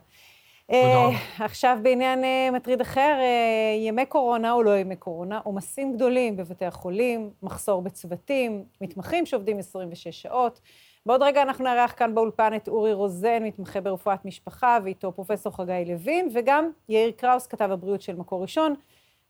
אה, 0.71 1.09
עכשיו 1.39 1.79
בעניין 1.83 2.25
אה, 2.25 2.51
מטריד 2.53 2.81
אחר, 2.81 3.17
אה, 3.21 3.87
ימי 3.87 4.07
קורונה 4.07 4.53
או 4.53 4.63
לא 4.63 4.77
ימי 4.77 4.97
קורונה, 4.97 5.41
עומסים 5.45 5.95
גדולים 5.95 6.37
בבתי 6.37 6.65
החולים, 6.65 7.31
מחסור 7.43 7.83
בצוותים, 7.83 8.65
מתמחים 8.81 9.27
שעובדים 9.27 9.59
26 9.59 10.23
שעות. 10.23 10.61
בעוד 11.07 11.23
רגע 11.23 11.43
אנחנו 11.43 11.65
נארח 11.65 11.95
כאן 11.97 12.15
באולפן 12.15 12.55
את 12.57 12.69
אורי 12.69 12.93
רוזן, 12.93 13.43
מתמחה 13.43 13.81
ברפואת 13.81 14.25
משפחה, 14.25 14.79
ואיתו 14.85 15.13
פרופסור 15.13 15.57
חגי 15.57 15.85
לוין, 15.87 16.29
וגם 16.35 16.71
יאיר 16.89 17.11
קראוס, 17.11 17.47
כתב 17.47 17.71
הבריאות 17.73 18.03
של 18.03 18.17
מקור 18.17 18.43
ראשון. 18.43 18.75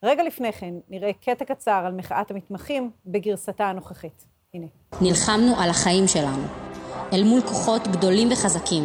רגע 0.02 0.22
לפני 0.22 0.52
כן, 0.52 0.74
נראה 0.88 1.12
קטע 1.12 1.44
קצר 1.44 1.82
על 1.86 1.92
מחאת 1.92 2.30
המתמחים 2.30 2.90
בגרסתה 3.06 3.64
הנוכחית. 3.64 4.24
הנה. 4.54 4.66
נלחמנו 5.00 5.60
על 5.60 5.70
החיים 5.70 6.06
שלנו, 6.06 6.42
אל 7.12 7.24
מול 7.24 7.40
כוחות 7.40 7.88
גדולים 7.88 8.28
וחזקים, 8.32 8.82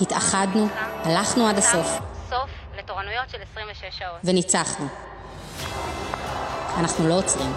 התאחדנו, 0.00 0.68
הלכנו 1.04 1.48
עד 1.48 1.58
הסוף. 1.58 1.98
סוף 2.30 2.50
לתורנויות 2.78 3.30
של 3.30 3.38
26 3.52 3.98
שעות. 3.98 4.20
וניצחנו. 4.24 4.86
אנחנו 6.78 7.08
לא 7.08 7.14
עוצרים. 7.18 7.52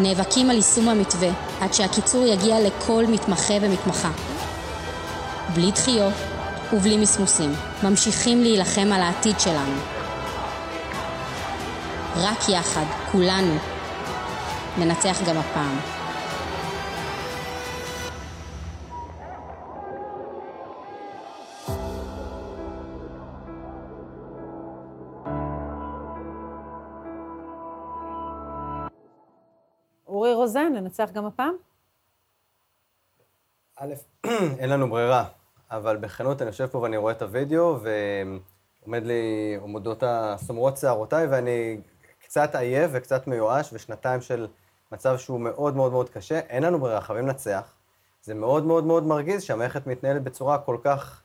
נאבקים 0.00 0.50
על 0.50 0.56
יישום 0.56 0.88
המתווה 0.88 1.28
עד 1.60 1.74
שהקיצור 1.74 2.26
יגיע 2.26 2.56
לכל 2.60 3.04
מתמחה 3.08 3.54
ומתמחה. 3.62 4.10
בלי 5.54 5.70
דחיות 5.70 6.14
ובלי 6.72 6.96
מסמוסים, 6.96 7.52
ממשיכים 7.82 8.42
להילחם 8.42 8.92
על 8.92 9.00
העתיד 9.02 9.40
שלנו. 9.40 9.80
רק 12.16 12.48
יחד, 12.48 12.84
כולנו, 13.12 13.58
ננצח 14.78 15.22
גם 15.26 15.36
הפעם. 15.38 15.95
רוזן, 30.46 30.72
ננצח 30.74 31.10
גם 31.12 31.26
הפעם? 31.26 31.54
א', 33.76 33.94
אין 34.60 34.70
לנו 34.70 34.90
ברירה, 34.90 35.24
אבל 35.70 35.96
בכנות 35.96 36.42
אני 36.42 36.48
יושב 36.50 36.66
פה 36.66 36.78
ואני 36.78 36.96
רואה 36.96 37.12
את 37.12 37.22
הוידאו, 37.22 37.78
ועומד 38.82 39.06
לי, 39.06 39.56
עומדות 39.60 40.02
הסומרות 40.06 40.76
שערותיי, 40.76 41.26
ואני 41.26 41.80
קצת 42.22 42.54
עייף 42.54 42.90
וקצת 42.94 43.26
מיואש, 43.26 43.70
ושנתיים 43.72 44.20
של 44.20 44.46
מצב 44.92 45.18
שהוא 45.18 45.40
מאוד 45.40 45.76
מאוד 45.76 45.92
מאוד 45.92 46.08
קשה. 46.10 46.38
אין 46.38 46.62
לנו 46.62 46.78
ברירה, 46.78 47.00
חייבים 47.00 47.26
לנצח. 47.26 47.72
זה 48.22 48.34
מאוד 48.34 48.64
מאוד 48.64 48.84
מאוד 48.84 49.06
מרגיז 49.06 49.42
שהמערכת 49.42 49.86
מתנהלת 49.86 50.22
בצורה 50.22 50.58
כל 50.58 50.76
כך 50.84 51.22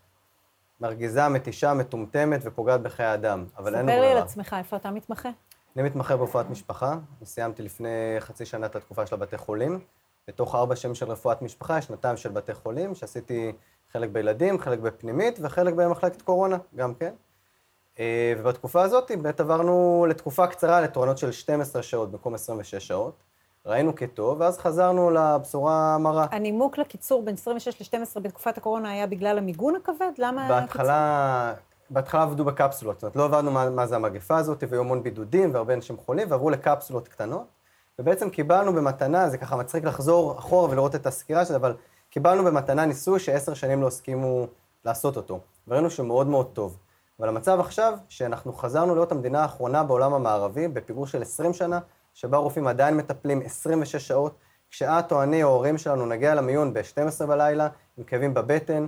מרגיזה, 0.79 1.27
מתישה, 1.27 1.73
מטומטמת 1.73 2.39
ופוגעת 2.43 2.81
בחיי 2.81 3.13
אדם, 3.13 3.45
אבל 3.57 3.75
אין 3.75 3.86
לנו 3.86 3.86
ברירה. 3.86 4.01
ספר 4.01 4.13
לי 4.13 4.19
על 4.19 4.23
עצמך, 4.23 4.55
איפה 4.60 4.75
אתה 4.75 4.91
מתמחה? 4.91 5.29
אני 5.75 5.84
מתמחה 5.84 6.17
ברפואת 6.17 6.49
משפחה, 6.49 6.95
סיימתי 7.23 7.63
לפני 7.63 8.15
חצי 8.19 8.45
שנה 8.45 8.65
את 8.65 8.75
התקופה 8.75 9.05
של 9.05 9.15
הבתי 9.15 9.38
חולים. 9.38 9.79
בתוך 10.27 10.55
ארבע 10.55 10.75
שנים 10.75 10.95
של 10.95 11.12
רפואת 11.12 11.41
משפחה, 11.41 11.77
יש 11.77 11.86
שנתיים 11.86 12.17
של 12.17 12.29
בתי 12.29 12.53
חולים, 12.53 12.95
שעשיתי 12.95 13.51
חלק 13.91 14.10
בילדים, 14.10 14.60
חלק 14.60 14.79
בפנימית 14.79 15.39
וחלק 15.41 15.73
במחלקת 15.73 16.21
קורונה, 16.21 16.57
גם 16.75 16.93
כן. 16.93 17.13
אה, 17.99 18.34
ובתקופה 18.38 18.81
הזאת 18.81 19.12
באמת 19.12 19.39
עברנו 19.39 20.05
לתקופה 20.10 20.47
קצרה 20.47 20.81
לתורנות 20.81 21.17
של 21.17 21.31
12 21.31 21.84
שעות 21.84 22.12
במקום 22.12 22.34
26 22.34 22.75
שעות. 22.75 23.13
ראינו 23.65 23.95
כטוב, 23.95 24.41
ואז 24.41 24.57
חזרנו 24.57 25.12
לבשורה 25.12 25.95
המרה. 25.95 26.25
הנימוק 26.31 26.77
לקיצור 26.77 27.23
בין 27.25 27.34
26 27.34 27.93
ל-12 27.93 28.19
בתקופת 28.19 28.57
הקורונה 28.57 28.91
היה 28.91 29.07
בגלל 29.07 29.38
המיגון 29.38 29.75
הכבד? 29.75 30.12
למה 30.17 30.47
בהתחלה, 30.49 31.53
בהתחלה 31.91 32.21
עבדו 32.23 32.45
בקפסולות, 32.45 32.95
זאת 32.95 33.04
אומרת, 33.04 33.15
לא 33.15 33.25
הבנו 33.25 33.51
מה, 33.51 33.69
מה 33.69 33.88
זה 33.88 33.95
המגפה 33.95 34.38
הזאת, 34.38 34.63
והיו 34.69 34.82
המון 34.82 35.04
בידודים 35.04 35.54
והרבה 35.54 35.73
אנשים 35.73 35.97
חולים, 35.97 36.32
ועברו 36.32 36.49
לקפסולות 36.49 37.08
קטנות, 37.08 37.47
ובעצם 37.99 38.30
קיבלנו 38.30 38.73
במתנה, 38.73 39.30
זה 39.30 39.38
ככה 39.38 39.56
מצחיק 39.56 39.84
לחזור 39.84 40.39
אחורה 40.39 40.69
ולראות 40.69 40.95
את 40.95 41.06
הסקירה 41.06 41.45
של 41.45 41.56
אבל 41.56 41.73
קיבלנו 42.10 42.43
במתנה 42.43 42.86
ניסוי 42.86 43.19
שעשר 43.19 43.54
שנים 43.54 43.82
לא 43.82 43.88
הסכימו 43.88 44.47
לעשות 44.86 45.17
אותו, 45.17 45.39
וראינו 45.67 45.89
שהוא 45.89 46.08
מאוד 46.08 46.27
מאוד 46.27 46.47
טוב. 46.54 46.77
אבל 47.19 47.30
המצב 47.30 47.60
עכשיו, 47.60 47.97
שאנחנו 48.10 48.54
חזרנו 48.54 48.95
להיות 48.95 49.12
המדינה 49.12 49.41
האחרונה 49.41 49.84
בעולם 49.84 50.13
המערבי, 50.13 50.67
בפיגור 50.67 51.08
של 51.08 51.21
20 51.21 51.54
שנה, 51.54 51.80
שבה 52.13 52.38
רופאים 52.38 52.67
עדיין 52.67 52.97
מטפלים 52.97 53.41
26 53.45 54.08
שעות, 54.08 54.36
כשאת 54.69 55.12
או 55.12 55.23
אני 55.23 55.43
או 55.43 55.49
ההורים 55.49 55.77
שלנו 55.77 56.06
נגיע 56.06 56.36
למיון 56.36 56.73
ב-12 56.73 57.25
בלילה, 57.25 57.67
עם 57.97 58.04
כאבים 58.04 58.34
בבטן, 58.34 58.88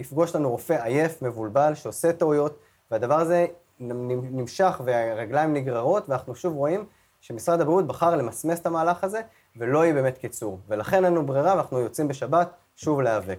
יפגוש 0.00 0.36
לנו 0.36 0.50
רופא 0.50 0.84
עייף, 0.84 1.22
מבולבל, 1.22 1.74
שעושה 1.74 2.12
טעויות, 2.12 2.58
והדבר 2.90 3.20
הזה 3.20 3.46
נמשך 3.80 4.80
והרגליים 4.84 5.54
נגררות, 5.54 6.08
ואנחנו 6.08 6.34
שוב 6.34 6.54
רואים 6.54 6.86
שמשרד 7.20 7.60
הבריאות 7.60 7.86
בחר 7.86 8.16
למסמס 8.16 8.60
את 8.60 8.66
המהלך 8.66 9.04
הזה, 9.04 9.20
ולא 9.56 9.84
יהיה 9.84 9.94
באמת 9.94 10.18
קיצור. 10.18 10.58
ולכן 10.68 11.04
אין 11.04 11.12
לנו 11.12 11.26
ברירה, 11.26 11.54
ואנחנו 11.54 11.78
יוצאים 11.78 12.08
בשבת 12.08 12.50
שוב 12.76 13.00
להיאבק. 13.00 13.38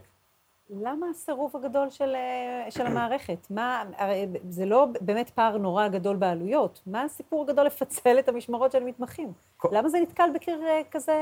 למה 0.80 1.08
הסירוב 1.10 1.56
הגדול 1.56 1.90
של, 1.90 2.16
אה, 2.16 2.72
של 2.72 2.86
המערכת? 2.86 3.48
מה, 3.50 3.84
הרי 3.98 4.28
זה 4.50 4.66
לא 4.66 4.88
באמת 5.02 5.30
פער 5.30 5.58
נורא 5.58 5.88
גדול 5.88 6.16
בעלויות. 6.16 6.82
מה 6.86 7.04
הסיפור 7.04 7.44
הגדול 7.44 7.66
לפצל 7.66 8.20
את 8.20 8.30
המשמרות 8.30 8.72
של 8.72 8.84
מתמחים? 8.84 9.34
כל... 9.58 9.68
למה 9.72 9.90
זה 9.90 10.00
נתקל 10.00 10.30
בקיר 10.36 10.62
אה, 10.64 10.82
כזה 10.92 11.14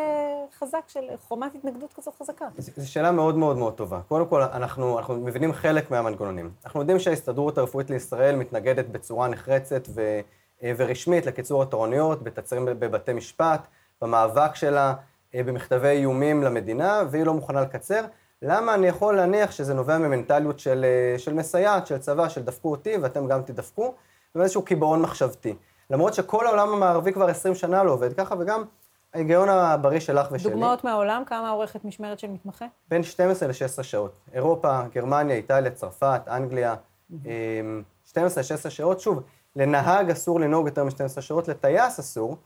חזק, 0.60 0.84
של 0.88 1.04
חומת 1.28 1.56
התנגדות 1.56 1.94
כזאת 1.94 2.16
חזקה? 2.16 2.46
זו 2.58 2.92
שאלה 2.92 3.12
מאוד 3.12 3.38
מאוד 3.38 3.58
מאוד 3.58 3.74
טובה. 3.74 4.00
קודם 4.08 4.26
כל, 4.26 4.42
אנחנו, 4.42 5.00
אנחנו 5.00 5.16
מבינים 5.16 5.54
חלק 5.54 5.92
מהמנגנונים. 5.92 6.52
אנחנו 6.66 6.80
יודעים 6.80 7.00
שההסתדרות 7.00 7.58
הרפואית 7.58 7.90
לישראל 7.90 8.36
מתנגדת 8.36 8.86
בצורה 8.86 9.28
נחרצת 9.28 9.88
ו, 9.96 10.20
אה, 10.64 10.72
ורשמית 10.78 11.26
לקיצור 11.26 11.64
התורנויות, 11.64 12.24
בתצהירים 12.24 12.66
בבתי 12.80 13.14
משפט, 13.14 13.68
במאבק 14.02 14.56
שלה, 14.56 14.94
במכתבי 15.34 15.88
איומים 15.88 16.44
למדינה, 16.44 17.04
והיא 17.12 17.24
לא 17.24 17.34
מוכנה 17.34 17.62
לקצר. 17.62 18.06
למה 18.42 18.74
אני 18.74 18.88
יכול 18.88 19.16
להניח 19.16 19.52
שזה 19.52 19.74
נובע 19.74 19.98
ממנטליות 19.98 20.60
של, 20.60 20.86
אה, 20.86 21.20
של 21.20 21.34
מסייעת, 21.34 21.88
של 21.88 21.98
צבא, 21.98 22.30
של 22.30 22.44
דפקו 22.44 22.72
אותי 22.72 22.98
ואתם 22.98 23.28
גם 23.28 23.42
תדפקו, 23.42 23.94
ואיזשהו 24.36 24.62
קיבעון 24.62 25.02
מחשבתי. 25.02 25.56
למרות 25.90 26.14
שכל 26.14 26.48
העולם 26.48 26.70
המערבי 26.70 27.14
כבר 27.14 27.30
20 27.30 27.56
שנה 27.56 27.84
לא 27.84 27.92
עובד 27.92 28.14
ככה, 28.14 28.36
וגם 28.40 28.64
ההיגיון 29.14 29.50
הבריא 29.50 30.00
שלך 30.00 30.28
ושלי. 30.32 30.52
דוגמאות 30.52 30.84
מהעולם, 30.84 31.24
כמה 31.26 31.52
אורכת 31.52 31.86
משמרת 31.86 32.20
של 32.20 32.28
מתמחה? 32.28 32.66
בין 32.88 33.04
12 33.04 33.48
ל-16 33.48 33.84
שעות. 33.84 34.12
אירופה, 34.34 34.82
גרמניה, 34.94 35.36
איטליה, 35.36 35.72
צרפת, 35.72 36.22
אנגליה, 36.28 36.76
12 38.06 38.42
ל 38.42 38.46
16 38.46 38.72
שעות. 38.72 39.00
שוב, 39.00 39.24
לנהג 39.56 40.12
אסור 40.12 40.40
לנהוג 40.40 40.68
יותר 40.68 40.84
מ-12 40.84 41.22
שעות, 41.22 41.48
לטייס 41.48 42.00
אסור. 42.00 42.38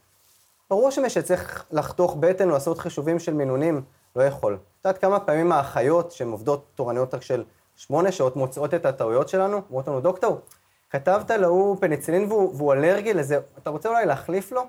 ברור 0.70 0.90
שמי 0.90 1.10
שצריך 1.10 1.64
לחתוך 1.70 2.16
בטן 2.20 2.48
או 2.48 2.54
לעשות 2.54 2.78
חישובים 2.78 3.18
של 3.18 3.34
מינונים, 3.34 3.82
לא 4.16 4.22
יכול. 4.22 4.54
את 4.54 4.84
יודעת 4.84 5.00
כמה 5.00 5.20
פעמים 5.20 5.52
האחיות, 5.52 6.12
שהן 6.12 6.28
עובדות 6.28 6.64
תורניות 6.74 7.14
רק 7.14 7.22
של 7.22 7.44
שמונה 7.76 8.12
שעות, 8.12 8.36
מוצאות 8.36 8.74
את 8.74 8.86
הטעויות 8.86 9.28
שלנו? 9.28 9.62
אומרות 9.68 9.88
לנו, 9.88 10.00
דוקטור, 10.00 10.40
כתבת 10.90 11.30
להוא 11.30 11.76
פניצילין 11.80 12.24
והוא, 12.28 12.54
והוא 12.56 12.72
אלרגי 12.72 13.14
לזה, 13.14 13.38
אתה 13.58 13.70
רוצה 13.70 13.88
אולי 13.88 14.06
להחליף 14.06 14.52
לו? 14.52 14.62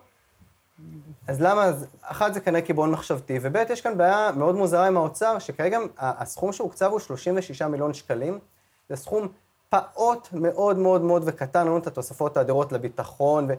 אז 1.27 1.41
למה, 1.41 1.63
אז 1.63 1.85
אחת 2.01 2.33
זה 2.33 2.39
כנראה 2.39 2.61
קיבעון 2.61 2.91
מחשבתי, 2.91 3.39
וב' 3.41 3.55
יש 3.69 3.81
כאן 3.81 3.97
בעיה 3.97 4.31
מאוד 4.31 4.55
מוזרה 4.55 4.87
עם 4.87 4.97
האוצר, 4.97 5.39
שכרגע 5.39 5.79
הסכום 5.97 6.53
שהוקצב 6.53 6.91
הוא 6.91 6.99
36 6.99 7.61
מיליון 7.61 7.93
שקלים, 7.93 8.39
זה 8.89 8.95
סכום 8.95 9.27
פעוט 9.69 10.27
מאוד 10.33 10.77
מאוד 10.77 11.01
מאוד 11.01 11.23
וקטן, 11.25 11.65
לנו 11.65 11.77
את 11.77 11.87
התוספות 11.87 12.37
האדירות 12.37 12.71
לביטחון, 12.71 13.45
ו... 13.49 13.53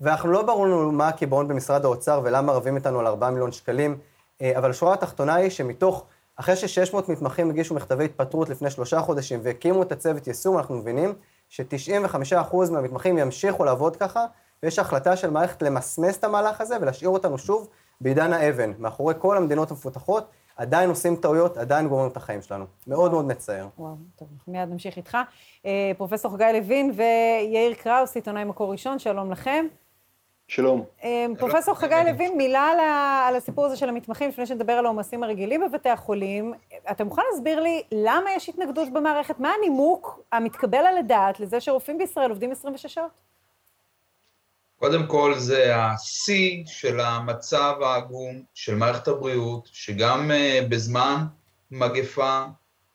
ואנחנו 0.00 0.32
לא 0.32 0.42
ברור 0.42 0.66
לנו 0.66 0.92
מה 0.92 1.08
הקיבעון 1.08 1.48
במשרד 1.48 1.84
האוצר 1.84 2.20
ולמה 2.24 2.52
רבים 2.52 2.76
איתנו 2.76 3.00
על 3.00 3.06
4 3.06 3.30
מיליון 3.30 3.52
שקלים. 3.52 3.98
אה, 4.42 4.58
אבל 4.58 4.70
השורה 4.70 4.94
התחתונה 4.94 5.34
היא 5.34 5.50
שמתוך, 5.50 6.04
אחרי 6.36 6.56
ש-600 6.56 6.96
מתמחים 7.08 7.50
הגישו 7.50 7.74
מכתבי 7.74 8.04
התפטרות 8.04 8.48
לפני 8.48 8.70
שלושה 8.70 9.00
חודשים 9.00 9.40
והקימו 9.42 9.82
את 9.82 9.92
הצוות 9.92 10.26
יישום, 10.26 10.58
אנחנו 10.58 10.74
מבינים 10.74 11.14
ש-95% 11.48 12.56
מהמתמחים 12.72 13.18
ימשיכו 13.18 13.64
לעבוד 13.64 13.96
ככה, 13.96 14.26
ויש 14.62 14.78
החלטה 14.78 15.16
של 15.16 15.30
מערכת 15.30 15.62
למסמס 15.62 16.18
את 16.18 16.24
המהלך 16.24 16.60
הזה 16.60 16.76
ולהשאיר 16.80 17.10
אותנו 17.10 17.38
שוב 17.38 17.68
בעידן 18.00 18.32
האבן. 18.32 18.72
מאחורי 18.78 19.14
כל 19.18 19.36
המדינות 19.36 19.70
המפותחות, 19.70 20.30
עדיין 20.56 20.90
עושים 20.90 21.16
טעויות, 21.16 21.56
עדיין 21.56 21.88
גומרים 21.88 22.10
את 22.10 22.16
החיים 22.16 22.42
שלנו. 22.42 22.64
מאוד 22.86 23.10
מאוד 23.10 23.24
מצער. 23.24 23.68
וואו, 23.78 23.94
טוב, 24.16 24.28
מיד 24.48 24.68
נמשיך 24.68 24.96
איתך. 24.96 25.18
אה, 25.66 25.92
פרופסור 25.96 26.32
חגי 26.32 26.44
לוין 26.52 26.92
ויאיר 26.96 27.74
קראוס, 27.74 28.16
עיתונאי 28.16 28.44
מקור 28.44 28.72
ראשון, 28.72 28.98
שלום 28.98 29.32
לכם. 29.32 29.66
שלום. 30.48 30.84
אמ, 31.04 31.34
פרופסור 31.38 31.74
חגי 31.74 31.94
לוין, 32.06 32.36
מילה 32.36 32.64
על 33.28 33.36
הסיפור 33.36 33.66
הזה 33.66 33.76
של 33.76 33.88
המתמחים, 33.88 34.28
לפני 34.28 34.46
שנדבר 34.46 34.72
על 34.72 34.86
העומסים 34.86 35.22
הרגילים 35.22 35.60
בבתי 35.60 35.88
החולים. 35.88 36.54
אתה 36.90 37.04
מוכן 37.04 37.22
להסביר 37.32 37.60
לי 37.60 37.82
למה 37.92 38.30
יש 38.36 38.48
התנגדות 38.48 38.92
במערכת? 38.92 39.40
מה 39.40 39.52
הנימוק 39.58 40.20
המתקבל 40.32 40.78
על 40.78 40.96
הדעת 40.96 41.40
לזה 41.40 41.60
שרופאים 41.60 41.98
בישראל 41.98 42.30
עובדים 42.30 42.52
26 42.52 42.86
שעות? 42.94 43.10
קודם 44.76 45.06
כל 45.06 45.34
זה 45.38 45.76
השיא 45.76 46.62
של 46.66 47.00
המצב 47.00 47.74
העגום 47.82 48.42
של 48.54 48.74
מערכת 48.74 49.08
הבריאות, 49.08 49.68
שגם 49.72 50.30
אה, 50.30 50.60
בזמן 50.68 51.24
מגפה 51.70 52.44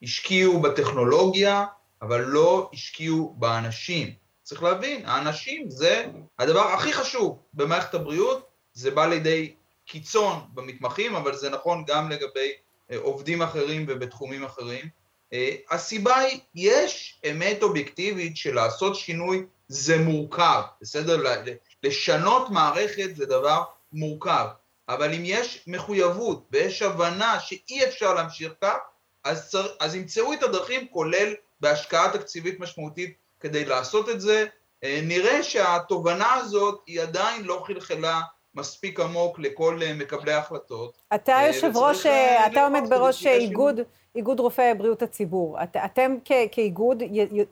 השקיעו 0.02 0.60
בטכנולוגיה, 0.60 1.64
אבל 2.02 2.20
לא 2.20 2.70
השקיעו 2.72 3.34
באנשים. 3.38 4.21
צריך 4.52 4.62
להבין, 4.62 5.06
האנשים 5.06 5.70
זה 5.70 6.06
הדבר 6.38 6.60
הכי 6.60 6.92
חשוב 6.92 7.38
במערכת 7.54 7.94
הבריאות, 7.94 8.48
זה 8.72 8.90
בא 8.90 9.06
לידי 9.06 9.54
קיצון 9.86 10.40
במתמחים, 10.54 11.14
אבל 11.14 11.36
זה 11.36 11.50
נכון 11.50 11.84
גם 11.86 12.10
לגבי 12.10 12.52
אה, 12.90 12.96
עובדים 12.96 13.42
אחרים 13.42 13.86
ובתחומים 13.88 14.44
אחרים. 14.44 14.88
אה, 15.32 15.54
הסיבה 15.70 16.16
היא, 16.16 16.40
יש 16.54 17.20
אמת 17.30 17.62
אובייקטיבית 17.62 18.36
של 18.36 18.54
לעשות 18.54 18.96
שינוי 18.96 19.44
זה 19.68 19.98
מורכב, 19.98 20.62
בסדר? 20.80 21.44
לשנות 21.82 22.50
מערכת 22.50 23.16
זה 23.16 23.26
דבר 23.26 23.62
מורכב, 23.92 24.46
אבל 24.88 25.14
אם 25.14 25.22
יש 25.24 25.64
מחויבות 25.66 26.48
ויש 26.50 26.82
הבנה 26.82 27.40
שאי 27.40 27.84
אפשר 27.84 28.14
להמשיך 28.14 28.52
כך, 28.60 28.76
אז, 29.24 29.50
צר, 29.50 29.66
אז 29.80 29.94
ימצאו 29.94 30.32
את 30.32 30.42
הדרכים, 30.42 30.88
כולל 30.88 31.34
בהשקעה 31.60 32.12
תקציבית 32.12 32.60
משמעותית 32.60 33.21
כדי 33.42 33.64
לעשות 33.64 34.08
את 34.08 34.20
זה, 34.20 34.46
אה, 34.84 35.00
נראה 35.02 35.42
שהתובנה 35.42 36.34
הזאת 36.34 36.82
היא 36.86 37.00
עדיין 37.00 37.44
לא 37.44 37.62
חלחלה 37.66 38.20
מספיק 38.54 39.00
עמוק 39.00 39.38
לכל 39.38 39.78
אה, 39.82 39.94
מקבלי 39.94 40.32
ההחלטות. 40.32 41.02
אתה 41.14 41.32
אה, 41.32 41.46
יושב 41.46 41.70
ראש, 41.74 42.06
אתה 42.52 42.64
עומד 42.64 42.82
בראש 42.90 43.26
איגוד, 43.26 43.80
איגוד 44.14 44.40
רופאי 44.40 44.74
בריאות 44.74 45.02
הציבור. 45.02 45.62
את, 45.62 45.76
אתם 45.84 46.16
כ, 46.24 46.32
כאיגוד 46.52 47.02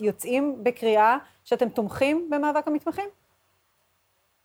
יוצאים 0.00 0.64
בקריאה 0.64 1.16
שאתם 1.44 1.68
תומכים 1.68 2.30
במאבק 2.30 2.68
המתמחים? 2.68 3.08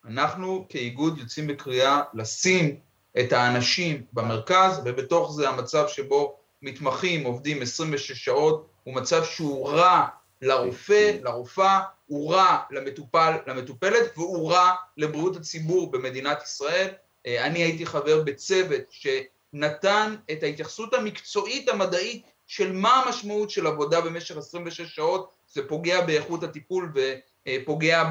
אנחנו 0.08 0.65
כאיגוד 0.69 1.17
יוצאים 1.17 1.47
בקריאה 1.47 2.01
לשים 2.13 2.75
את 3.19 3.34
האנשים 3.34 4.01
במרכז, 4.13 4.81
ובתוך 4.86 5.31
זה 5.31 5.49
המצב 5.49 5.88
שבו 5.88 6.36
מתמחים 6.62 7.23
עובדים 7.23 7.62
26 7.62 8.12
שעות 8.12 8.67
הוא 8.84 8.95
מצב 8.95 9.23
שהוא 9.23 9.69
רע 9.69 10.05
לרופא, 10.45 11.17
לרופאה, 11.23 11.81
הוא 12.05 12.34
רע 12.34 12.58
למטופל, 12.71 13.34
למטופלת, 13.47 14.17
והוא 14.17 14.51
רע 14.51 14.71
לבריאות 14.97 15.36
הציבור 15.36 15.91
במדינת 15.91 16.43
ישראל. 16.43 16.88
אני 17.27 17.60
הייתי 17.60 17.86
חבר 17.86 18.21
בצוות 18.23 18.81
שנתן 18.89 20.15
את 20.31 20.43
ההתייחסות 20.43 20.93
המקצועית 20.93 21.69
המדעית 21.69 22.25
של 22.47 22.71
מה 22.71 22.93
המשמעות 22.93 23.49
של 23.49 23.67
עבודה 23.67 24.01
במשך 24.01 24.38
26 24.38 24.81
שעות, 24.95 25.31
זה 25.47 25.67
פוגע 25.67 26.01
באיכות 26.01 26.43
הטיפול 26.43 26.93
ופוגע 26.95 28.03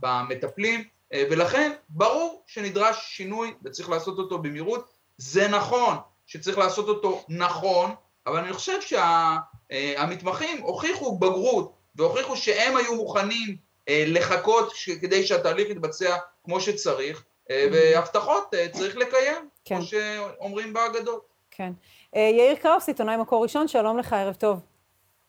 במטפלים, 0.00 0.84
ולכן 1.14 1.72
ברור 1.88 2.42
שנדרש 2.46 3.16
שינוי 3.16 3.54
וצריך 3.64 3.90
לעשות 3.90 4.18
אותו 4.18 4.38
במהירות. 4.38 4.88
זה 5.18 5.48
נכון 5.48 5.96
שצריך 6.26 6.58
לעשות 6.58 6.88
אותו 6.88 7.24
נכון, 7.28 7.90
אבל 8.26 8.38
אני 8.38 8.52
חושב 8.52 8.78
שהמתמחים 8.80 10.62
הוכיחו 10.62 11.18
בגרות 11.18 11.75
והוכיחו 11.96 12.36
שהם 12.36 12.76
היו 12.76 12.94
מוכנים 12.94 13.56
אה, 13.88 14.04
לחכות 14.06 14.72
כדי 15.00 15.26
שהתהליך 15.26 15.70
יתבצע 15.70 16.16
כמו 16.44 16.60
שצריך, 16.60 17.24
אה, 17.50 17.66
והבטחות 17.72 18.54
אה, 18.54 18.66
צריך 18.72 18.96
לקיים, 18.96 19.48
כן. 19.64 19.76
כמו 19.76 19.84
שאומרים 19.84 20.72
באגדות. 20.72 21.26
כן. 21.50 21.72
יאיר 22.14 22.56
קראוס, 22.56 22.88
עיתונאי 22.88 23.16
מקור 23.16 23.42
ראשון, 23.42 23.68
שלום 23.68 23.98
לך, 23.98 24.12
ערב 24.12 24.34
טוב. 24.34 24.60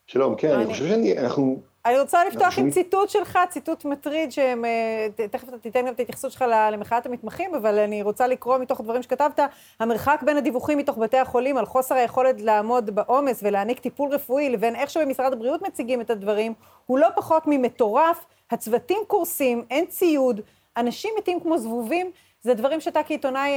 שלום, 0.06 0.36
כן, 0.36 0.50
אני, 0.50 0.66
חושב 0.66 0.88
שאני, 0.88 1.18
אנחנו... 1.18 1.62
אני 1.88 2.00
רוצה 2.00 2.24
לפתוח 2.24 2.58
עם 2.58 2.70
ציטוט 2.70 3.08
שלך, 3.08 3.38
ציטוט 3.50 3.84
מטריד, 3.84 4.32
שתכף 4.32 5.48
אתה 5.48 5.58
תיתן 5.58 5.86
גם 5.86 5.92
את 5.92 5.98
ההתייחסות 5.98 6.32
שלך 6.32 6.44
למחאת 6.72 7.06
המתמחים, 7.06 7.54
אבל 7.54 7.78
אני 7.78 8.02
רוצה 8.02 8.26
לקרוא 8.26 8.58
מתוך 8.58 8.80
הדברים 8.80 9.02
שכתבת, 9.02 9.40
המרחק 9.80 10.20
בין 10.24 10.36
הדיווחים 10.36 10.78
מתוך 10.78 10.98
בתי 10.98 11.18
החולים 11.18 11.56
על 11.56 11.66
חוסר 11.66 11.94
היכולת 11.94 12.40
לעמוד 12.40 12.90
בעומס 12.90 13.40
ולהעניק 13.42 13.78
טיפול 13.78 14.10
רפואי, 14.10 14.50
לבין 14.50 14.76
איך 14.76 14.90
שבמשרד 14.90 15.32
הבריאות 15.32 15.62
מציגים 15.62 16.00
את 16.00 16.10
הדברים, 16.10 16.54
הוא 16.86 16.98
לא 16.98 17.08
פחות 17.14 17.42
ממטורף, 17.46 18.24
הצוותים 18.50 18.98
קורסים, 19.06 19.64
אין 19.70 19.86
ציוד, 19.86 20.40
אנשים 20.76 21.10
מתים 21.18 21.40
כמו 21.40 21.58
זבובים, 21.58 22.10
זה 22.40 22.54
דברים 22.54 22.80
שאתה 22.80 23.02
כעיתונאי 23.02 23.50
אה, 23.50 23.54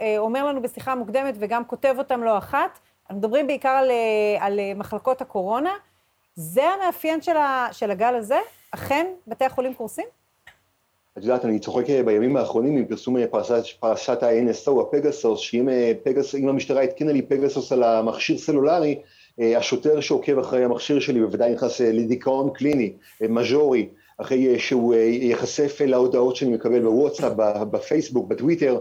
אה, 0.00 0.18
אומר 0.18 0.44
לנו 0.44 0.62
בשיחה 0.62 0.94
מוקדמת 0.94 1.34
וגם 1.38 1.64
כותב 1.64 1.94
אותם 1.98 2.22
לא 2.22 2.38
אחת. 2.38 2.78
אנחנו 3.02 3.18
מדברים 3.18 3.46
בעיקר 3.46 3.68
על, 3.68 3.90
אה, 3.90 4.46
על 4.46 4.60
מחלקות 4.76 5.20
הקורונה. 5.20 5.70
זה 6.34 6.62
המאפיין 6.64 7.22
של, 7.22 7.36
ה, 7.36 7.68
של 7.72 7.90
הגל 7.90 8.14
הזה? 8.14 8.38
אכן 8.70 9.06
בתי 9.26 9.44
החולים 9.44 9.74
קורסים? 9.74 10.04
את 11.18 11.22
יודעת, 11.22 11.44
אני 11.44 11.58
צוחק 11.58 11.84
בימים 12.04 12.36
האחרונים 12.36 12.76
עם 12.76 12.84
פרסום 12.84 13.26
פרשת, 13.26 13.62
פרשת 13.80 14.22
ה-NSO, 14.22 14.80
הפגסוס, 14.80 15.40
שאם 15.40 15.68
פגס, 16.02 16.34
המשטרה 16.34 16.82
התקינה 16.82 17.12
לי 17.12 17.22
פגסוס 17.22 17.72
על 17.72 17.82
המכשיר 17.82 18.38
סלולרי, 18.38 19.00
השוטר 19.38 20.00
שעוקב 20.00 20.38
אחרי 20.38 20.64
המכשיר 20.64 21.00
שלי 21.00 21.20
בוודאי 21.20 21.52
נכנס 21.52 21.80
לדיכאון 21.80 22.50
קליני, 22.54 22.92
מז'ורי, 23.20 23.88
אחרי 24.18 24.58
שהוא 24.58 24.94
ייחשף 24.94 25.80
להודעות 25.80 26.36
שאני 26.36 26.50
מקבל 26.50 26.82
בוואטסאפ, 26.82 27.32
בפייסבוק, 27.70 28.28
בטוויטר, 28.28 28.80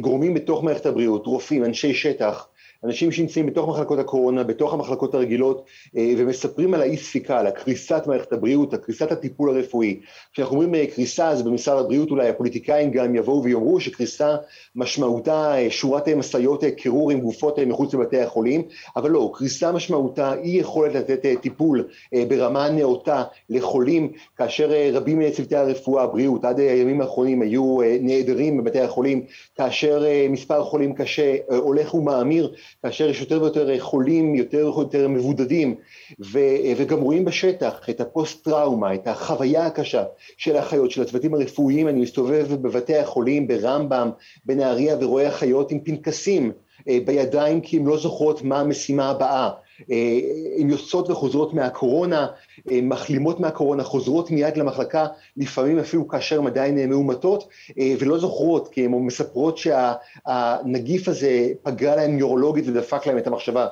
גורמים 0.00 0.34
בתוך 0.34 0.64
מערכת 0.64 0.86
הבריאות, 0.86 1.26
רופאים, 1.26 1.64
אנשי 1.64 1.94
שטח, 1.94 2.48
אנשים 2.84 3.12
שנמצאים 3.12 3.46
בתוך 3.46 3.68
מחלקות 3.68 3.98
הקורונה, 3.98 4.42
בתוך 4.42 4.74
המחלקות 4.74 5.14
הרגילות, 5.14 5.64
אה, 5.96 6.12
ומספרים 6.18 6.74
על 6.74 6.80
האי 6.80 6.96
ספיקה, 6.96 7.38
על 7.38 7.46
הקריסת 7.46 8.02
מערכת 8.06 8.32
הבריאות, 8.32 8.74
על 8.74 8.80
קריסת 8.80 9.12
הטיפול 9.12 9.50
הרפואי. 9.50 10.00
כשאנחנו 10.32 10.54
אומרים 10.56 10.74
אה, 10.74 10.86
קריסה, 10.86 11.28
אז 11.28 11.42
במשרד 11.42 11.84
הבריאות 11.84 12.10
אולי 12.10 12.28
הפוליטיקאים 12.28 12.90
גם 12.90 13.14
יבואו 13.14 13.42
ויאמרו 13.44 13.80
שקריסה 13.80 14.36
משמעותה 14.76 15.58
אה, 15.58 15.70
שורת 15.70 16.08
משאיות 16.08 16.64
קירור 16.76 17.10
עם 17.10 17.20
גופות 17.20 17.58
מחוץ 17.58 17.94
לבתי 17.94 18.20
החולים, 18.20 18.62
אבל 18.96 19.10
לא, 19.10 19.30
קריסה 19.34 19.72
משמעותה 19.72 20.34
אי 20.42 20.50
יכולת 20.50 20.94
לתת 20.94 21.26
טיפול 21.40 21.88
ברמה 22.28 22.70
נאותה 22.70 23.22
לחולים, 23.50 24.12
כאשר 24.36 24.70
רבים 24.92 25.18
מצוותי 25.18 25.56
הרפואה, 25.56 26.02
הבריאות, 26.02 26.44
עד 26.44 26.60
הימים 26.60 27.00
האחרונים 27.00 27.42
היו 27.42 27.78
נעדרים 28.00 28.56
בבתי 28.56 28.80
החולים, 28.80 29.22
כאשר 29.56 30.04
מספר 30.30 30.64
חולים 30.64 30.94
קשה 30.94 31.36
הולך 31.48 31.94
ומאמיר, 31.94 32.54
כאשר 32.82 33.10
יש 33.10 33.20
יותר 33.20 33.42
ויותר 33.42 33.80
חולים, 33.80 34.34
יותר 34.34 34.72
ויותר 34.76 35.08
מבודדים, 35.08 35.74
ו, 36.20 36.38
וגם 36.76 37.00
רואים 37.00 37.24
בשטח 37.24 37.90
את 37.90 38.00
הפוסט-טראומה, 38.00 38.94
את 38.94 39.06
החוויה 39.06 39.66
הקשה 39.66 40.04
של 40.36 40.56
האחיות, 40.56 40.90
של 40.90 41.02
הצוותים 41.02 41.34
הרפואיים, 41.34 41.88
אני 41.88 42.00
מסתובב 42.00 42.54
בבתי 42.54 42.96
החולים, 42.96 43.48
ברמב"ם, 43.48 44.10
בנהריה, 44.44 44.96
ורואה 45.00 45.28
אחיות 45.28 45.70
עם 45.70 45.80
פנקסים 45.80 46.52
אה, 46.88 46.98
בידיים 47.04 47.60
כי 47.60 47.76
הן 47.76 47.84
לא 47.84 47.98
זוכרות 47.98 48.42
מה 48.42 48.60
המשימה 48.60 49.10
הבאה. 49.10 49.50
אה, 49.90 50.20
הן 50.58 50.70
יוצאות 50.70 51.10
וחוזרות 51.10 51.54
מהקורונה, 51.54 52.26
אה, 52.70 52.80
מחלימות 52.82 53.40
מהקורונה, 53.40 53.82
חוזרות 53.82 54.30
מיד 54.30 54.56
למחלקה, 54.56 55.06
לפעמים 55.36 55.78
אפילו 55.78 56.08
כאשר 56.08 56.38
הן 56.38 56.46
עדיין 56.46 56.90
מאומתות, 56.90 57.48
אה, 57.78 57.94
ולא 57.98 58.18
זוכרות, 58.18 58.68
כי 58.68 58.84
הן 58.84 58.92
מספרות 58.92 59.58
שהנגיף 59.58 61.08
הזה 61.08 61.48
פגע 61.62 61.96
להן 61.96 62.10
נוירולוגית 62.10 62.68
ודפק 62.68 63.06
להן 63.06 63.18
את 63.18 63.26
המחשבה, 63.26 63.66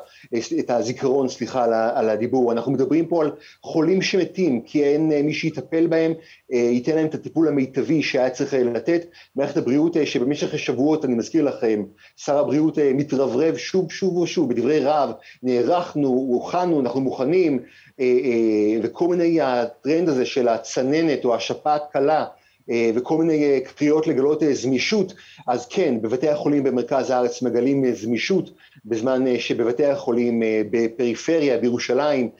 את 0.58 0.70
הזיכרון, 0.70 1.28
סליחה 1.28 1.64
על 1.94 2.08
הדיבור. 2.08 2.52
אנחנו 2.52 2.72
מדברים 2.72 3.06
פה 3.06 3.22
על 3.22 3.32
חולים 3.62 4.02
שמתים, 4.02 4.60
כי 4.60 4.84
אין 4.84 5.12
מי 5.26 5.32
שיטפל 5.32 5.86
בהם, 5.86 6.12
ייתן 6.52 6.94
להם 6.94 7.06
את 7.06 7.14
הטיפול 7.14 7.48
המיטבי 7.48 8.02
שהיה 8.02 8.30
צריך 8.30 8.54
לתת. 8.54 9.04
מערכת 9.36 9.56
הבריאות 9.56 9.96
שבמשך 10.04 10.58
שבועות, 10.58 11.04
אני 11.04 11.14
מזכיר 11.14 11.44
לכם, 11.44 11.82
שר 12.16 12.38
הבריאות 12.38 12.78
מתרברב 12.78 13.56
שוב 13.56 13.92
שוב 13.92 14.16
ושוב. 14.16 14.52
בדברי 14.52 14.80
רהב, 14.80 15.10
נערך 15.42 15.92
אנחנו 15.92 16.08
הוכנו, 16.08 16.80
אנחנו 16.80 17.00
מוכנים, 17.00 17.58
אה, 18.00 18.04
אה, 18.04 18.80
וכל 18.82 19.08
מיני 19.08 19.40
הטרנד 19.40 20.08
הזה 20.08 20.26
של 20.26 20.48
הצננת 20.48 21.24
או 21.24 21.34
השפעת 21.34 21.82
קלה, 21.92 22.24
אה, 22.70 22.90
וכל 22.94 23.16
מיני 23.18 23.60
קריאות 23.76 24.06
לגלות 24.06 24.42
זמישות, 24.52 25.14
אז 25.46 25.66
כן, 25.66 26.02
בבתי 26.02 26.28
החולים 26.28 26.62
במרכז 26.62 27.10
הארץ 27.10 27.42
מגלים 27.42 27.94
זמישות, 27.94 28.50
בזמן 28.84 29.38
שבבתי 29.38 29.86
החולים 29.86 30.42
בפריפריה, 30.70 31.58
בירושלים, 31.58 32.30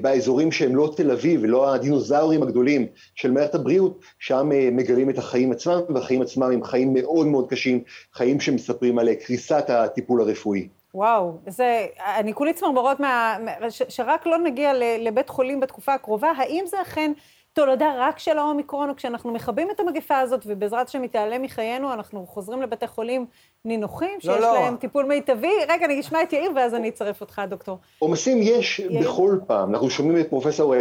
באזורים 0.00 0.52
שהם 0.52 0.76
לא 0.76 0.92
תל 0.96 1.10
אביב 1.10 1.40
ולא 1.42 1.74
הדינוזאורים 1.74 2.42
הגדולים 2.42 2.86
של 3.14 3.30
מערכת 3.30 3.54
הבריאות, 3.54 4.00
שם 4.18 4.48
מגלים 4.72 5.10
את 5.10 5.18
החיים 5.18 5.52
עצמם, 5.52 5.80
והחיים 5.94 6.22
עצמם 6.22 6.50
הם 6.52 6.64
חיים 6.64 6.94
מאוד 6.94 7.26
מאוד 7.26 7.50
קשים, 7.50 7.82
חיים 8.12 8.40
שמספרים 8.40 8.98
על 8.98 9.14
קריסת 9.14 9.64
הטיפול 9.70 10.20
הרפואי. 10.20 10.68
וואו, 10.94 11.38
זה, 11.46 11.86
אני 12.16 12.34
כולי 12.34 12.52
צמרמורות 12.52 13.00
מה... 13.00 13.36
ש, 13.70 13.82
שרק 13.88 14.26
לא 14.26 14.38
נגיע 14.38 14.72
לבית 14.98 15.28
חולים 15.28 15.60
בתקופה 15.60 15.94
הקרובה, 15.94 16.32
האם 16.36 16.64
זה 16.66 16.82
אכן 16.82 17.12
תולדה 17.54 17.94
רק 17.98 18.18
של 18.18 18.38
האומיקרון, 18.38 18.90
או 18.90 18.96
כשאנחנו 18.96 19.32
מכבים 19.32 19.70
את 19.70 19.80
המגפה 19.80 20.18
הזאת, 20.18 20.40
ובעזרת 20.46 20.88
השם 20.88 21.02
היא 21.02 21.10
תיעלם 21.10 21.42
מחיינו, 21.42 21.92
אנחנו 21.92 22.26
חוזרים 22.26 22.62
לבתי 22.62 22.86
חולים 22.86 23.26
נינוחים, 23.64 24.10
לא, 24.14 24.20
שיש 24.20 24.28
לא, 24.28 24.40
לא. 24.40 24.54
להם 24.54 24.76
טיפול 24.76 25.04
מיטבי? 25.04 25.52
רגע, 25.68 25.86
אני 25.86 26.00
אשמע 26.00 26.22
את 26.22 26.32
יאיר, 26.32 26.52
ואז 26.56 26.74
אני 26.74 26.88
אצרף 26.88 27.20
אותך, 27.20 27.42
דוקטור. 27.48 27.78
עומסים 27.98 28.38
יש 28.42 28.78
יאיר? 28.78 29.00
בכל 29.00 29.38
פעם. 29.46 29.70
אנחנו 29.70 29.90
שומעים 29.90 30.20
את 30.20 30.28
פרופסור 30.28 30.74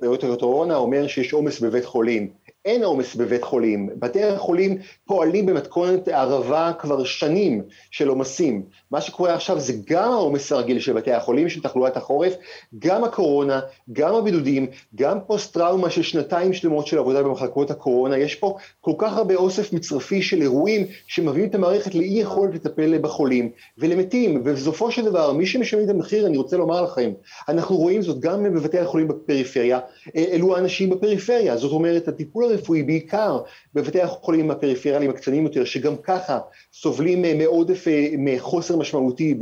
פרויקטור 0.00 0.36
קורונה 0.36 0.76
אומר 0.76 1.06
שיש 1.06 1.32
עומס 1.32 1.60
בבית 1.60 1.84
חולים. 1.84 2.28
אין 2.64 2.84
עומס 2.84 3.14
בבית 3.14 3.44
חולים. 3.44 3.88
בתי 3.96 4.24
החולים 4.24 4.78
פועלים 5.06 5.46
במתכונת 5.46 6.08
ערבה 6.08 6.72
כבר 6.78 7.04
שנים 7.04 7.62
של 7.90 8.08
עומסים. 8.08 8.62
מה 8.90 9.00
שקורה 9.00 9.34
עכשיו 9.34 9.60
זה 9.60 9.72
גם 9.86 10.12
העומס 10.12 10.52
הרגיל 10.52 10.80
של 10.80 10.92
בתי 10.92 11.12
החולים, 11.12 11.48
של 11.48 11.62
תחלואת 11.62 11.96
החורף, 11.96 12.34
גם 12.78 13.04
הקורונה, 13.04 13.60
גם 13.92 14.14
הבידודים, 14.14 14.66
גם 14.94 15.18
פוסט-טראומה 15.26 15.90
של 15.90 16.02
שנתיים 16.02 16.52
שלמות 16.52 16.86
של 16.86 16.98
עבודה 16.98 17.22
במחלקות 17.22 17.70
הקורונה. 17.70 18.18
יש 18.18 18.34
פה 18.34 18.56
כל 18.80 18.92
כך 18.98 19.16
הרבה 19.16 19.34
אוסף 19.34 19.72
מצרפי 19.72 20.22
של 20.22 20.42
אירועים 20.42 20.86
שמביאים 21.06 21.48
את 21.48 21.54
המערכת 21.54 21.94
לאי 21.94 22.20
יכולת 22.20 22.54
לטפל 22.54 22.98
בחולים 22.98 23.50
ולמתים. 23.78 24.42
ובסופו 24.44 24.90
של 24.90 25.04
דבר, 25.04 25.32
מי 25.32 25.46
שמשלמים 25.46 25.84
את 25.84 25.90
המחיר, 25.90 26.26
אני 26.26 26.36
רוצה 26.36 26.56
לומר 26.56 26.82
לכם, 26.82 27.10
אנחנו 27.48 27.76
רואים 27.76 28.02
זאת 28.02 28.20
גם 28.20 28.42
בבתי 28.42 28.78
החולים 28.78 29.08
בפריפריה, 29.08 29.78
אלו 30.16 30.56
האנשים 30.56 30.90
בפריפריה. 30.90 31.56
זאת 31.56 31.72
אומרת, 31.72 32.08
הטיפול 32.08 32.49
הרפואי 32.50 32.82
בעיקר 32.82 33.40
בבתי 33.74 34.00
החולים 34.00 34.50
הפריפריאליים 34.50 35.10
הקטנים 35.10 35.44
יותר, 35.44 35.64
שגם 35.64 35.96
ככה 35.96 36.38
סובלים 36.72 37.38
מעודף, 37.38 37.84
מחוסר 38.18 38.76
משמעותי 38.76 39.38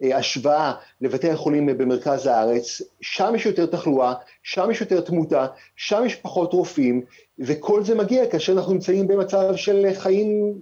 בהשוואה 0.00 0.72
לבתי 1.00 1.30
החולים 1.30 1.66
במרכז 1.66 2.26
הארץ, 2.26 2.82
שם 3.00 3.32
יש 3.36 3.46
יותר 3.46 3.66
תחלואה, 3.66 4.14
שם 4.42 4.68
יש 4.70 4.80
יותר 4.80 5.00
תמותה, 5.00 5.46
שם 5.76 6.02
יש 6.06 6.14
פחות 6.14 6.52
רופאים, 6.52 7.02
וכל 7.38 7.84
זה 7.84 7.94
מגיע 7.94 8.26
כאשר 8.26 8.52
אנחנו 8.52 8.72
נמצאים 8.72 9.08
במצב 9.08 9.56
של 9.56 9.86
חיים, 9.94 10.54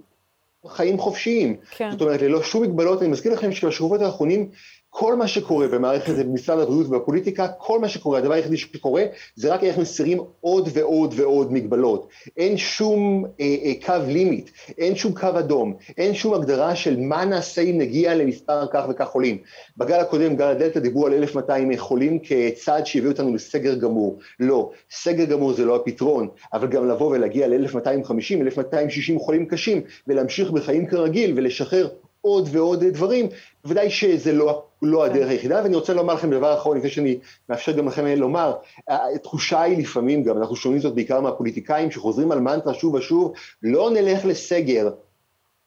חיים 0.67 0.97
חופשיים. 0.97 1.55
כן. 1.71 1.91
זאת 1.91 2.01
אומרת, 2.01 2.21
ללא 2.21 2.43
שום 2.43 2.63
מגבלות, 2.63 3.01
אני 3.01 3.09
מזכיר 3.09 3.33
לכם 3.33 3.51
שבשבועות 3.51 4.01
האחרונים 4.01 4.49
כל 4.97 5.15
מה 5.15 5.27
שקורה 5.27 5.67
במערכת, 5.67 6.13
במשרד 6.25 6.59
הבריאות 6.59 6.87
ובפוליטיקה, 6.87 7.47
כל 7.47 7.79
מה 7.79 7.87
שקורה, 7.87 8.19
הדבר 8.19 8.33
היחידי 8.33 8.57
שקורה, 8.57 9.03
זה 9.35 9.53
רק 9.53 9.63
איך 9.63 9.77
מסירים 9.77 10.19
עוד 10.41 10.69
ועוד 10.73 11.13
ועוד 11.17 11.53
מגבלות. 11.53 12.07
אין 12.37 12.57
שום 12.57 13.25
אה, 13.39 13.55
אה, 13.63 13.73
קו 13.85 14.05
לימיט, 14.07 14.49
אין 14.77 14.95
שום 14.95 15.13
קו 15.13 15.39
אדום, 15.39 15.73
אין 15.97 16.13
שום 16.13 16.33
הגדרה 16.33 16.75
של 16.75 16.99
מה 16.99 17.25
נעשה 17.25 17.61
אם 17.61 17.77
נגיע 17.77 18.15
למספר 18.15 18.67
כך 18.73 18.85
וכך 18.89 19.05
חולים. 19.05 19.37
בגל 19.77 19.99
הקודם, 19.99 20.35
גל 20.35 20.47
הדלתא, 20.47 20.79
דיברו 20.79 21.07
על 21.07 21.13
1,200 21.13 21.77
חולים 21.77 22.19
כצעד 22.23 22.85
שהביא 22.85 23.09
אותנו 23.09 23.35
לסגר 23.35 23.75
גמור. 23.75 24.19
לא, 24.39 24.71
סגר 24.91 25.25
גמור 25.25 25.53
זה 25.53 25.65
לא 25.65 25.75
הפתרון, 25.75 26.27
אבל 26.53 26.67
גם 26.67 26.89
לבוא 26.89 27.11
ולהגיע 27.11 27.47
ל-1,250, 27.47 28.41
1,260 28.41 29.19
חולים 29.19 29.45
קשים, 29.45 29.81
ולהמשיך 30.07 30.51
בחיים 30.51 30.85
כרגיל 30.87 31.33
ולשחרר 31.35 31.87
עוד 32.25 32.49
ועוד 32.51 32.83
דברים, 32.83 33.27
בוודאי 33.63 33.89
שזה 33.89 34.33
לא, 34.33 34.63
לא 34.81 35.05
כן. 35.05 35.11
הדרך 35.11 35.29
היחידה, 35.29 35.61
ואני 35.63 35.75
רוצה 35.75 35.93
לומר 35.93 36.13
לכם 36.13 36.31
דבר 36.31 36.53
אחרון, 36.53 36.77
לפני 36.77 36.89
שאני 36.89 37.17
מאפשר 37.49 37.71
גם 37.71 37.87
לכם 37.87 38.05
לומר, 38.05 38.55
התחושה 38.87 39.61
היא 39.61 39.77
לפעמים 39.77 40.23
גם, 40.23 40.37
אנחנו 40.37 40.55
שומעים 40.55 40.81
זאת 40.81 40.95
בעיקר 40.95 41.21
מהפוליטיקאים, 41.21 41.91
שחוזרים 41.91 42.31
על 42.31 42.39
מנטרה 42.39 42.73
שוב 42.73 42.93
ושוב, 42.93 43.33
לא 43.63 43.91
נלך 43.91 44.25
לסגר, 44.25 44.89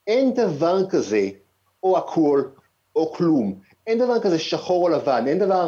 אין 0.07 0.33
דבר 0.33 0.89
כזה, 0.89 1.29
או 1.83 1.97
הכל, 1.97 2.43
או 2.95 3.13
כלום, 3.13 3.59
אין 3.87 3.97
דבר 3.97 4.19
כזה 4.19 4.39
שחור 4.39 4.83
או 4.83 4.89
לבן, 4.89 5.27
אין 5.27 5.39
דבר, 5.39 5.67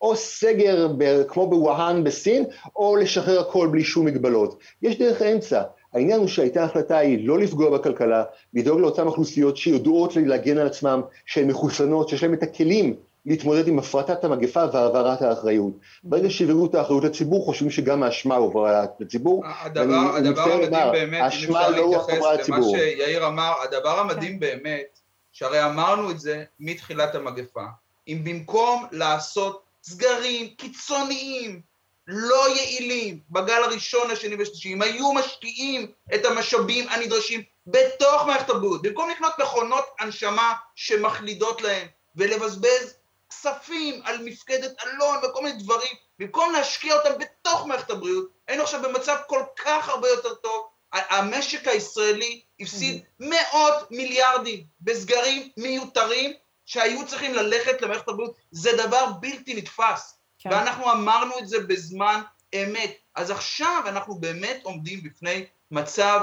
או 0.00 0.16
סגר 0.16 0.88
ב, 0.98 1.22
כמו 1.28 1.50
בווהאן 1.50 2.04
בסין, 2.04 2.44
או 2.76 2.96
לשחרר 2.96 3.40
הכל 3.40 3.68
בלי 3.72 3.84
שום 3.84 4.06
מגבלות. 4.06 4.58
יש 4.82 4.98
דרך 4.98 5.22
אמצע. 5.22 5.62
העניין 5.94 6.20
הוא 6.20 6.28
שהייתה 6.28 6.64
החלטה 6.64 6.98
היא 6.98 7.28
לא 7.28 7.38
לפגוע 7.38 7.78
בכלכלה, 7.78 8.24
לדאוג 8.54 8.80
לאותן 8.80 9.06
אוכלוסיות 9.06 9.56
שיודעות 9.56 10.16
להגן 10.16 10.58
על 10.58 10.66
עצמן, 10.66 11.00
שהן 11.26 11.46
מחוסנות, 11.46 12.08
שיש 12.08 12.22
להן 12.22 12.34
את 12.34 12.42
הכלים 12.42 12.94
להתמודד 13.26 13.68
עם 13.68 13.78
הפרטת 13.78 14.24
המגפה 14.24 14.64
והעברת 14.72 15.22
האחריות. 15.22 15.72
ברגע 16.04 16.30
שהעבירו 16.30 16.66
את 16.66 16.74
האחריות 16.74 17.04
לציבור, 17.04 17.44
חושבים 17.44 17.70
שגם 17.70 18.02
האשמה 18.02 18.36
הועברה 18.36 18.84
לציבור. 19.00 19.44
הדבר, 19.46 20.16
הדבר 20.16 20.42
המדהים 20.42 20.72
לומר, 20.72 20.90
באמת, 20.92 21.22
האשמה 21.22 21.68
לא 21.68 21.80
הועברה 21.80 22.34
לציבור. 22.34 22.76
למה 22.76 22.78
שיאיר 22.78 23.26
אמר, 23.26 23.52
הדבר 23.64 23.98
המדהים. 23.98 24.40
באמת, 24.40 24.98
שהרי 25.32 25.64
אמרנו 25.64 26.10
את 26.10 26.20
זה 26.20 26.44
מתחילת 26.60 27.14
המגפה, 27.14 27.64
אם 28.08 28.20
במקום 28.24 28.84
לעשות 28.92 29.62
סגרים 29.82 30.46
קיצוניים, 30.56 31.60
לא 32.08 32.56
יעילים 32.56 33.20
בגל 33.30 33.62
הראשון, 33.64 34.10
השני 34.10 34.34
והשלישי, 34.34 34.72
אם 34.72 34.82
היו 34.82 35.12
משקיעים 35.12 35.92
את 36.14 36.24
המשאבים 36.24 36.88
הנדרשים 36.88 37.42
בתוך 37.66 38.26
מערכת 38.26 38.50
הבריאות, 38.50 38.82
במקום 38.82 39.10
לקנות 39.10 39.32
מכונות 39.38 39.84
הנשמה 40.00 40.54
שמחלידות 40.74 41.62
להם 41.62 41.86
ולבזבז 42.16 42.94
כספים 43.30 44.00
על 44.04 44.24
מפקדת 44.24 44.84
אלון 44.86 45.16
וכל 45.24 45.42
מיני 45.42 45.62
דברים, 45.62 45.92
במקום 46.18 46.52
להשקיע 46.52 46.94
אותם 46.94 47.18
בתוך 47.18 47.66
מערכת 47.66 47.90
הבריאות, 47.90 48.28
היינו 48.48 48.62
עכשיו 48.62 48.82
במצב 48.82 49.16
כל 49.26 49.42
כך 49.64 49.88
הרבה 49.88 50.08
יותר 50.08 50.34
טוב. 50.34 50.68
המשק 50.92 51.68
הישראלי 51.68 52.40
הפסיד 52.60 53.02
מאות 53.20 53.90
מיליארדים 53.90 54.64
בסגרים 54.80 55.48
מיותרים 55.56 56.32
שהיו 56.66 57.06
צריכים 57.06 57.34
ללכת 57.34 57.82
למערכת 57.82 58.08
הבריאות. 58.08 58.34
זה 58.50 58.70
דבר 58.76 59.06
בלתי 59.20 59.54
נתפס. 59.54 60.17
כן. 60.38 60.50
ואנחנו 60.50 60.92
אמרנו 60.92 61.38
את 61.38 61.48
זה 61.48 61.60
בזמן 61.60 62.20
אמת. 62.54 62.92
אז 63.14 63.30
עכשיו 63.30 63.82
אנחנו 63.86 64.14
באמת 64.14 64.60
עומדים 64.62 65.02
בפני 65.02 65.44
מצב 65.70 66.20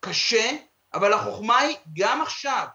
קשה, 0.00 0.50
אבל 0.94 1.12
החוכמה 1.12 1.58
היא 1.58 1.76
גם 1.92 2.22
עכשיו 2.22 2.66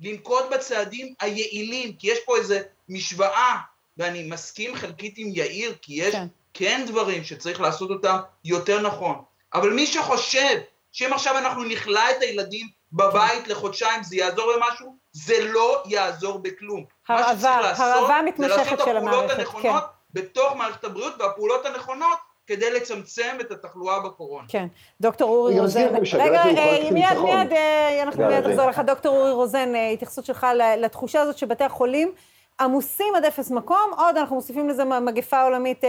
לנקוט 0.00 0.44
בצעדים 0.52 1.14
היעילים, 1.20 1.92
כי 1.92 2.10
יש 2.10 2.18
פה 2.26 2.36
איזו 2.36 2.54
משוואה, 2.88 3.56
ואני 3.96 4.22
מסכים 4.22 4.76
חלקית 4.76 5.14
עם 5.16 5.28
יאיר, 5.34 5.74
כי 5.82 5.94
יש 5.94 6.14
כן. 6.14 6.26
כן 6.54 6.84
דברים 6.86 7.24
שצריך 7.24 7.60
לעשות 7.60 7.90
אותם 7.90 8.16
יותר 8.44 8.80
נכון. 8.80 9.22
אבל 9.54 9.70
מי 9.70 9.86
שחושב 9.86 10.60
שאם 10.92 11.12
עכשיו 11.12 11.38
אנחנו 11.38 11.64
נכלא 11.64 12.10
את 12.10 12.22
הילדים 12.22 12.68
בבית 12.92 13.48
לחודשיים 13.48 14.02
זה 14.02 14.16
יעזור 14.16 14.52
במשהו, 14.56 14.96
זה 15.12 15.44
לא 15.44 15.82
יעזור 15.86 16.38
בכלום. 16.38 16.84
הרעבה, 17.08 17.72
הרעבה 17.76 18.22
מתמשכת 18.24 18.78
של 18.84 18.96
המערכת, 18.96 19.48
כן. 19.62 19.72
בתוך 20.14 20.56
מערכת 20.56 20.84
הבריאות 20.84 21.14
והפעולות 21.20 21.66
הנכונות 21.66 22.18
כדי 22.46 22.72
לצמצם 22.72 23.36
את 23.40 23.50
התחלואה 23.50 24.00
בקורונה. 24.00 24.46
כן. 24.48 24.66
דוקטור 25.00 25.30
אורי 25.30 25.60
רוזן, 25.60 25.86
רגע, 26.18 26.42
אה, 26.44 26.90
מיד, 26.90 27.18
מיד, 27.22 27.52
אה, 27.52 28.02
אנחנו 28.02 28.26
מיד 28.26 28.46
נחזור 28.46 28.66
לך. 28.66 28.78
דוקטור 28.78 29.16
אורי 29.16 29.32
רוזן, 29.32 29.74
אה, 29.74 29.90
התייחסות 29.90 30.24
שלך 30.24 30.46
לתחושה 30.78 31.20
הזאת 31.20 31.38
שבתי 31.38 31.64
החולים 31.64 32.12
עמוסים 32.60 33.14
עד 33.16 33.24
אפס 33.24 33.50
מקום, 33.50 33.90
עוד 33.96 34.16
אנחנו 34.16 34.36
מוסיפים 34.36 34.68
לזה 34.68 34.84
מגפה 34.84 35.42
עולמית 35.42 35.84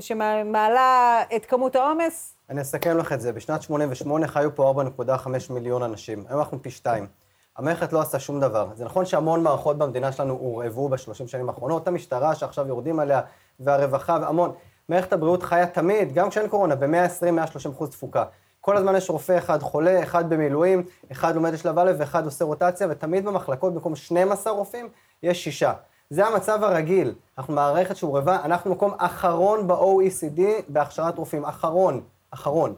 שמעלה 0.00 1.22
את 1.36 1.46
כמות 1.46 1.76
העומס. 1.76 2.34
אני 2.50 2.60
אסכם 2.60 2.98
לך 2.98 3.12
את 3.12 3.20
זה. 3.20 3.32
בשנת 3.32 3.62
88' 3.62 4.28
חיו 4.28 4.54
פה 4.54 4.74
4.5 4.98 5.50
מיליון 5.50 5.82
אנשים. 5.82 6.24
היום 6.28 6.40
אנחנו 6.40 6.62
פי 6.62 6.70
שתיים. 6.70 7.21
המערכת 7.56 7.92
לא 7.92 8.00
עשה 8.00 8.18
שום 8.18 8.40
דבר. 8.40 8.68
זה 8.74 8.84
נכון 8.84 9.04
שהמון 9.04 9.42
מערכות 9.42 9.78
במדינה 9.78 10.12
שלנו 10.12 10.34
הורעבו 10.34 10.88
בשלושים 10.88 11.28
שנים 11.28 11.48
האחרונות, 11.48 11.88
המשטרה 11.88 12.34
שעכשיו 12.34 12.68
יורדים 12.68 13.00
עליה, 13.00 13.20
והרווחה 13.60 14.18
והמון. 14.22 14.52
מערכת 14.88 15.12
הבריאות 15.12 15.42
חיה 15.42 15.66
תמיד, 15.66 16.12
גם 16.14 16.30
כשאין 16.30 16.48
קורונה, 16.48 16.74
ב-120-130 16.74 17.70
אחוז 17.70 17.90
תפוקה. 17.90 18.24
כל 18.60 18.76
הזמן 18.76 18.96
יש 18.96 19.10
רופא 19.10 19.38
אחד 19.38 19.62
חולה, 19.62 20.02
אחד 20.02 20.28
במילואים, 20.28 20.82
אחד 21.12 21.34
לומד 21.34 21.52
לשלב 21.52 21.78
א' 21.78 21.92
ואחד 21.98 22.24
עושה 22.24 22.44
רוטציה, 22.44 22.86
ותמיד 22.90 23.24
במחלקות 23.24 23.74
במקום 23.74 23.96
12 23.96 24.52
רופאים, 24.52 24.88
יש 25.22 25.44
שישה. 25.44 25.72
זה 26.10 26.26
המצב 26.26 26.64
הרגיל. 26.64 27.14
אנחנו 27.38 27.54
מערכת 27.54 27.96
שהורעבה, 27.96 28.38
אנחנו 28.44 28.70
מקום 28.70 28.94
אחרון 28.98 29.68
ב-OECD 29.68 30.40
בהכשרת 30.68 31.18
רופאים, 31.18 31.44
אחרון, 31.44 32.00
אחרון. 32.30 32.74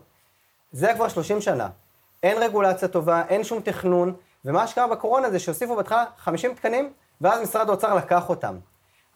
זה 0.73 0.93
כבר 0.95 1.09
30 1.09 1.41
שנה. 1.41 1.69
אין 2.23 2.43
רגולציה 2.43 2.89
טובה, 2.89 3.23
אין 3.29 3.45
שום 3.45 3.61
תכנון, 3.61 4.15
ומה 4.45 4.67
שקרה 4.67 4.87
בקורונה 4.87 5.31
זה 5.31 5.39
שהוסיפו 5.39 5.77
בהתחלה 5.77 6.05
50 6.19 6.55
תקנים, 6.55 6.93
ואז 7.21 7.43
משרד 7.43 7.69
האוצר 7.69 7.95
לקח 7.95 8.29
אותם. 8.29 8.57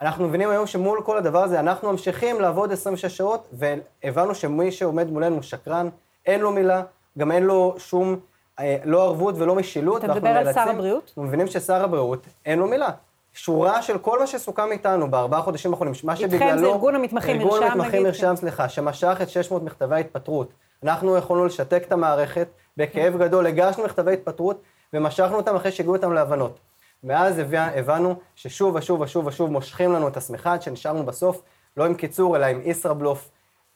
אנחנו 0.03 0.29
מבינים 0.29 0.51
היום 0.51 0.67
שמול 0.67 1.03
כל 1.03 1.19
הדבר 1.19 1.43
הזה, 1.43 1.61
אנחנו 1.61 1.91
ממשיכים 1.91 2.41
לעבוד 2.41 2.73
26 2.73 3.17
שעות, 3.17 3.49
והבנו 3.53 4.35
שמי 4.35 4.73
שעומד 4.73 5.11
מולנו 5.11 5.35
הוא 5.35 5.43
שקרן, 5.43 5.89
אין 6.27 6.41
לו 6.41 6.53
מילה, 6.53 6.83
גם 7.19 7.33
אין 7.33 7.43
לו 7.43 7.75
שום, 7.79 8.17
אה, 8.61 8.77
לא 8.85 9.03
ערבות 9.03 9.35
ולא 9.39 9.55
משילות. 9.55 10.05
אתה 10.05 10.15
מדבר 10.15 10.29
על 10.29 10.53
שר 10.53 10.71
הבריאות? 10.71 11.05
אנחנו 11.09 11.23
מבינים 11.23 11.47
ששר 11.47 11.85
הבריאות, 11.85 12.27
אין 12.47 12.59
לו 12.59 12.67
מילה. 12.67 12.89
שורה 13.33 13.83
של 13.83 13.99
כל 13.99 14.19
מה 14.19 14.27
שסוכם 14.27 14.73
איתנו 14.73 15.11
בארבעה 15.11 15.43
חודשים 15.43 15.71
האחרונים, 15.71 15.95
מה 16.05 16.17
שבגללו... 16.17 16.45
איתכם 16.45 16.59
זה 16.59 16.67
ארגון 16.67 16.95
המתמחים 16.95 17.39
מרשם, 17.39 17.49
נגיד. 17.49 17.63
ארגון 17.63 17.81
המתמחים 17.81 18.03
מרשם, 18.03 18.37
סליחה, 18.37 18.69
שמשך 18.69 19.19
את 19.23 19.29
600 19.29 19.63
מכתבי 19.63 19.95
ההתפטרות. 19.95 20.53
אנחנו 20.83 21.17
יכולנו 21.17 21.45
לשתק 21.45 21.83
את 21.87 21.93
המערכת, 21.93 22.49
בכאב 22.77 23.17
גדול, 23.17 23.47
הגשנו 23.47 23.85
מכתבי 23.85 24.13
התפטרות, 24.13 24.63
ומשכנו 24.93 25.37
אותם 25.37 25.57
אחרי 25.57 25.73
שהגיעו 25.73 25.97
אותם 25.97 26.13
להבנות. 26.13 26.59
מאז 27.05 27.39
הבנו 27.53 28.15
ששוב 28.35 28.75
ושוב 28.75 29.01
ושוב 29.01 29.27
ושוב 29.27 29.51
מושכים 29.51 29.93
לנו 29.93 30.09
את 30.09 30.17
השמיכה 30.17 30.53
עד 30.53 30.63
שנשארנו 30.63 31.07
בסוף, 31.07 31.43
לא 31.77 31.87
עם 31.87 31.95
קיצור, 31.95 32.37
אלא 32.37 32.47
עם 32.47 32.61
ישראבלוף 32.65 33.31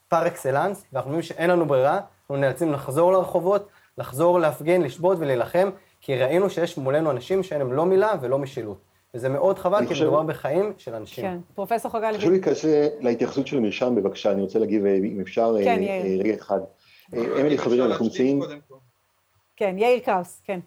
פר 0.07 0.27
אקסלנס, 0.27 0.85
ואנחנו 0.93 1.09
מבינים 1.09 1.23
שאין 1.23 1.49
לנו 1.49 1.65
ברירה, 1.65 1.99
אנחנו 2.21 2.35
נאלצים 2.35 2.71
לחזור 2.71 3.11
לרחובות, 3.11 3.69
לחזור 3.97 4.39
להפגין, 4.39 4.81
לשבות 4.81 5.17
ולהילחם, 5.19 5.69
כי 6.01 6.17
ראינו 6.17 6.49
שיש 6.49 6.77
מולנו 6.77 7.11
אנשים 7.11 7.43
שאין 7.43 7.59
להם 7.59 7.73
לא 7.73 7.85
מילה 7.85 8.13
ולא 8.21 8.39
משילות. 8.39 8.77
וזה 9.13 9.29
מאוד 9.29 9.59
חבל, 9.59 9.87
כי 9.87 9.93
מדובר 10.01 10.23
בחיים 10.23 10.73
של 10.77 10.95
אנשים. 10.95 11.23
כן, 11.23 11.37
פרופסור 11.55 11.91
חגל. 11.91 12.17
חשוב 12.17 12.31
להיכנס 12.31 12.65
להתייחסות 12.99 13.47
של 13.47 13.57
המרשם, 13.57 13.95
בבקשה, 13.95 14.31
אני 14.31 14.41
רוצה 14.41 14.59
להגיב, 14.59 14.85
אם 14.85 15.19
אפשר, 15.21 15.55
כן, 15.63 15.83
אה, 15.83 16.15
רגע 16.19 16.35
אחד. 16.35 16.59
אמילי, 17.13 17.57
חברים, 17.57 17.83
אנחנו 17.83 18.05
נמצאים... 18.05 18.41
כן, 19.55 19.75
יאיר 19.77 19.99
קראוס, 19.99 20.41
כן. 20.45 20.59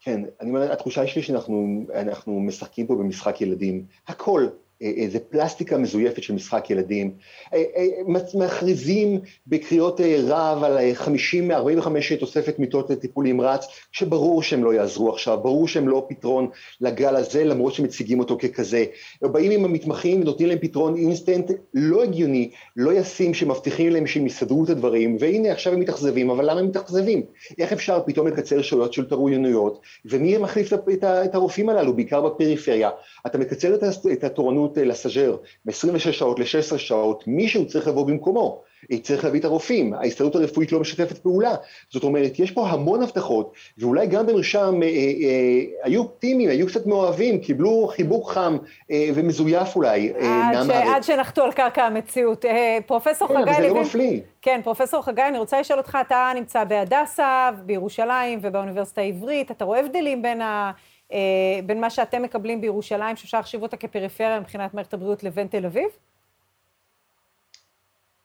כן, 0.00 0.22
אני 0.40 0.50
אומר, 0.50 0.72
התחושה 0.72 1.06
שלי 1.06 1.22
שאנחנו 1.22 2.40
משחקים 2.40 2.86
פה 2.86 2.94
במשחק 2.96 3.40
ילדים. 3.40 3.86
הכל, 4.08 4.48
איזה 4.80 5.18
פלסטיקה 5.18 5.78
מזויפת 5.78 6.22
של 6.22 6.34
משחק 6.34 6.70
ילדים, 6.70 7.12
אה, 7.54 7.62
אה, 7.76 7.86
מכריזים 8.34 9.20
בקריאות 9.46 10.00
אה, 10.00 10.20
רעב 10.26 10.64
על 10.64 10.94
50, 10.94 11.50
45 11.50 12.12
תוספת 12.12 12.58
מיטות 12.58 12.90
לטיפול 12.90 13.26
נמרץ, 13.26 13.66
שברור 13.92 14.42
שהם 14.42 14.64
לא 14.64 14.74
יעזרו 14.74 15.12
עכשיו, 15.12 15.38
ברור 15.42 15.68
שהם 15.68 15.88
לא 15.88 16.06
פתרון 16.08 16.48
לגל 16.80 17.16
הזה, 17.16 17.44
למרות 17.44 17.74
שמציגים 17.74 18.18
אותו 18.18 18.38
ככזה. 18.38 18.84
באים 19.22 19.50
עם 19.50 19.64
המתמחים 19.64 20.20
ונותנים 20.20 20.48
להם 20.48 20.58
פתרון 20.58 20.96
אינסטנט 20.96 21.50
לא 21.74 22.02
הגיוני, 22.02 22.50
לא 22.76 22.92
ישים, 22.92 23.34
שמבטיחים 23.34 23.90
להם 23.90 24.06
שהם 24.06 24.26
יסדרו 24.26 24.64
את 24.64 24.70
הדברים, 24.70 25.16
והנה 25.20 25.52
עכשיו 25.52 25.72
הם 25.72 25.80
מתאכזבים, 25.80 26.30
אבל 26.30 26.50
למה 26.50 26.60
הם 26.60 26.66
מתאכזבים? 26.66 27.22
איך 27.58 27.72
אפשר 27.72 28.00
פתאום 28.06 28.26
לקצר 28.26 28.62
שעות 28.62 28.92
של 28.92 29.04
תורנויות, 29.04 29.80
ומי 30.04 30.38
מחליף 30.38 30.72
את 30.92 31.34
הרופאים 31.34 31.68
הללו, 31.68 31.96
בעיקר 31.96 32.20
בפריפריה? 32.20 32.90
אתה 33.26 33.38
מקצר 33.38 33.74
את 34.12 34.24
התורנות 34.24 34.67
אה, 34.76 34.84
לסאג'ר 34.84 35.36
מ-26 35.64 36.12
שעות 36.12 36.38
ל-16 36.38 36.78
שעות, 36.78 37.24
מישהו 37.26 37.66
צריך 37.66 37.88
לבוא 37.88 38.06
במקומו. 38.06 38.62
צריך 39.02 39.24
להביא 39.24 39.40
את 39.40 39.44
הרופאים, 39.44 39.94
ההסתדרות 39.94 40.34
הרפואית 40.34 40.72
לא 40.72 40.80
משתפת 40.80 41.18
פעולה. 41.18 41.54
זאת 41.92 42.04
אומרת, 42.04 42.38
יש 42.38 42.50
פה 42.50 42.68
המון 42.68 43.02
הבטחות, 43.02 43.52
ואולי 43.78 44.06
גם 44.06 44.26
במרשם 44.26 44.82
אה, 44.82 44.88
אה, 44.88 45.64
היו 45.82 46.02
אופטימיים, 46.02 46.50
היו 46.50 46.66
קצת 46.66 46.86
מאוהבים, 46.86 47.38
קיבלו 47.40 47.88
חיבוק 47.88 48.30
חם 48.30 48.56
אה, 48.90 49.08
ומזויף 49.14 49.76
אולי 49.76 50.12
אה, 50.20 50.48
עד, 50.48 50.66
ש, 50.66 50.70
עד 50.70 51.02
שנחתו 51.02 51.42
על 51.42 51.52
קרקע 51.52 51.84
המציאות. 51.84 52.44
אה, 52.44 52.78
פרופסור 52.86 53.28
כן, 53.28 53.34
חגי. 53.34 53.44
כן, 53.44 53.52
זה 53.52 53.68
לוין... 53.68 53.76
לא 53.76 53.82
מפליא. 53.82 54.20
כן, 54.42 54.60
פרופסור 54.64 55.02
חגי, 55.02 55.22
אני 55.22 55.38
רוצה 55.38 55.60
לשאול 55.60 55.78
אותך, 55.78 55.98
אתה 56.06 56.32
נמצא 56.34 56.64
בהדסה, 56.64 57.50
בירושלים 57.66 58.38
ובאוניברסיטה 58.42 59.00
העברית, 59.00 59.50
אתה 59.50 59.64
רואה 59.64 59.80
הבדלים 59.80 60.22
בין 60.22 60.40
ה... 60.40 60.70
אה, 61.12 61.60
בין 61.66 61.80
מה 61.80 61.90
שאתם 61.90 62.22
מקבלים 62.22 62.60
בירושלים, 62.60 63.16
שאפשר 63.16 63.36
להחשיב 63.36 63.62
אותה 63.62 63.76
כפריפריה 63.76 64.40
מבחינת 64.40 64.74
מערכת 64.74 64.94
הבריאות, 64.94 65.22
לבין 65.22 65.46
תל 65.46 65.66
אביב? 65.66 65.88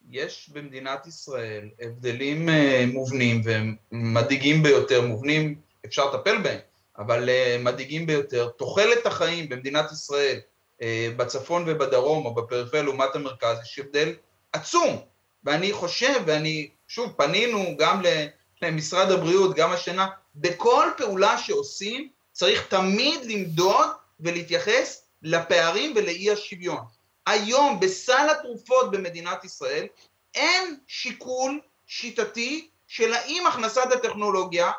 יש 0.09 0.49
במדינת 0.49 1.07
ישראל 1.07 1.69
הבדלים 1.81 2.49
אה, 2.49 2.85
מובנים 2.93 3.41
ומדאיגים 3.43 4.63
ביותר, 4.63 5.01
מובנים 5.01 5.55
אפשר 5.85 6.09
לטפל 6.09 6.37
בהם, 6.37 6.59
אבל 6.97 7.29
אה, 7.29 7.57
מדאיגים 7.59 8.05
ביותר. 8.05 8.49
תוחלת 8.49 9.05
החיים 9.05 9.49
במדינת 9.49 9.91
ישראל, 9.91 10.39
בצפון 11.17 11.63
ובדרום 11.67 12.25
או 12.25 12.33
בפריפריה 12.35 12.83
לעומת 12.83 13.15
המרכז, 13.15 13.57
יש 13.63 13.79
הבדל 13.79 14.13
עצום. 14.53 15.01
ואני 15.43 15.73
חושב, 15.73 16.13
ואני, 16.25 16.69
שוב, 16.87 17.13
פנינו 17.17 17.77
גם 17.77 18.01
למשרד 18.61 19.11
הבריאות, 19.11 19.55
גם 19.55 19.71
השנה, 19.71 20.07
בכל 20.35 20.87
פעולה 20.97 21.37
שעושים, 21.37 22.09
צריך 22.43 22.67
תמיד 22.67 23.25
למדוד 23.25 23.87
ולהתייחס 24.19 25.03
לפערים 25.21 25.93
ולאי 25.95 26.31
השוויון. 26.31 26.77
היום 27.25 27.79
בסל 27.79 28.27
התרופות 28.31 28.91
במדינת 28.91 29.45
ישראל 29.45 29.87
אין 30.35 30.77
שיקול 30.87 31.59
שיטתי 31.87 32.69
של 32.87 33.13
האם 33.13 33.47
הכנסת 33.47 33.91
הטכנולוגיה 33.91 34.71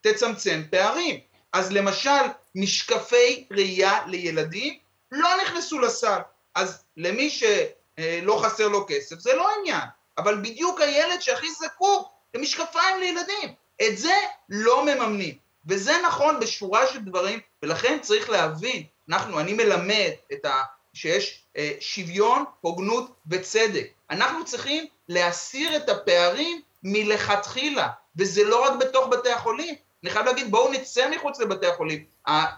תצמצם 0.00 0.62
פערים. 0.70 1.20
אז 1.52 1.72
למשל, 1.72 2.24
משקפי 2.54 3.46
ראייה 3.50 4.06
לילדים 4.06 4.78
לא 5.12 5.28
נכנסו 5.42 5.78
לסל. 5.78 6.18
אז 6.54 6.84
למי 6.96 7.30
שלא 7.30 8.40
חסר 8.42 8.68
לו 8.68 8.86
כסף 8.88 9.18
זה 9.18 9.34
לא 9.34 9.48
עניין, 9.58 9.88
אבל 10.18 10.36
בדיוק 10.36 10.80
הילד 10.80 11.20
שהכי 11.20 11.50
זקוק 11.50 12.08
למשקפיים 12.34 13.00
לילדים, 13.00 13.54
את 13.86 13.98
זה 13.98 14.14
לא 14.48 14.84
מממנים. 14.84 15.47
וזה 15.68 15.92
נכון 16.06 16.40
בשורה 16.40 16.86
של 16.86 16.98
דברים, 16.98 17.40
ולכן 17.62 17.98
צריך 18.02 18.30
להבין, 18.30 18.82
אנחנו, 19.08 19.40
אני 19.40 19.52
מלמד 19.52 20.10
את 20.32 20.44
ה... 20.44 20.62
שיש 20.94 21.44
אה, 21.56 21.72
שוויון, 21.80 22.44
הוגנות 22.60 23.10
וצדק. 23.30 23.86
אנחנו 24.10 24.44
צריכים 24.44 24.86
להסיר 25.08 25.76
את 25.76 25.88
הפערים 25.88 26.60
מלכתחילה, 26.82 27.88
וזה 28.16 28.44
לא 28.44 28.64
רק 28.64 28.72
בתוך 28.80 29.06
בתי 29.06 29.30
החולים. 29.30 29.74
אני 30.02 30.10
חייב 30.10 30.26
להגיד, 30.26 30.50
בואו 30.50 30.72
נצא 30.72 31.10
מחוץ 31.10 31.40
לבתי 31.40 31.66
החולים. 31.66 32.04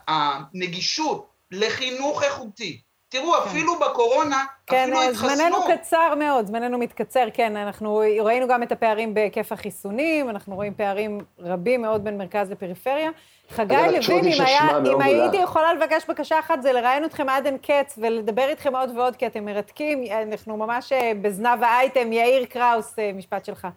הנגישות 0.09 1.29
לחינוך 1.51 2.23
איכותי, 2.23 2.81
תראו, 3.11 3.33
כן. 3.33 3.49
אפילו 3.49 3.79
בקורונה, 3.79 4.45
כן, 4.67 4.83
אפילו 4.83 5.03
התחסנו. 5.03 5.29
כן, 5.29 5.37
זמננו 5.37 5.57
קצר 5.69 6.15
מאוד, 6.15 6.47
זמננו 6.47 6.79
מתקצר, 6.79 7.27
כן, 7.35 7.57
אנחנו 7.57 8.03
ראינו 8.21 8.49
גם 8.49 8.63
את 8.63 8.73
הפערים 8.73 9.15
בהיקף 9.15 9.53
החיסונים, 9.53 10.31
אנחנו 10.31 10.55
רואים 10.55 10.75
פערים 10.75 11.21
רבים 11.39 11.83
מאוד 11.83 12.05
בין 12.05 12.19
מרכז 12.19 12.51
לפריפריה. 12.51 13.11
חגי 13.51 13.75
לוין, 13.75 14.25
אם, 14.25 14.43
היה, 14.43 14.79
אם 14.95 15.01
הייתי 15.01 15.37
יכולה 15.37 15.75
לבקש 15.75 16.05
בקשה 16.09 16.39
אחת, 16.39 16.63
זה 16.63 16.73
לראיין 16.73 17.05
אתכם 17.05 17.29
עד 17.29 17.47
אין 17.47 17.59
קץ 17.59 17.99
ולדבר 17.99 18.49
איתכם 18.49 18.77
עוד 18.77 18.97
ועוד, 18.97 19.17
כי 19.17 19.27
אתם 19.27 19.45
מרתקים, 19.45 20.05
אנחנו 20.23 20.57
ממש 20.57 20.93
אה, 20.93 21.13
בזנב 21.23 21.63
האייטם, 21.63 22.13
יאיר 22.13 22.45
קראוס, 22.45 22.99
אה, 22.99 23.11
משפט 23.15 23.45
שלך. 23.45 23.69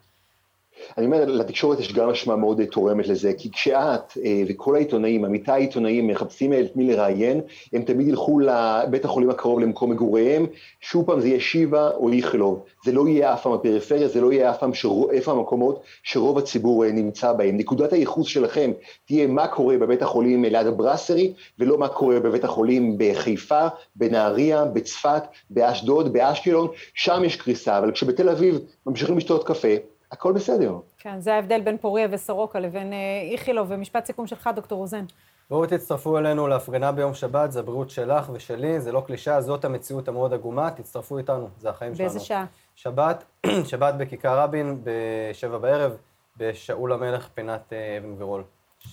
אני 0.97 1.05
אומר, 1.05 1.25
לתקשורת 1.25 1.79
יש 1.79 1.93
גם 1.93 2.09
משמע 2.09 2.35
מאוד 2.35 2.65
תורמת 2.65 3.07
לזה, 3.07 3.33
כי 3.37 3.51
כשאת 3.51 4.17
אה, 4.25 4.43
וכל 4.47 4.75
העיתונאים, 4.75 5.25
עמיתי 5.25 5.51
העיתונאים, 5.51 6.07
מחפשים 6.07 6.53
את 6.53 6.75
מי 6.75 6.87
לראיין, 6.87 7.41
הם 7.73 7.81
תמיד 7.81 8.07
ילכו 8.07 8.39
לבית 8.39 9.05
החולים 9.05 9.29
הקרוב 9.29 9.59
למקום 9.59 9.91
מגוריהם, 9.91 10.45
שוב 10.81 11.05
פעם 11.05 11.19
זה 11.21 11.27
יהיה 11.27 11.39
שיבא 11.39 11.89
או 11.89 12.11
איכילוב, 12.11 12.63
זה 12.85 12.91
לא 12.91 13.07
יהיה 13.07 13.33
אף 13.33 13.43
פעם 13.43 13.53
הפריפריה, 13.53 14.07
זה 14.07 14.21
לא 14.21 14.33
יהיה 14.33 14.51
אף 14.51 14.59
פעם 14.59 14.73
שרוב, 14.73 15.09
איפה 15.09 15.31
המקומות 15.31 15.81
שרוב 16.03 16.37
הציבור 16.37 16.85
אה, 16.85 16.91
נמצא 16.91 17.33
בהם. 17.33 17.57
נקודת 17.57 17.93
הייחוס 17.93 18.27
שלכם 18.27 18.71
תהיה 19.05 19.27
מה 19.27 19.47
קורה 19.47 19.77
בבית 19.77 20.01
החולים 20.01 20.43
ליד 20.43 20.67
הברסרי, 20.67 21.33
ולא 21.59 21.77
מה 21.77 21.87
קורה 21.87 22.19
בבית 22.19 22.43
החולים 22.43 22.95
בחיפה, 22.97 23.67
בנהריה, 23.95 24.65
בצפת, 24.65 25.23
באשדוד, 25.49 26.13
באשקלון, 26.13 26.67
שם 26.93 27.21
יש 27.25 27.35
קריסה, 27.35 27.77
אבל 27.77 27.91
כשבתל 27.91 28.29
אביב 28.29 28.59
ממשיכים 28.85 29.17
לשתות 29.17 29.47
קפה, 29.47 29.92
הכל 30.13 30.33
בסדר. 30.33 30.77
כן, 30.97 31.19
זה 31.19 31.33
ההבדל 31.33 31.61
בין 31.61 31.77
פוריה 31.77 32.07
וסורוקה 32.11 32.59
לבין 32.59 32.93
אה, 32.93 32.97
איכילוב, 33.31 33.67
ומשפט 33.71 34.05
סיכום 34.05 34.27
שלך, 34.27 34.49
דוקטור 34.55 34.77
רוזן. 34.77 35.05
בואו 35.49 35.65
תצטרפו 35.65 36.17
אלינו 36.17 36.47
להפגנה 36.47 36.91
ביום 36.91 37.13
שבת, 37.13 37.51
זה 37.51 37.59
הבריאות 37.59 37.89
שלך 37.89 38.29
ושלי, 38.33 38.79
זה 38.79 38.91
לא 38.91 39.03
קלישאה, 39.07 39.41
זאת 39.41 39.65
המציאות 39.65 40.07
המאוד 40.07 40.33
עגומה, 40.33 40.71
תצטרפו 40.71 41.17
איתנו, 41.17 41.49
זה 41.59 41.69
החיים 41.69 41.93
באיזה 41.93 42.03
שלנו. 42.03 42.13
באיזה 42.13 42.25
שעה? 42.25 42.45
שבת, 42.75 43.23
שבת 43.69 43.93
בכיכר 43.93 44.39
רבין, 44.39 44.81
בשבע 44.83 45.57
בערב, 45.57 45.97
בשאול 46.37 46.93
המלך, 46.93 47.27
פינת 47.33 47.73
אה, 47.73 47.97
אבן 47.97 48.15
גבירול. 48.15 48.43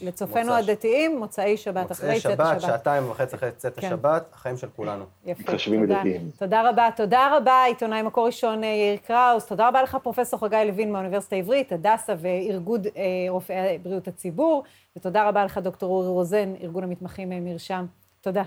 לצופינו 0.03 0.53
הדתיים, 0.53 1.19
מוצאי 1.19 1.57
שבת, 1.57 1.93
אחרי 1.93 2.09
צאת 2.09 2.17
השבת. 2.17 2.41
מוצאי 2.41 2.61
שבת, 2.61 2.71
שעתיים 2.71 3.11
וחצי 3.11 3.37
אחרי 3.37 3.51
צאת 3.53 3.79
כן. 3.79 3.87
השבת, 3.87 4.25
החיים 4.33 4.57
של 4.57 4.69
כולנו. 4.77 5.05
יפה, 5.27 5.53
תודה. 5.81 6.03
תודה 6.39 6.69
רבה. 6.69 6.89
תודה 6.97 7.37
רבה, 7.37 7.65
עיתונאי 7.65 8.03
מקור 8.03 8.27
ראשון 8.27 8.65
אה, 8.65 8.69
יאיר 8.69 8.97
קראוס. 8.97 9.47
תודה 9.47 9.69
רבה 9.69 9.83
לך, 9.83 9.97
פרופ' 10.03 10.35
חגי 10.35 10.57
לוין 10.67 10.93
מהאוניברסיטה 10.93 11.37
העברית, 11.37 11.73
הדסה 11.73 12.15
וארגון 12.19 12.81
אה, 12.97 13.03
רופאי 13.29 13.79
בריאות 13.83 14.09
הציבור, 14.09 14.65
ותודה 14.97 15.29
רבה 15.29 15.45
לך, 15.45 15.59
דוקטור 15.59 15.91
אורי 15.91 16.09
רוזן, 16.09 16.55
ארגון 16.63 16.85
המתמחים 16.85 17.33
אה, 17.33 17.41
מרשם. 17.41 17.87
תודה. 18.21 18.43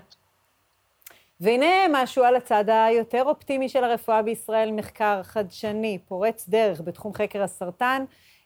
והנה 1.39 1.67
משהו 1.91 2.23
על 2.23 2.35
הצד 2.35 2.65
היותר 2.67 3.23
אופטימי 3.25 3.69
של 3.69 3.83
הרפואה 3.83 4.21
בישראל, 4.21 4.71
מחקר 4.71 5.23
חדשני, 5.23 5.99
פורץ 6.07 6.45
דרך 6.49 6.81
בתחום 6.81 7.13
חקר 7.13 7.43
הסרטן, 7.43 8.05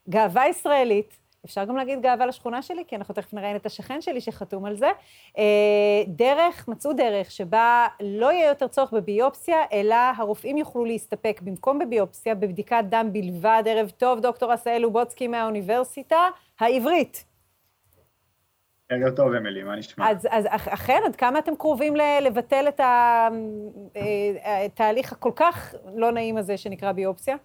גאווה 0.09 0.47
ישראלית. 0.47 1.26
אפשר 1.47 1.65
גם 1.65 1.75
להגיד 1.75 2.01
גאווה 2.01 2.25
לשכונה 2.25 2.61
שלי, 2.61 2.83
כי 2.87 2.95
אנחנו 2.95 3.13
תכף 3.13 3.33
נראיין 3.33 3.55
את 3.55 3.65
השכן 3.65 4.01
שלי 4.01 4.21
שחתום 4.21 4.65
על 4.65 4.75
זה. 4.75 4.87
אה, 5.37 5.43
דרך, 6.07 6.67
מצאו 6.67 6.93
דרך 6.93 7.31
שבה 7.31 7.87
לא 8.01 8.31
יהיה 8.31 8.47
יותר 8.47 8.67
צורך 8.67 8.93
בביופסיה, 8.93 9.57
אלא 9.73 9.95
הרופאים 10.17 10.57
יוכלו 10.57 10.85
להסתפק 10.85 11.41
במקום 11.43 11.79
בביופסיה, 11.79 12.35
בבדיקת 12.35 12.83
דם 12.89 13.09
בלבד. 13.11 13.63
ערב 13.65 13.89
טוב, 13.89 14.19
דוקטור 14.19 14.51
עשאל 14.51 14.77
לובוצקי 14.77 15.27
מהאוניברסיטה 15.27 16.19
העברית. 16.59 17.25
ערב 18.89 19.15
טוב, 19.15 19.33
אמילי, 19.33 19.63
מה 19.63 19.75
נשמע? 19.75 20.11
אז, 20.11 20.27
אז 20.31 20.45
אכן, 20.49 20.99
עד 21.05 21.15
כמה 21.15 21.39
אתם 21.39 21.55
קרובים 21.55 21.93
לבטל 22.21 22.65
את 22.67 22.81
התהליך 24.45 25.11
אה, 25.13 25.17
הכל 25.17 25.31
כך 25.35 25.75
לא 25.95 26.11
נעים 26.11 26.37
הזה 26.37 26.57
שנקרא 26.57 26.91
ביופסיה? 26.91 27.35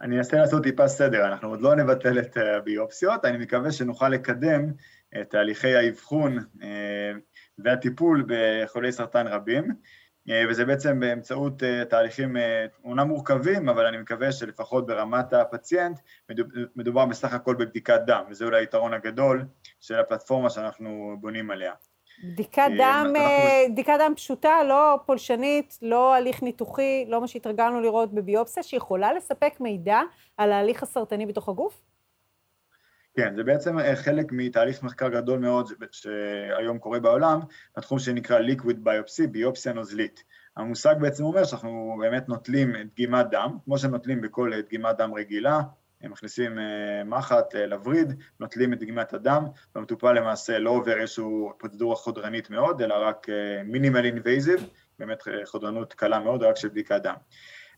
אני 0.00 0.18
אנסה 0.18 0.36
לעשות 0.36 0.62
טיפה 0.62 0.88
סדר, 0.88 1.26
אנחנו 1.26 1.48
עוד 1.48 1.60
לא 1.60 1.74
נבטל 1.74 2.18
את 2.18 2.36
הביופסיות, 2.36 3.24
אני 3.24 3.38
מקווה 3.38 3.72
שנוכל 3.72 4.08
לקדם 4.08 4.72
את 5.20 5.30
תהליכי 5.30 5.76
האבחון 5.76 6.38
אה, 6.62 7.12
והטיפול 7.58 8.26
בחולי 8.26 8.92
סרטן 8.92 9.26
רבים, 9.26 9.74
אה, 10.30 10.44
וזה 10.50 10.64
בעצם 10.64 11.00
באמצעות 11.00 11.62
אה, 11.62 11.84
תהליכים 11.84 12.36
אומנם 12.84 13.08
מורכבים, 13.08 13.68
אבל 13.68 13.86
אני 13.86 13.98
מקווה 13.98 14.32
שלפחות 14.32 14.86
ברמת 14.86 15.32
הפציינט 15.32 15.98
מדובר 16.76 17.06
בסך 17.06 17.32
הכל 17.32 17.54
בבדיקת 17.54 18.00
דם, 18.06 18.24
וזה 18.30 18.44
אולי 18.44 18.60
היתרון 18.60 18.94
הגדול 18.94 19.44
של 19.80 19.94
הפלטפורמה 19.94 20.50
שאנחנו 20.50 21.16
בונים 21.20 21.50
עליה. 21.50 21.72
בדיקת 22.24 22.58
אה, 22.58 22.76
דם, 22.78 23.12
אה, 23.16 23.64
בדיקת 23.72 23.96
דם 24.00 24.12
פשוטה, 24.16 24.64
לא 24.64 24.98
פולשנית, 25.06 25.78
לא 25.82 26.14
הליך 26.14 26.42
ניתוחי, 26.42 27.04
לא 27.08 27.20
מה 27.20 27.28
שהתרגלנו 27.28 27.80
לראות 27.80 28.14
בביופסיה, 28.14 28.62
שיכולה 28.62 29.12
לספק 29.12 29.60
מידע 29.60 30.00
על 30.36 30.52
ההליך 30.52 30.82
הסרטני 30.82 31.26
בתוך 31.26 31.48
הגוף? 31.48 31.82
כן, 33.16 33.36
זה 33.36 33.44
בעצם 33.44 33.78
אה, 33.78 33.96
חלק 33.96 34.26
מתהליך 34.32 34.82
מחקר 34.82 35.08
גדול 35.08 35.38
מאוד 35.38 35.72
שהיום 35.90 36.78
קורה 36.78 37.00
בעולם, 37.00 37.40
בתחום 37.76 37.98
שנקרא 37.98 38.40
liquid 38.40 38.76
biopsy, 38.84 39.26
ביופסיה 39.30 39.72
נוזלית. 39.72 40.24
המושג 40.56 40.94
בעצם 41.00 41.24
אומר 41.24 41.44
שאנחנו 41.44 41.96
באמת 42.00 42.28
נוטלים 42.28 42.72
דגימת 42.92 43.26
דם, 43.30 43.58
כמו 43.64 43.78
שנוטלים 43.78 44.20
בכל 44.20 44.52
דגימת 44.66 44.96
דם 44.96 45.14
רגילה, 45.14 45.60
הם 46.02 46.10
מכניסים 46.12 46.58
אה, 46.58 47.04
מחט 47.04 47.54
אה, 47.54 47.66
לווריד, 47.66 48.14
נוטלים 48.40 48.72
את 48.72 48.78
דגימת 48.78 49.12
הדם, 49.12 49.44
והמטופל 49.74 50.12
למעשה 50.12 50.58
לא 50.58 50.70
עובר 50.70 51.00
איזושהי 51.00 51.24
פרוצדורה 51.58 51.96
חודרנית 51.96 52.50
מאוד, 52.50 52.82
אלא 52.82 52.94
רק 52.94 53.26
מינימל 53.64 54.00
אה, 54.00 54.04
אינבייזיב, 54.04 54.68
באמת 54.98 55.22
חודרנות 55.44 55.94
קלה 55.94 56.18
מאוד, 56.18 56.42
רק 56.42 56.56
של 56.56 56.68
בדיקת 56.68 57.02
דם. 57.02 57.14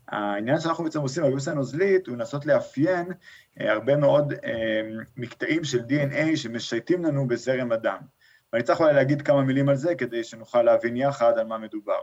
העניין 0.09 0.61
שאנחנו 0.61 0.85
בעצם 0.85 1.01
עושים 1.01 1.23
בביוס 1.23 1.49
הנוזלית 1.49 2.07
הוא 2.07 2.17
לנסות 2.17 2.47
לאפיין 2.47 3.07
הרבה 3.57 3.97
מאוד 3.97 4.35
מקטעים 5.17 5.65
של 5.65 5.79
DNA 5.79 6.37
שמשייטים 6.37 7.05
לנו 7.05 7.29
בזרם 7.29 7.73
הדם. 7.73 7.99
ואני 8.53 8.65
צריך 8.65 8.81
אולי 8.81 8.95
להגיד 8.95 9.23
כמה 9.23 9.43
מילים 9.43 9.69
על 9.69 9.77
זה 9.77 9.95
כדי 9.95 10.25
שנוכל 10.25 10.63
להבין 10.63 10.97
יחד 10.97 11.39
על 11.39 11.47
מה 11.47 11.59
מדובר. 11.59 12.01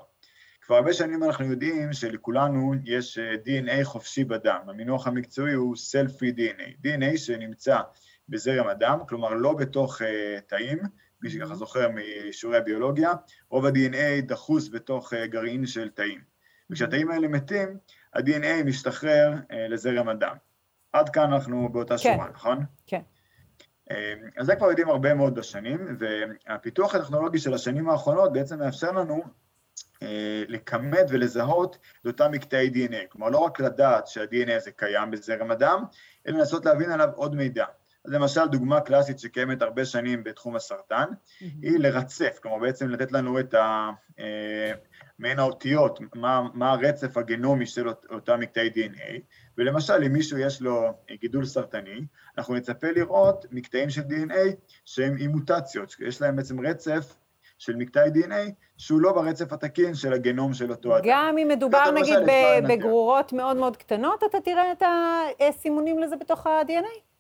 כבר 0.65 0.75
הרבה 0.75 0.93
שנים 0.93 1.23
אנחנו 1.23 1.45
יודעים 1.45 1.93
שלכולנו 1.93 2.73
יש 2.83 3.19
DNA 3.45 3.83
חופשי 3.83 4.23
בדם. 4.23 4.59
המינוח 4.67 5.07
המקצועי 5.07 5.53
הוא 5.53 5.75
Self-Free 5.75 6.37
DNA, 6.37 6.85
DNA 6.85 7.17
שנמצא 7.17 7.77
בזרם 8.29 8.67
הדם, 8.67 8.99
כלומר 9.09 9.33
לא 9.33 9.53
בתוך 9.53 10.01
uh, 10.01 10.05
תאים, 10.47 10.79
מי 11.21 11.29
שככה 11.29 11.55
זוכר 11.55 11.89
משיעורי 11.89 12.57
הביולוגיה, 12.57 13.13
רוב 13.49 13.65
ה-DNA 13.65 14.21
דחוס 14.21 14.69
בתוך 14.69 15.13
uh, 15.13 15.15
גרעין 15.25 15.65
של 15.65 15.89
תאים. 15.89 16.21
וכשהתאים 16.69 17.11
האלה 17.11 17.27
מתים, 17.27 17.77
ה-DNA 18.13 18.63
משתחרר 18.65 19.33
uh, 19.33 19.55
לזרם 19.69 20.09
הדם. 20.09 20.35
עד 20.93 21.09
כאן 21.09 21.33
אנחנו 21.33 21.69
באותה 21.69 21.97
כן. 21.97 22.13
שורה, 22.13 22.29
נכון? 22.29 22.65
כן. 22.87 23.01
אז 24.37 24.45
זה 24.45 24.55
כבר 24.55 24.69
יודעים 24.69 24.89
הרבה 24.89 25.13
מאוד 25.13 25.35
בשנים, 25.35 25.97
והפיתוח 25.99 26.95
הטכנולוגי 26.95 27.39
של 27.39 27.53
השנים 27.53 27.89
האחרונות 27.89 28.33
בעצם 28.33 28.59
מאפשר 28.59 28.91
לנו 28.91 29.23
לכמת 30.47 31.05
ולזהות 31.09 31.77
את 32.01 32.07
אותם 32.07 32.31
מקטעי 32.31 32.71
DNA. 32.73 33.07
כלומר, 33.09 33.29
לא 33.29 33.37
רק 33.37 33.59
לדעת 33.59 34.07
שה-DNA 34.07 34.51
הזה 34.51 34.71
קיים 34.71 35.11
בזרם 35.11 35.51
הדם, 35.51 35.83
אלא 36.27 36.37
לנסות 36.37 36.65
להבין 36.65 36.91
עליו 36.91 37.09
עוד 37.15 37.35
מידע. 37.35 37.65
אז 38.05 38.11
למשל, 38.11 38.47
דוגמה 38.47 38.81
קלאסית 38.81 39.19
שקיימת 39.19 39.61
הרבה 39.61 39.85
שנים 39.85 40.23
בתחום 40.23 40.55
הסרטן, 40.55 41.03
mm-hmm. 41.03 41.45
היא 41.61 41.79
לרצף, 41.79 42.39
כלומר 42.41 42.59
בעצם 42.59 42.89
לתת 42.89 43.11
לנו 43.11 43.39
את 43.39 43.53
ה... 43.53 43.89
אה, 44.19 44.73
מעין 45.19 45.39
האותיות, 45.39 45.99
מה, 46.15 46.41
מה 46.53 46.71
הרצף 46.71 47.17
הגנומי 47.17 47.65
של 47.65 47.87
אותם 48.09 48.39
מקטעי 48.39 48.69
DNA, 48.69 49.19
ולמשל, 49.57 50.03
אם 50.05 50.13
מישהו 50.13 50.37
יש 50.37 50.61
לו 50.61 50.93
גידול 51.19 51.45
סרטני, 51.45 52.05
אנחנו 52.37 52.55
נצפה 52.55 52.91
לראות 52.91 53.45
מקטעים 53.51 53.89
של 53.89 54.01
DNA 54.01 54.55
שהם 54.85 55.15
עם 55.19 55.31
מוטציות, 55.31 55.95
יש 55.99 56.21
להם 56.21 56.35
בעצם 56.35 56.65
רצף 56.65 57.15
של 57.57 57.75
מקטעי 57.75 58.09
DNA 58.09 58.51
שהוא 58.77 59.01
לא 59.01 59.11
ברצף 59.11 59.53
התקין 59.53 59.95
של 59.95 60.13
הגנום 60.13 60.53
של 60.53 60.71
אותו 60.71 60.97
אדם. 60.97 61.03
גם 61.07 61.37
אם 61.37 61.47
מדובר 61.47 61.91
נגיד 61.91 62.19
בגרורות 62.67 63.33
מאוד 63.33 63.57
מאוד 63.57 63.77
קטנות, 63.77 64.23
אתה 64.23 64.39
תראה 64.39 64.71
את 64.71 64.83
הסימונים 65.39 65.99
לזה 65.99 66.15
בתוך 66.15 66.47
ה-DNA? 66.47 67.14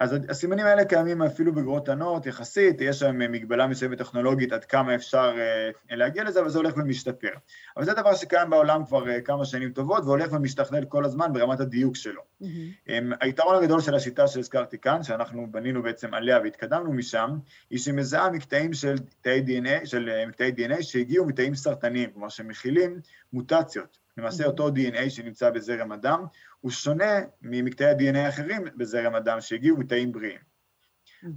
אז 0.00 0.16
הסימנים 0.28 0.66
האלה 0.66 0.84
קיימים 0.84 1.22
אפילו 1.22 1.52
בגרורות 1.54 1.84
קטנות 1.84 2.26
יחסית, 2.26 2.80
יש 2.80 2.98
שם 2.98 3.18
מגבלה 3.18 3.66
מסוימת 3.66 3.98
טכנולוגית 3.98 4.52
עד 4.52 4.64
כמה 4.64 4.94
אפשר 4.94 5.34
uh, 5.34 5.94
להגיע 5.96 6.24
לזה, 6.24 6.40
אבל 6.40 6.48
זה 6.48 6.58
הולך 6.58 6.74
ומשתפר. 6.76 7.30
אבל 7.76 7.84
זה 7.84 7.94
דבר 7.94 8.14
שקיים 8.14 8.50
בעולם 8.50 8.84
כבר 8.84 9.04
uh, 9.04 9.20
כמה 9.24 9.44
שנים 9.44 9.72
טובות, 9.72 10.04
והולך 10.04 10.32
ומשתכלל 10.32 10.84
כל 10.84 11.04
הזמן 11.04 11.32
ברמת 11.32 11.60
הדיוק 11.60 11.96
שלו. 11.96 12.22
Mm-hmm. 12.22 12.44
Um, 12.88 12.90
היתרון 13.20 13.56
הגדול 13.56 13.80
של 13.80 13.94
השיטה 13.94 14.28
שהזכרתי 14.28 14.78
כאן, 14.78 15.02
שאנחנו 15.02 15.46
בנינו 15.50 15.82
בעצם 15.82 16.14
עליה 16.14 16.40
והתקדמנו 16.42 16.92
משם, 16.92 17.30
היא 17.70 17.78
שמזהה 17.78 18.30
מקטעים 18.30 18.72
של 18.74 18.94
תאי 19.20 19.42
DNA, 19.46 19.86
של 19.86 20.10
uh, 20.24 20.28
מקטעי 20.28 20.52
DNA 20.56 20.82
שהגיעו 20.82 21.26
מתאים 21.26 21.54
סרטניים, 21.54 22.10
כלומר 22.10 22.28
שמכילים 22.28 23.00
מוטציות. 23.32 24.07
למעשה 24.18 24.46
אותו 24.46 24.68
DNA 24.68 25.10
שנמצא 25.10 25.50
בזרם 25.50 25.92
הדם, 25.92 26.24
הוא 26.60 26.70
שונה 26.70 27.20
ממקטעי 27.42 27.88
ה-DNA 27.88 28.18
האחרים 28.18 28.64
בזרם 28.76 29.14
הדם 29.14 29.40
שהגיעו 29.40 29.76
מתאים 29.76 30.12
בריאים. 30.12 30.40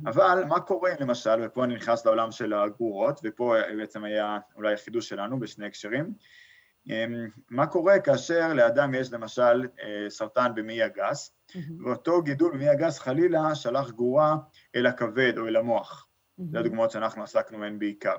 אבל 0.05 0.43
מה 0.47 0.59
קורה 0.59 0.91
למשל, 0.99 1.39
ופה 1.43 1.63
אני 1.63 1.75
נכנס 1.75 2.05
לעולם 2.05 2.31
של 2.31 2.53
הגרורות, 2.53 3.21
ופה 3.23 3.55
בעצם 3.77 4.03
היה 4.03 4.37
אולי 4.55 4.73
החידוש 4.73 5.09
שלנו 5.09 5.39
בשני 5.39 5.65
הקשרים, 5.65 6.13
אמ, 6.89 7.27
מה 7.49 7.67
קורה 7.67 7.99
כאשר 7.99 8.53
לאדם 8.53 8.93
יש 8.93 9.13
למשל 9.13 9.67
אה, 9.83 10.09
סרטן 10.09 10.51
במעי 10.55 10.83
הגס, 10.83 11.35
ואותו 11.83 12.21
גידול 12.21 12.51
במעי 12.53 12.69
הגס 12.69 12.99
חלילה 12.99 13.55
שלח 13.55 13.91
גרורה 13.91 14.35
אל 14.75 14.85
הכבד 14.85 15.37
או 15.37 15.47
אל 15.47 15.55
המוח. 15.55 16.07
זה 16.51 16.59
הדוגמאות 16.59 16.91
שאנחנו 16.91 17.23
עסקנו 17.23 17.59
בהן 17.59 17.79
בעיקר. 17.79 18.15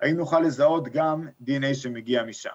האם 0.00 0.16
נוכל 0.16 0.40
לזהות 0.40 0.88
גם 0.88 1.28
DNA 1.44 1.74
שמגיע 1.74 2.22
משם? 2.22 2.54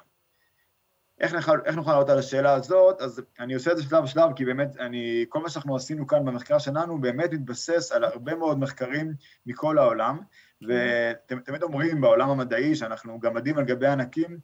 איך 1.20 1.34
נוכל, 1.34 1.60
איך 1.66 1.76
נוכל 1.76 1.92
לענות 1.92 2.10
על 2.10 2.20
השאלה 2.20 2.54
הזאת? 2.54 3.02
אז 3.02 3.22
אני 3.40 3.54
עושה 3.54 3.72
את 3.72 3.78
זה 3.78 3.84
שלב 3.84 4.06
שלב, 4.06 4.34
כי 4.36 4.46
באמת, 4.46 4.78
אני, 4.80 5.26
כל 5.30 5.40
מה 5.40 5.50
שאנחנו 5.50 5.76
עשינו 5.76 6.08
כאן 6.08 6.26
במחקר 6.26 6.60
שלנו 6.60 7.02
באמת 7.02 7.34
מתבסס 7.34 7.92
על 7.92 8.04
הרבה 8.04 8.36
מאוד 8.36 8.60
מחקרים 8.60 9.14
מכל 9.46 9.78
העולם, 9.78 10.20
ואתם 10.62 11.40
תמיד 11.40 11.64
אומרים 11.64 12.02
בעולם 12.02 12.30
המדעי 12.30 12.76
שאנחנו 12.76 13.20
גמדים 13.20 13.58
על 13.58 13.66
גבי 13.66 13.88
ענקים, 13.88 14.40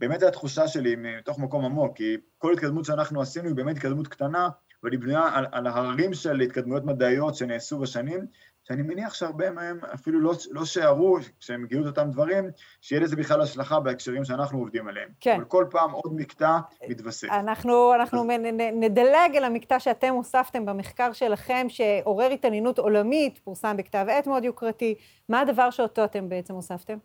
באמת 0.00 0.20
זו 0.20 0.28
התחושה 0.28 0.68
שלי 0.68 0.96
מתוך 0.96 1.38
מקום 1.38 1.64
עמוק, 1.64 1.96
כי 1.96 2.16
כל 2.38 2.52
התקדמות 2.52 2.84
שאנחנו 2.84 3.20
עשינו 3.20 3.48
היא 3.48 3.54
באמת 3.54 3.76
התקדמות 3.76 4.08
קטנה, 4.08 4.48
אבל 4.82 4.92
היא 4.92 5.00
בנויה 5.00 5.28
על, 5.34 5.46
על 5.52 5.66
ההרים 5.66 6.14
של 6.14 6.40
התקדמויות 6.40 6.84
מדעיות 6.84 7.34
שנעשו 7.34 7.78
בשנים, 7.78 8.26
שאני 8.68 8.82
מניח 8.82 9.14
שהרבה 9.14 9.50
מהם 9.50 9.78
אפילו 9.94 10.20
לא, 10.20 10.32
לא 10.50 10.64
שערו, 10.64 11.18
כשהם 11.40 11.66
גילו 11.66 11.82
את 11.82 11.86
אותם 11.86 12.10
דברים, 12.10 12.44
שיהיה 12.80 13.02
לזה 13.02 13.16
בכלל 13.16 13.40
השלכה 13.40 13.80
בהקשרים 13.80 14.24
שאנחנו 14.24 14.58
עובדים 14.58 14.88
עליהם. 14.88 15.08
כן. 15.20 15.34
אבל 15.36 15.44
כל 15.44 15.66
פעם 15.70 15.90
עוד 15.90 16.14
מקטע 16.16 16.58
מתווסף. 16.88 17.28
אנחנו, 17.30 17.94
אנחנו 17.94 18.22
אז... 18.22 18.40
נדלג 18.72 19.36
אל 19.36 19.44
המקטע 19.44 19.80
שאתם 19.80 20.12
הוספתם 20.12 20.66
במחקר 20.66 21.12
שלכם, 21.12 21.66
שעורר 21.68 22.30
התעניינות 22.30 22.78
עולמית, 22.78 23.38
פורסם 23.38 23.76
בכתב 23.76 24.06
עת 24.08 24.26
מאוד 24.26 24.44
יוקרתי. 24.44 24.94
מה 25.28 25.40
הדבר 25.40 25.70
שאותו 25.70 26.04
אתם 26.04 26.28
בעצם 26.28 26.54
הוספתם? 26.54 26.98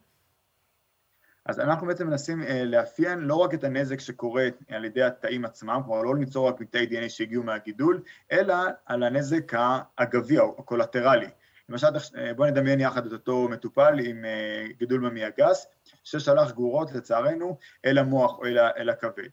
אז 1.46 1.60
אנחנו 1.60 1.88
בעצם 1.88 2.08
מנסים 2.08 2.44
אה, 2.44 2.64
לאפיין 2.66 3.20
לא 3.20 3.36
רק 3.36 3.54
את 3.54 3.64
הנזק 3.64 4.00
שקורה 4.00 4.48
על 4.70 4.86
ידי 4.86 5.04
התאים 5.04 5.46
עצמם, 5.46 5.82
כלומר 5.86 6.02
לא 6.02 6.16
ליצור 6.16 6.48
רק 6.48 6.62
מקטעי 6.62 6.86
DNA 6.86 7.10
שהגיעו 7.10 7.44
מהגידול, 7.44 8.02
אלא 8.32 8.56
על 8.86 9.04
הנזק 9.04 9.52
האגבי 9.56 10.38
הקולטרלי. 10.38 11.28
למשל, 11.72 11.88
אה, 12.18 12.34
בואו 12.34 12.50
נדמיין 12.50 12.80
יחד 12.80 13.06
את 13.06 13.12
אותו 13.12 13.48
מטופל 13.52 14.00
עם 14.00 14.26
אה, 14.26 14.66
גידול 14.78 15.10
במעי 15.10 15.26
הגס, 15.26 15.68
ששלח 16.04 16.52
גרורות, 16.52 16.92
לצערנו, 16.92 17.58
אל 17.86 17.98
המוח 17.98 18.38
או 18.40 18.46
אל, 18.46 18.60
אל 18.60 18.90
הכבד. 18.90 19.30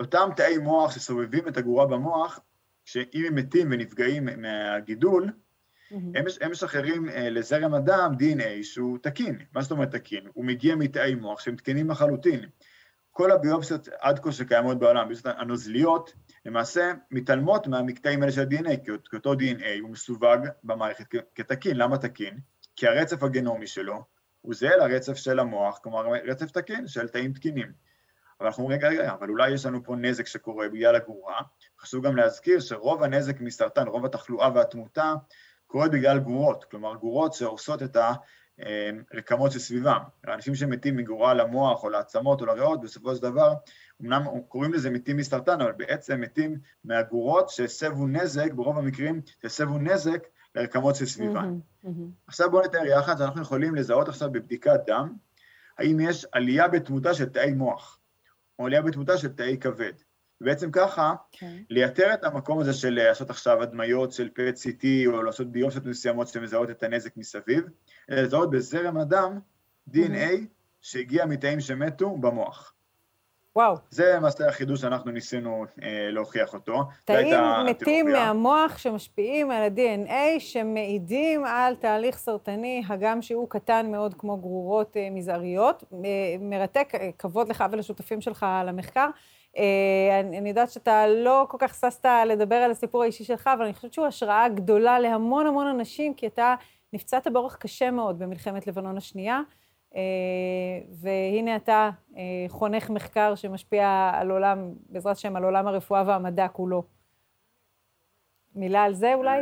אותם 0.00 0.28
תאי 0.36 0.58
מוח 0.58 0.94
שסובבים 0.94 1.48
את 1.48 1.56
הגרורה 1.56 1.86
במוח, 1.86 2.40
שאם 2.84 3.24
הם 3.26 3.34
מתים 3.34 3.68
ונפגעים 3.70 4.28
מהגידול. 4.36 5.30
הם, 5.90 6.24
הם 6.40 6.50
משחררים 6.50 7.08
uh, 7.08 7.12
לזרם 7.16 7.74
הדם 7.74 8.12
DNA 8.18 8.62
שהוא 8.62 8.98
תקין. 9.02 9.38
מה 9.52 9.62
זאת 9.62 9.70
אומרת 9.70 9.90
תקין? 9.90 10.28
הוא 10.32 10.44
מגיע 10.44 10.76
מתאי 10.76 11.14
מוח 11.14 11.40
שהם 11.40 11.56
תקינים 11.56 11.90
לחלוטין. 11.90 12.40
כל 13.16 13.30
הביופסיות 13.30 13.88
עד 13.98 14.18
כה 14.18 14.32
שקיימות 14.32 14.78
בעולם, 14.78 15.08
ביופסיות 15.08 15.34
הנוזליות, 15.38 16.12
למעשה 16.46 16.92
מתעלמות 17.10 17.66
מהמקטעים 17.66 18.22
האלה 18.22 18.32
של 18.32 18.40
ה-DNA, 18.40 18.84
כי 18.84 19.16
אותו 19.16 19.32
DNA 19.32 19.80
הוא 19.80 19.90
מסווג 19.90 20.46
במערכת 20.64 21.04
כתקין. 21.34 21.76
למה 21.76 21.98
תקין? 21.98 22.38
כי 22.76 22.86
הרצף 22.88 23.22
הגנומי 23.22 23.66
שלו 23.66 24.04
הוא 24.40 24.54
זהה 24.54 24.76
לרצף 24.76 25.14
של 25.14 25.38
המוח, 25.38 25.78
כלומר 25.78 26.06
רצף 26.26 26.50
תקין 26.50 26.88
של 26.88 27.08
תאים 27.08 27.32
תקינים. 27.32 27.72
אבל 28.40 28.46
אנחנו 28.46 28.62
אומרים, 28.62 28.78
רגע, 28.78 28.88
רגע, 28.88 29.12
אבל 29.12 29.28
אולי 29.28 29.50
יש 29.50 29.66
לנו 29.66 29.84
פה 29.84 29.96
נזק 29.96 30.26
שקורה 30.26 30.68
בגלל 30.68 30.94
הגרורה. 30.96 31.40
חשוב 31.80 32.06
גם 32.06 32.16
להזכיר 32.16 32.60
שרוב 32.60 33.02
הנזק 33.02 33.40
מסרטן, 33.40 33.88
רוב 33.88 34.04
התחלואה 34.04 34.50
והתמותה, 34.54 35.14
קורית 35.66 35.92
בגלל 35.92 36.18
גרורות, 36.18 36.64
כלומר 36.64 36.94
גרורות 36.96 37.34
שהורסות 37.34 37.82
את 37.82 37.96
הרקמות 38.58 39.52
שסביבם. 39.52 39.98
אנשים 40.28 40.54
שמתים 40.54 40.96
מגרורה 40.96 41.34
למוח 41.34 41.84
או 41.84 41.88
לעצמות 41.90 42.40
או 42.40 42.46
לריאות, 42.46 42.80
בסופו 42.80 43.14
של 43.14 43.22
דבר 43.22 43.54
אמנם 44.02 44.22
קוראים 44.48 44.72
לזה 44.72 44.90
מתים 44.90 45.16
מסרטן, 45.16 45.60
אבל 45.60 45.72
בעצם 45.72 46.20
מתים 46.20 46.58
מהגורות 46.84 47.48
שהסבו 47.48 48.06
נזק, 48.06 48.52
ברוב 48.52 48.78
המקרים 48.78 49.20
שהסבו 49.42 49.78
נזק 49.78 50.26
לרקמות 50.54 50.96
שסביבן. 50.96 51.58
Mm-hmm, 51.58 51.86
mm-hmm. 51.86 52.26
עכשיו 52.26 52.50
בואו 52.50 52.64
נתאר 52.64 52.86
יחד 52.86 53.18
שאנחנו 53.18 53.42
יכולים 53.42 53.74
לזהות 53.74 54.08
עכשיו 54.08 54.32
בבדיקת 54.32 54.80
דם, 54.86 55.12
האם 55.78 56.00
יש 56.00 56.26
עלייה 56.32 56.68
בתמותה 56.68 57.14
של 57.14 57.28
תאי 57.28 57.52
מוח, 57.52 57.98
או 58.58 58.66
עלייה 58.66 58.82
בתמותה 58.82 59.18
של 59.18 59.32
תאי 59.32 59.58
כבד. 59.60 59.92
ובעצם 60.44 60.70
ככה, 60.70 61.12
okay. 61.12 61.38
כן. 61.38 61.56
לייתר 61.70 62.14
את 62.14 62.24
המקום 62.24 62.60
הזה 62.60 62.72
של 62.72 62.90
לעשות 62.90 63.30
עכשיו 63.30 63.62
הדמיות 63.62 64.12
של 64.12 64.28
פט 64.28 64.54
CT, 64.54 64.86
או 65.06 65.22
לעשות 65.22 65.52
ביופסיות 65.52 65.86
מסוימות 65.86 66.28
שמזהות 66.28 66.70
את 66.70 66.82
הנזק 66.82 67.16
מסביב, 67.16 67.64
אלא 68.10 68.22
לזהות 68.22 68.50
בזרם 68.50 68.96
הדם 68.96 69.38
DNA 69.90 69.94
mm-hmm. 69.94 70.46
שהגיע 70.80 71.26
מתאים 71.26 71.60
שמתו 71.60 72.16
במוח. 72.16 72.74
וואו. 73.56 73.74
זה 73.90 74.12
למעשה 74.16 74.48
החידוש 74.48 74.80
שאנחנו 74.80 75.10
ניסינו 75.10 75.64
אה, 75.82 76.08
להוכיח 76.10 76.54
אותו. 76.54 76.84
תאים 77.04 77.36
מתים 77.66 78.06
מהמוח 78.06 78.78
שמשפיעים 78.78 79.50
על 79.50 79.62
ה-DNA, 79.62 80.40
שמעידים 80.40 81.44
על 81.44 81.76
תהליך 81.76 82.16
סרטני, 82.18 82.82
הגם 82.88 83.22
שהוא 83.22 83.50
קטן 83.50 83.90
מאוד 83.90 84.14
כמו 84.18 84.36
גרורות 84.36 84.96
אה, 84.96 85.08
מזעריות. 85.10 85.84
אה, 85.92 85.98
מרתק, 86.40 86.88
אה, 86.94 87.10
כבוד 87.18 87.48
לך 87.48 87.64
ולשותפים 87.72 88.20
שלך 88.20 88.46
על 88.48 88.68
המחקר. 88.68 89.10
אה, 89.56 90.20
אני, 90.20 90.38
אני 90.38 90.48
יודעת 90.48 90.70
שאתה 90.70 91.06
לא 91.06 91.46
כל 91.48 91.58
כך 91.60 91.74
ששת 91.74 92.06
לדבר 92.26 92.54
על 92.54 92.70
הסיפור 92.70 93.02
האישי 93.02 93.24
שלך, 93.24 93.50
אבל 93.56 93.64
אני 93.64 93.74
חושבת 93.74 93.92
שהוא 93.92 94.06
השראה 94.06 94.48
גדולה 94.48 94.98
להמון 94.98 95.46
המון 95.46 95.66
אנשים, 95.66 96.14
כי 96.14 96.26
אתה 96.26 96.54
נפצעת 96.92 97.28
באורח 97.28 97.56
קשה 97.56 97.90
מאוד 97.90 98.18
במלחמת 98.18 98.66
לבנון 98.66 98.96
השנייה. 98.96 99.40
אה, 99.94 100.00
והנה 101.00 101.56
אתה 101.56 101.90
אה, 102.16 102.22
חונך 102.48 102.90
מחקר 102.90 103.34
שמשפיע 103.34 104.10
על 104.14 104.30
עולם, 104.30 104.72
בעזרת 104.88 105.16
השם, 105.16 105.36
על 105.36 105.44
עולם 105.44 105.66
הרפואה 105.66 106.02
והמדע 106.06 106.48
כולו. 106.48 106.82
מילה 108.54 108.82
על 108.82 108.94
זה 108.94 109.14
אולי? 109.14 109.40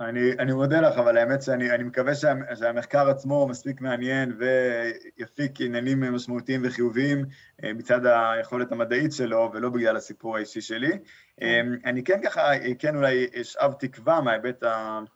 אני, 0.00 0.32
אני 0.38 0.52
מודה 0.52 0.80
לך, 0.80 0.98
אבל 0.98 1.16
האמת 1.16 1.42
שאני 1.42 1.70
אני 1.70 1.84
מקווה 1.84 2.14
שה, 2.14 2.32
שהמחקר 2.54 3.08
עצמו 3.10 3.48
מספיק 3.48 3.80
מעניין 3.80 4.36
ויפיק 4.38 5.60
עניינים 5.60 6.14
משמעותיים 6.14 6.60
וחיוביים 6.64 7.24
אה, 7.64 7.72
מצד 7.72 8.00
היכולת 8.06 8.72
המדעית 8.72 9.12
שלו, 9.12 9.50
ולא 9.54 9.68
בגלל 9.70 9.96
הסיפור 9.96 10.36
האישי 10.36 10.60
שלי. 10.60 10.98
כן. 11.40 11.66
אני 11.84 12.04
כן 12.04 12.20
ככה, 12.24 12.50
כן 12.78 12.96
אולי 12.96 13.26
אשאב 13.40 13.72
תקווה 13.72 14.20
מההיבט 14.20 14.62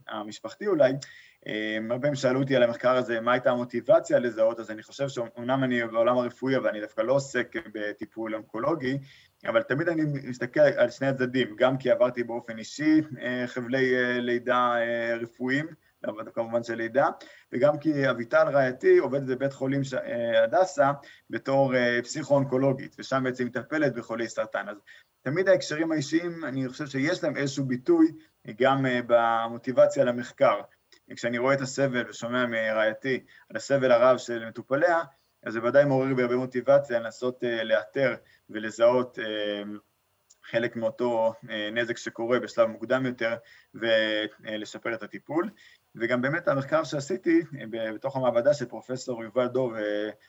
המשפחתי 0.09 0.67
אולי. 0.67 0.93
הרבה 1.91 2.01
פעמים 2.01 2.15
שאלו 2.15 2.41
אותי 2.41 2.57
על 2.57 2.63
המחקר 2.63 2.97
הזה, 2.97 3.21
מה 3.21 3.33
הייתה 3.33 3.51
המוטיבציה 3.51 4.19
לזהות, 4.19 4.61
אז 4.61 4.71
אני 4.71 4.83
חושב 4.83 5.09
שאומנם 5.09 5.65
אני 5.65 5.87
בעולם 5.87 6.19
הרפואי, 6.19 6.57
אבל 6.57 6.69
אני 6.69 6.81
דווקא 6.81 7.01
לא 7.01 7.13
עוסק 7.13 7.55
בטיפול 7.75 8.35
אונקולוגי, 8.35 8.99
אבל 9.47 9.63
תמיד 9.63 9.89
אני 9.89 10.03
מסתכל 10.25 10.61
על 10.61 10.91
שני 10.91 11.07
הצדדים, 11.07 11.57
גם 11.57 11.79
כי 11.79 11.91
עברתי 11.91 12.25
באופן 12.25 12.59
אישי 12.59 13.01
אה, 13.21 13.45
חבלי 13.47 13.97
אה, 13.97 14.21
לידה 14.21 14.75
אה, 14.77 15.17
רפואיים, 15.17 15.67
כמובן 16.35 16.63
של 16.63 16.75
לידה, 16.75 17.09
וגם 17.53 17.79
כי 17.79 18.11
אביטל 18.11 18.49
רעייתי 18.49 18.99
עובדת 18.99 19.23
בבית 19.23 19.53
חולים 19.53 19.81
הדסה 20.45 20.93
בתור 21.31 21.73
פסיכו-אונקולוגית, 22.03 22.97
ושם 22.99 23.21
בעצם 23.25 23.47
מטפלת 23.47 23.95
בחולי 23.95 24.29
סרטן. 24.29 24.69
אז 24.69 24.77
תמיד 25.23 25.49
ההקשרים 25.49 25.93
האישיים, 25.93 26.45
אני 26.45 26.69
חושב 26.69 26.87
שיש 26.87 27.25
להם 27.25 27.37
איזשהו 27.37 27.65
ביטוי 27.65 28.07
גם 28.61 28.87
במוטיבציה 29.07 30.05
למחקר. 30.05 30.61
כשאני 31.17 31.39
רואה 31.39 31.55
את 31.55 31.61
הסבל 31.61 32.05
ושומע 32.09 32.47
מרעייתי 32.47 33.25
על 33.51 33.57
הסבל 33.57 33.93
הרב 33.93 34.19
של 34.19 34.49
מטופליה, 34.49 35.01
אז 35.43 35.53
זה 35.53 35.65
ודאי 35.65 35.85
מעורר 35.85 36.15
בי 36.15 36.23
הרבה 36.23 36.37
מוטיבציה 36.37 37.01
לנסות 37.01 37.43
לאתר 37.65 38.15
ולזהות 38.51 39.19
אה, 39.19 39.63
חלק 40.45 40.77
מאותו 40.77 41.35
אה, 41.51 41.71
נזק 41.73 41.97
שקורה 41.97 42.41
בשלב 42.41 42.69
מוקדם 42.69 43.07
יותר 43.07 43.35
ולשפר 43.75 44.95
את 44.95 45.03
הטיפול. 45.03 45.51
וגם 45.95 46.23
באמת 46.23 46.49
המחקר 46.49 46.85
שעשיתי 46.85 47.43
אה, 47.61 47.93
בתוך 47.95 48.17
המעבדה 48.17 48.55
של 48.55 48.65
פרופסור 48.65 49.25
יובל 49.25 49.47
דוב 49.47 49.73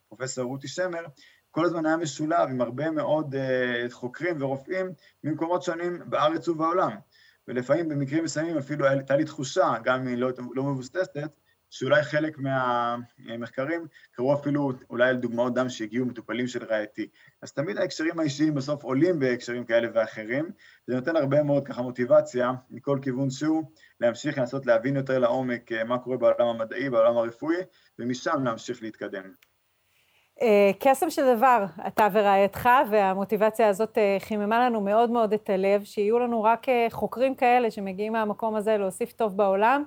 ופרופסור 0.07 0.45
רותי 0.45 0.67
שמר, 0.67 1.05
כל 1.51 1.65
הזמן 1.65 1.85
היה 1.85 1.97
משולב 1.97 2.49
עם 2.49 2.61
הרבה 2.61 2.91
מאוד 2.91 3.35
חוקרים 3.91 4.41
ורופאים 4.41 4.89
ממקומות 5.23 5.63
שונים 5.63 5.99
בארץ 6.05 6.47
ובעולם. 6.47 6.91
ולפעמים 7.47 7.89
במקרים 7.89 8.23
מסוימים 8.23 8.57
אפילו 8.57 8.87
הייתה 8.87 9.15
לי 9.15 9.25
תחושה, 9.25 9.73
גם 9.83 10.01
אם 10.01 10.07
היא 10.07 10.17
לא, 10.17 10.29
לא 10.55 10.63
מבוססת, 10.63 11.19
שאולי 11.71 12.03
חלק 12.03 12.37
מהמחקרים 12.37 13.87
קראו 14.11 14.33
אפילו 14.33 14.71
אולי 14.89 15.09
על 15.09 15.17
דוגמאות 15.17 15.53
דם 15.53 15.69
שהגיעו 15.69 16.05
מטופלים 16.05 16.47
של 16.47 16.63
רעייתי. 16.63 17.07
אז 17.41 17.53
תמיד 17.53 17.77
ההקשרים 17.77 18.19
האישיים 18.19 18.53
בסוף 18.53 18.83
עולים 18.83 19.19
בהקשרים 19.19 19.65
כאלה 19.65 19.87
ואחרים, 19.93 20.49
זה 20.87 20.95
נותן 20.95 21.15
הרבה 21.15 21.43
מאוד 21.43 21.67
ככה 21.67 21.81
מוטיבציה 21.81 22.51
מכל 22.69 22.99
כיוון 23.01 23.29
שהוא, 23.29 23.63
להמשיך 23.99 24.37
לנסות 24.37 24.65
להבין 24.65 24.95
יותר 24.95 25.19
לעומק 25.19 25.71
אה, 25.71 25.83
מה 25.83 25.97
קורה 25.97 26.17
בעולם 26.17 26.47
המדעי, 26.47 26.89
בעולם 26.89 27.17
הרפואי, 27.17 27.57
ומשם 27.99 28.43
להמשיך 28.43 28.83
להתקדם. 28.83 29.50
אה, 30.41 30.71
קסם 30.79 31.09
של 31.09 31.35
דבר, 31.35 31.65
אתה 31.87 32.07
ורעייתך, 32.11 32.69
והמוטיבציה 32.89 33.67
הזאת 33.67 33.97
אה, 33.97 34.17
חיממה 34.19 34.59
לנו 34.59 34.81
מאוד 34.81 35.11
מאוד 35.11 35.33
את 35.33 35.49
הלב, 35.49 35.83
שיהיו 35.83 36.19
לנו 36.19 36.43
רק 36.43 36.67
חוקרים 36.91 37.35
כאלה 37.35 37.71
שמגיעים 37.71 38.13
מהמקום 38.13 38.55
הזה 38.55 38.77
להוסיף 38.77 39.11
טוב 39.13 39.37
בעולם. 39.37 39.83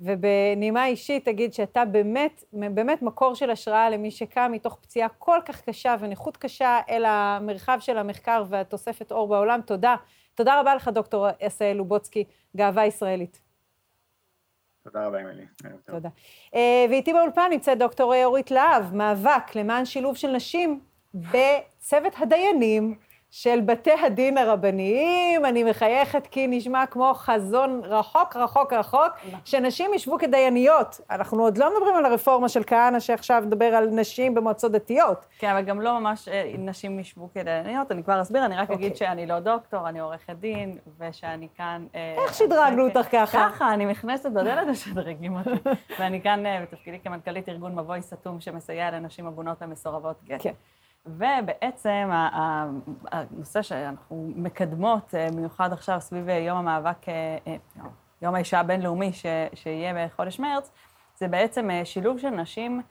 ובנימה 0.00 0.86
אישית 0.86 1.24
תגיד 1.24 1.54
שאתה 1.54 1.84
באמת, 1.84 2.44
באמת 2.52 3.02
מקור 3.02 3.34
של 3.34 3.50
השראה 3.50 3.90
למי 3.90 4.10
שקם 4.10 4.50
מתוך 4.52 4.78
פציעה 4.80 5.08
כל 5.08 5.38
כך 5.44 5.60
קשה 5.60 5.96
ונכות 6.00 6.36
קשה 6.36 6.80
אל 6.90 7.04
המרחב 7.04 7.78
של 7.80 7.98
המחקר 7.98 8.44
והתוספת 8.48 9.12
אור 9.12 9.28
בעולם. 9.28 9.60
תודה. 9.66 9.94
תודה 10.34 10.60
רבה 10.60 10.74
לך, 10.74 10.88
דוקטור 10.88 11.26
עשהאל 11.40 11.76
לובוצקי, 11.76 12.24
גאווה 12.56 12.86
ישראלית. 12.86 13.45
תודה 14.86 15.06
רבה, 15.06 15.20
אמילי. 15.20 15.46
תודה. 15.86 16.08
אה, 16.54 16.86
ואיתי 16.90 17.12
באולפן 17.12 17.48
נמצאת 17.50 17.78
דוקטור 17.78 18.24
אורית 18.24 18.50
להב, 18.50 18.94
מאבק 18.94 19.54
למען 19.54 19.84
שילוב 19.84 20.16
של 20.16 20.30
נשים 20.30 20.80
בצוות 21.14 22.12
הדיינים 22.18 22.94
של 23.30 23.60
בתי 23.60 23.92
הדין 24.06 24.38
הרבניים, 24.38 25.44
אני 25.44 25.64
מחייכת 25.64 26.26
כי 26.26 26.46
נשמע 26.46 26.86
כמו 26.86 27.12
חזון 27.14 27.80
רחוק, 27.84 28.36
רחוק, 28.36 28.72
רחוק, 28.72 29.12
שנשים 29.44 29.94
ישבו 29.94 30.18
כדייניות. 30.18 31.00
אנחנו 31.10 31.42
עוד 31.42 31.58
לא 31.58 31.76
מדברים 31.76 31.96
על 31.96 32.04
הרפורמה 32.04 32.48
של 32.48 32.62
כהנא, 32.66 33.00
שעכשיו 33.00 33.42
מדבר 33.46 33.64
על 33.64 33.88
נשים 33.88 34.34
במועצות 34.34 34.72
דתיות. 34.72 35.24
כן, 35.38 35.50
אבל 35.50 35.62
גם 35.62 35.80
לא 35.80 35.98
ממש 36.00 36.28
אה, 36.28 36.52
נשים 36.58 37.00
ישבו 37.00 37.28
כדייניות, 37.34 37.92
אני 37.92 38.04
כבר 38.04 38.22
אסביר, 38.22 38.44
אני 38.44 38.56
רק 38.56 38.70
אגיד 38.70 38.92
אוקיי. 38.92 39.06
שאני 39.06 39.26
לא 39.26 39.40
דוקטור, 39.40 39.88
אני 39.88 40.00
עורכת 40.00 40.34
דין, 40.40 40.78
ושאני 40.98 41.48
כאן... 41.56 41.86
אה, 41.94 42.14
איך 42.24 42.34
שדרגנו 42.34 42.88
אותך 42.88 43.06
ככה? 43.12 43.48
ככה, 43.52 43.74
אני 43.74 43.86
נכנסת 43.86 44.30
בדלת 44.30 44.66
ושדרגים 44.70 45.36
אותי. 45.36 45.50
ואני 45.98 46.22
כאן 46.22 46.46
אה, 46.46 46.62
בתפקידי 46.62 46.98
כמנכ"לית 46.98 47.48
ארגון 47.48 47.74
מבוי 47.74 48.02
סתום, 48.02 48.40
שמסייע 48.40 48.90
לנשים 48.90 49.26
עגונות 49.26 49.58
ומסורבות 49.60 50.16
גט. 50.24 50.42
כן. 50.42 50.52
ובעצם 51.06 52.10
הנושא 53.12 53.62
שאנחנו 53.62 54.32
מקדמות, 54.36 55.14
אה, 55.14 55.28
מיוחד 55.34 55.72
עכשיו 55.72 56.00
סביב 56.00 56.28
יום 56.28 56.58
המאבק, 56.58 57.08
אה, 57.08 57.38
אה, 57.46 57.56
יום 58.22 58.34
האישה 58.34 58.60
הבינלאומי 58.60 59.12
שיהיה 59.54 60.06
בחודש 60.06 60.38
מרץ, 60.38 60.70
זה 61.16 61.28
בעצם 61.28 61.68
שילוב 61.84 62.18
של 62.18 62.30
נשים 62.30 62.82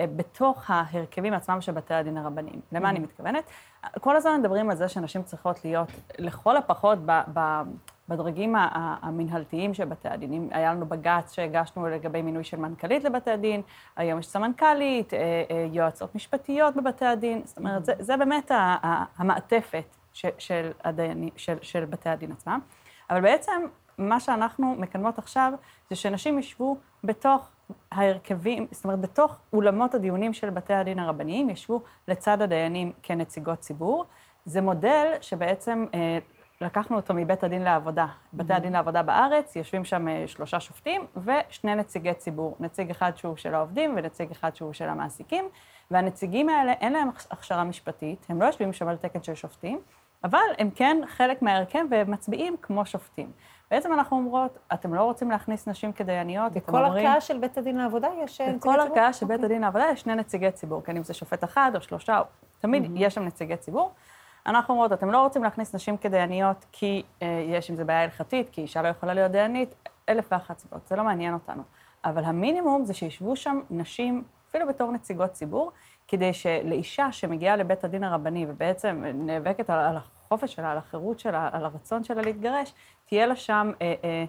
בתוך 0.00 0.70
ההרכבים 0.70 1.34
עצמם 1.34 1.60
של 1.60 1.72
בתי 1.72 1.94
הדין 1.94 2.16
הרבניים. 2.16 2.60
למה 2.72 2.90
אני 2.90 2.98
mm-hmm. 2.98 3.02
מתכוונת? 3.02 3.44
כל 4.00 4.16
הזמן 4.16 4.40
מדברים 4.40 4.70
על 4.70 4.76
זה 4.76 4.88
שנשים 4.88 5.22
צריכות 5.22 5.64
להיות, 5.64 5.88
לכל 6.18 6.56
הפחות, 6.56 6.98
בדרגים 8.08 8.54
המנהלתיים 9.02 9.74
של 9.74 9.84
בתי 9.84 10.08
הדין. 10.08 10.48
היה 10.52 10.74
לנו 10.74 10.86
בג"ץ 10.86 11.32
שהגשנו 11.32 11.86
לגבי 11.86 12.22
מינוי 12.22 12.44
של 12.44 12.56
מנכ"לית 12.56 13.04
לבתי 13.04 13.30
הדין, 13.30 13.62
היום 13.96 14.18
יש 14.18 14.26
סמנכ"לית, 14.26 15.14
אה, 15.14 15.18
אה, 15.50 15.66
יועצות 15.72 16.14
משפטיות 16.14 16.76
בבתי 16.76 17.04
הדין, 17.04 17.42
זאת 17.44 17.58
אומרת, 17.58 17.84
זה, 17.84 17.92
זה 17.98 18.16
באמת 18.16 18.50
המעטפת 19.16 19.84
של, 20.12 20.28
של, 20.38 20.70
הדייני, 20.84 21.30
של, 21.36 21.56
של 21.62 21.84
בתי 21.84 22.08
הדין 22.08 22.32
עצמם. 22.32 22.60
אבל 23.10 23.20
בעצם 23.20 23.62
מה 23.98 24.20
שאנחנו 24.20 24.74
מקדמות 24.78 25.18
עכשיו, 25.18 25.52
זה 25.90 25.96
שנשים 25.96 26.38
ישבו 26.38 26.76
בתוך 27.04 27.48
ההרכבים, 27.92 28.66
זאת 28.70 28.84
אומרת, 28.84 29.00
בתוך 29.00 29.36
אולמות 29.52 29.94
הדיונים 29.94 30.32
של 30.32 30.50
בתי 30.50 30.74
הדין 30.74 30.98
הרבניים, 30.98 31.50
ישבו 31.50 31.82
לצד 32.08 32.42
הדיינים 32.42 32.92
כנציגות 33.02 33.58
ציבור. 33.58 34.04
זה 34.44 34.60
מודל 34.60 35.12
שבעצם 35.20 35.86
אה, 35.94 36.18
לקחנו 36.60 36.96
אותו 36.96 37.14
מבית 37.14 37.44
הדין 37.44 37.62
לעבודה. 37.62 38.06
בתי 38.32 38.52
הדין 38.52 38.72
לעבודה 38.72 39.02
בארץ, 39.02 39.56
יושבים 39.56 39.84
שם 39.84 40.08
אה, 40.08 40.24
שלושה 40.26 40.60
שופטים 40.60 41.06
ושני 41.16 41.74
נציגי 41.74 42.14
ציבור. 42.14 42.56
נציג 42.60 42.90
אחד 42.90 43.16
שהוא 43.16 43.36
של 43.36 43.54
העובדים 43.54 43.94
ונציג 43.96 44.30
אחד 44.30 44.56
שהוא 44.56 44.72
של 44.72 44.88
המעסיקים, 44.88 45.44
והנציגים 45.90 46.48
האלה, 46.48 46.72
אין 46.72 46.92
להם 46.92 47.08
הכשרה 47.30 47.64
משפטית, 47.64 48.26
הם 48.28 48.40
לא 48.40 48.46
יושבים 48.46 48.72
שם 48.72 48.88
על 48.88 48.96
תקן 48.96 49.22
של 49.22 49.34
שופטים, 49.34 49.80
אבל 50.24 50.38
הם 50.58 50.70
כן 50.70 50.96
חלק 51.06 51.42
מההרכב 51.42 51.84
והם 51.90 52.10
מצביעים 52.10 52.56
כמו 52.62 52.86
שופטים. 52.86 53.32
בעצם 53.70 53.92
אנחנו 53.92 54.16
אומרות, 54.16 54.58
אתם 54.72 54.94
לא 54.94 55.02
רוצים 55.02 55.30
להכניס 55.30 55.68
נשים 55.68 55.92
כדייניות, 55.92 56.56
אתם 56.56 56.60
אומרים... 56.68 56.92
בכל 56.92 56.98
ערכאה 56.98 57.20
של 57.20 57.38
בית 57.38 57.58
הדין 57.58 57.76
לעבודה 57.76 58.08
יש 58.24 58.40
נציגי 58.40 58.58
ציבור? 58.58 58.74
בכל 58.74 58.80
ערכאה 58.80 59.12
של 59.12 59.26
בית 59.26 59.44
הדין 59.44 59.60
לעבודה 59.60 59.84
יש 59.92 60.00
שני 60.00 60.14
נציגי 60.14 60.50
ציבור, 60.50 60.82
כן, 60.84 60.96
אם 60.96 61.04
זה 61.04 61.14
שופט 61.14 61.44
אחד 61.44 61.72
או 61.74 61.80
שלושה, 61.80 62.22
תמיד 62.60 62.90
יש 62.94 63.14
שם 63.14 63.24
נציגי 63.24 63.56
ציבור. 63.56 63.92
אנחנו 64.46 64.74
אומרות, 64.74 64.92
אתם 64.92 65.10
לא 65.10 65.22
רוצים 65.22 65.44
להכניס 65.44 65.74
נשים 65.74 65.96
כדייניות 65.96 66.66
כי 66.72 67.02
אה, 67.22 67.44
יש 67.48 67.70
עם 67.70 67.76
זה 67.76 67.84
בעיה 67.84 68.02
הלכתית, 68.02 68.48
כי 68.52 68.60
אישה 68.60 68.82
לא 68.82 68.88
יכולה 68.88 69.14
להיות 69.14 69.32
דיינית, 69.32 69.74
אלף 70.08 70.28
ואחת 70.32 70.58
סיבות, 70.58 70.86
זה 70.86 70.96
לא 70.96 71.04
מעניין 71.04 71.34
אותנו. 71.34 71.62
אבל 72.04 72.24
המינימום 72.24 72.84
זה 72.84 72.94
שישבו 72.94 73.36
שם 73.36 73.60
נשים, 73.70 74.24
אפילו 74.48 74.66
בתור 74.66 74.92
נציגות 74.92 75.32
ציבור, 75.32 75.72
כדי 76.08 76.32
שלאישה 76.32 77.12
שמגיעה 77.12 77.56
לבית 77.56 77.84
הדין 77.84 78.04
הרבני 78.04 78.46
ובעצם 78.48 79.04
נאבקת 79.14 79.70
על, 79.70 79.78
על 79.78 79.96
החופש 79.96 80.54
שלה, 80.54 80.72
על 80.72 80.78
החירות 80.78 81.18
שלה, 81.20 81.48
על 81.52 81.64
הרצון 81.64 82.04
שלה 82.04 82.22
להתגרש, 82.22 82.74
תהיה 83.06 83.26
לה 83.26 83.36
שם 83.36 83.70
אה, 83.82 83.94
אה, 84.04 84.24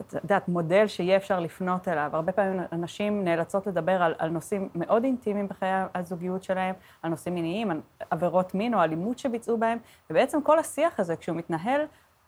את 0.00 0.14
יודעת, 0.14 0.48
מודל 0.48 0.86
שיהיה 0.86 1.16
אפשר 1.16 1.40
לפנות 1.40 1.88
אליו. 1.88 2.10
הרבה 2.12 2.32
פעמים 2.32 2.60
אנשים 2.72 3.24
נאלצות 3.24 3.66
לדבר 3.66 4.02
על, 4.02 4.14
על 4.18 4.30
נושאים 4.30 4.68
מאוד 4.74 5.04
אינטימיים 5.04 5.48
בחיי 5.48 5.70
הזוגיות 5.94 6.42
שלהם, 6.42 6.74
על 7.02 7.10
נושאים 7.10 7.34
מיניים, 7.34 7.70
על 7.70 7.80
עבירות 8.10 8.54
מין 8.54 8.74
או 8.74 8.82
אלימות 8.82 9.18
שביצעו 9.18 9.58
בהם, 9.58 9.78
ובעצם 10.10 10.42
כל 10.42 10.58
השיח 10.58 11.00
הזה, 11.00 11.16
כשהוא 11.16 11.36
מתנהל 11.36 11.80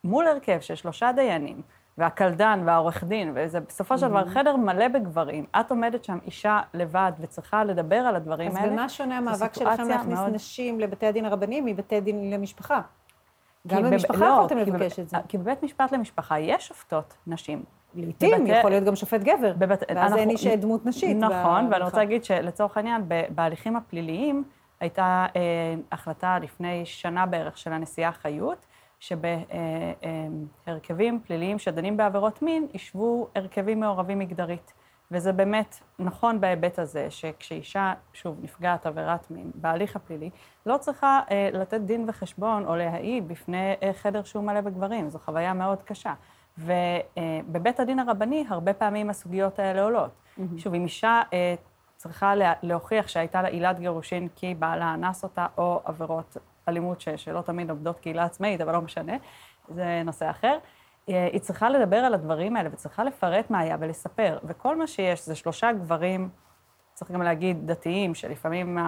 מול 0.04 0.26
הרכב 0.26 0.60
של 0.60 0.74
שלושה 0.74 1.12
דיינים, 1.12 1.62
והקלדן 1.98 2.62
והעורך 2.64 3.04
דין, 3.04 3.32
וזה 3.34 3.60
בסופו 3.60 3.98
של 3.98 4.08
דבר 4.08 4.22
mm-hmm. 4.22 4.28
חדר 4.28 4.56
מלא 4.56 4.88
בגברים, 4.88 5.44
את 5.60 5.70
עומדת 5.70 6.04
שם 6.04 6.18
אישה 6.26 6.60
לבד 6.74 7.12
וצריכה 7.20 7.64
לדבר 7.64 7.96
על 7.96 8.16
הדברים 8.16 8.50
אז 8.50 8.56
האלה. 8.56 8.66
אז 8.66 8.72
במה 8.72 8.88
שונה 8.88 9.18
המאבק 9.18 9.54
שלכם 9.54 9.88
להכניס 9.88 10.18
מאוד... 10.18 10.34
נשים 10.34 10.80
לבתי 10.80 11.06
הדין 11.06 11.24
הרבניים 11.24 11.64
מבתי 11.64 12.00
דין 12.00 12.30
למשפחה? 12.30 12.80
גם 13.66 13.82
במשפחה 13.82 14.28
לא, 14.28 14.34
יכולתם 14.34 14.58
לבקש 14.58 14.98
את 14.98 15.08
זה. 15.08 15.16
כי 15.28 15.38
בבית 15.38 15.62
משפט 15.62 15.92
למשפחה 15.92 16.38
יש 16.38 16.68
שופטות 16.68 17.14
נשים. 17.26 17.62
לעתים, 17.94 18.30
בבתי... 18.38 18.52
יכול 18.52 18.70
להיות 18.70 18.84
גם 18.84 18.96
שופט 18.96 19.20
גבר, 19.20 19.52
בבת... 19.58 19.82
ואז 19.88 19.98
אנחנו... 19.98 20.16
אין 20.16 20.30
איש 20.30 20.46
דמות 20.46 20.86
נשית. 20.86 21.16
נכון, 21.16 21.68
ואני 21.70 21.84
רוצה 21.84 21.96
להגיד 21.96 22.24
שלצורך 22.24 22.76
העניין, 22.76 23.02
בהליכים 23.30 23.76
הפליליים 23.76 24.44
הייתה 24.80 25.26
אה, 25.36 25.40
החלטה 25.92 26.38
לפני 26.38 26.86
שנה 26.86 27.26
בערך 27.26 27.58
של 27.58 27.72
הנשיאה 27.72 28.12
חיות, 28.12 28.66
שבהרכבים 30.66 31.20
פליליים 31.26 31.58
שדנים 31.58 31.96
בעבירות 31.96 32.42
מין, 32.42 32.66
ישבו 32.74 33.28
הרכבים 33.34 33.80
מעורבים 33.80 34.18
מגדרית. 34.18 34.72
וזה 35.10 35.32
באמת 35.32 35.76
נכון 35.98 36.40
בהיבט 36.40 36.78
הזה, 36.78 37.10
שכשאישה, 37.10 37.94
שוב, 38.12 38.36
נפגעת 38.42 38.86
עבירת 38.86 39.30
מין 39.30 39.50
בהליך 39.54 39.96
הפלילי, 39.96 40.30
לא 40.66 40.76
צריכה 40.76 41.20
אה, 41.30 41.48
לתת 41.52 41.80
דין 41.80 42.04
וחשבון 42.08 42.66
או 42.66 42.76
להעיד 42.76 43.28
בפני 43.28 43.74
אה, 43.82 43.92
חדר 43.92 44.22
שהוא 44.22 44.44
מלא 44.44 44.60
בגברים. 44.60 45.10
זו 45.10 45.18
חוויה 45.18 45.52
מאוד 45.52 45.82
קשה. 45.82 46.14
ובבית 46.58 47.80
אה, 47.80 47.82
הדין 47.82 47.98
הרבני, 47.98 48.44
הרבה 48.48 48.74
פעמים 48.74 49.10
הסוגיות 49.10 49.58
האלה 49.58 49.82
עולות. 49.82 50.10
Mm-hmm. 50.10 50.58
שוב, 50.58 50.74
אם 50.74 50.84
אישה 50.84 51.22
אה, 51.32 51.54
צריכה 51.96 52.34
לה, 52.34 52.52
להוכיח 52.62 53.08
שהייתה 53.08 53.42
לה 53.42 53.48
עילת 53.48 53.78
גירושין 53.78 54.28
כי 54.36 54.54
בעלה 54.54 54.94
אנס 54.94 55.24
אותה, 55.24 55.46
או 55.58 55.80
עבירות 55.84 56.36
אלימות 56.68 57.00
ש, 57.00 57.08
שלא 57.08 57.40
תמיד 57.40 57.70
עובדות 57.70 58.00
קהילה 58.00 58.24
עצמאית, 58.24 58.60
אבל 58.60 58.72
לא 58.72 58.80
משנה, 58.80 59.12
זה 59.68 60.02
נושא 60.04 60.30
אחר. 60.30 60.58
אה, 61.08 61.28
היא 61.32 61.40
צריכה 61.40 61.70
לדבר 61.70 61.96
על 61.96 62.14
הדברים 62.14 62.56
האלה 62.56 62.68
וצריכה 62.72 63.04
לפרט 63.04 63.50
מה 63.50 63.58
היה 63.58 63.76
ולספר. 63.80 64.38
וכל 64.44 64.76
מה 64.76 64.86
שיש 64.86 65.26
זה 65.26 65.34
שלושה 65.34 65.72
גברים, 65.72 66.28
צריך 66.94 67.10
גם 67.10 67.22
להגיד 67.22 67.66
דתיים, 67.66 68.14
שלפעמים 68.14 68.78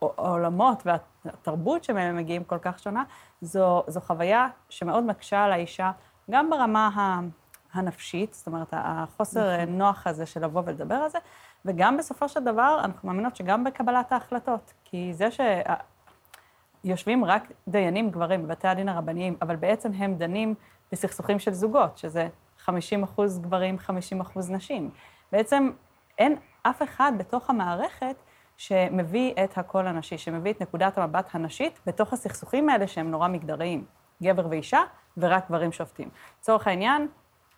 העולמות 0.00 0.82
והתרבות 0.86 1.84
שמהם 1.84 2.16
מגיעים 2.16 2.44
כל 2.44 2.58
כך 2.58 2.78
שונה, 2.78 3.04
זו, 3.40 3.84
זו 3.86 4.00
חוויה 4.00 4.48
שמאוד 4.68 5.04
מקשה 5.04 5.44
על 5.44 5.52
האישה, 5.52 5.90
גם 6.30 6.50
ברמה 6.50 7.20
הנפשית, 7.72 8.34
זאת 8.34 8.46
אומרת, 8.46 8.68
החוסר 8.72 9.62
נכון. 9.62 9.78
נוח 9.78 10.06
הזה 10.06 10.26
של 10.26 10.44
לבוא 10.44 10.62
ולדבר 10.66 10.94
על 10.94 11.10
זה, 11.10 11.18
וגם 11.64 11.96
בסופו 11.96 12.28
של 12.28 12.44
דבר, 12.44 12.80
אנחנו 12.84 13.08
מאמינות 13.08 13.36
שגם 13.36 13.64
בקבלת 13.64 14.12
ההחלטות. 14.12 14.72
כי 14.84 15.14
זה 15.14 15.28
שיושבים 16.84 17.24
רק 17.24 17.52
דיינים 17.68 18.10
גברים 18.10 18.42
בבתי 18.42 18.68
הדין 18.68 18.88
הרבניים, 18.88 19.36
אבל 19.42 19.56
בעצם 19.56 19.92
הם 19.92 20.14
דנים 20.14 20.54
בסכסוכים 20.92 21.38
של 21.38 21.52
זוגות, 21.52 21.98
שזה 21.98 22.28
50 22.58 23.02
אחוז 23.02 23.38
גברים, 23.38 23.78
50 23.78 24.20
אחוז 24.20 24.50
נשים. 24.50 24.90
בעצם 25.32 25.70
אין 26.18 26.36
אף 26.62 26.82
אחד 26.82 27.12
בתוך 27.16 27.50
המערכת 27.50 28.16
שמביא 28.56 29.34
את 29.44 29.58
הקול 29.58 29.86
הנשי, 29.86 30.18
שמביא 30.18 30.52
את 30.52 30.62
נקודת 30.62 30.98
המבט 30.98 31.28
הנשית 31.32 31.80
בתוך 31.86 32.12
הסכסוכים 32.12 32.68
האלה 32.68 32.86
שהם 32.86 33.10
נורא 33.10 33.28
מגדריים. 33.28 33.84
גבר 34.22 34.46
ואישה, 34.50 34.80
ורק 35.16 35.48
גברים 35.48 35.72
שופטים. 35.72 36.08
לצורך 36.40 36.66
העניין, 36.66 37.08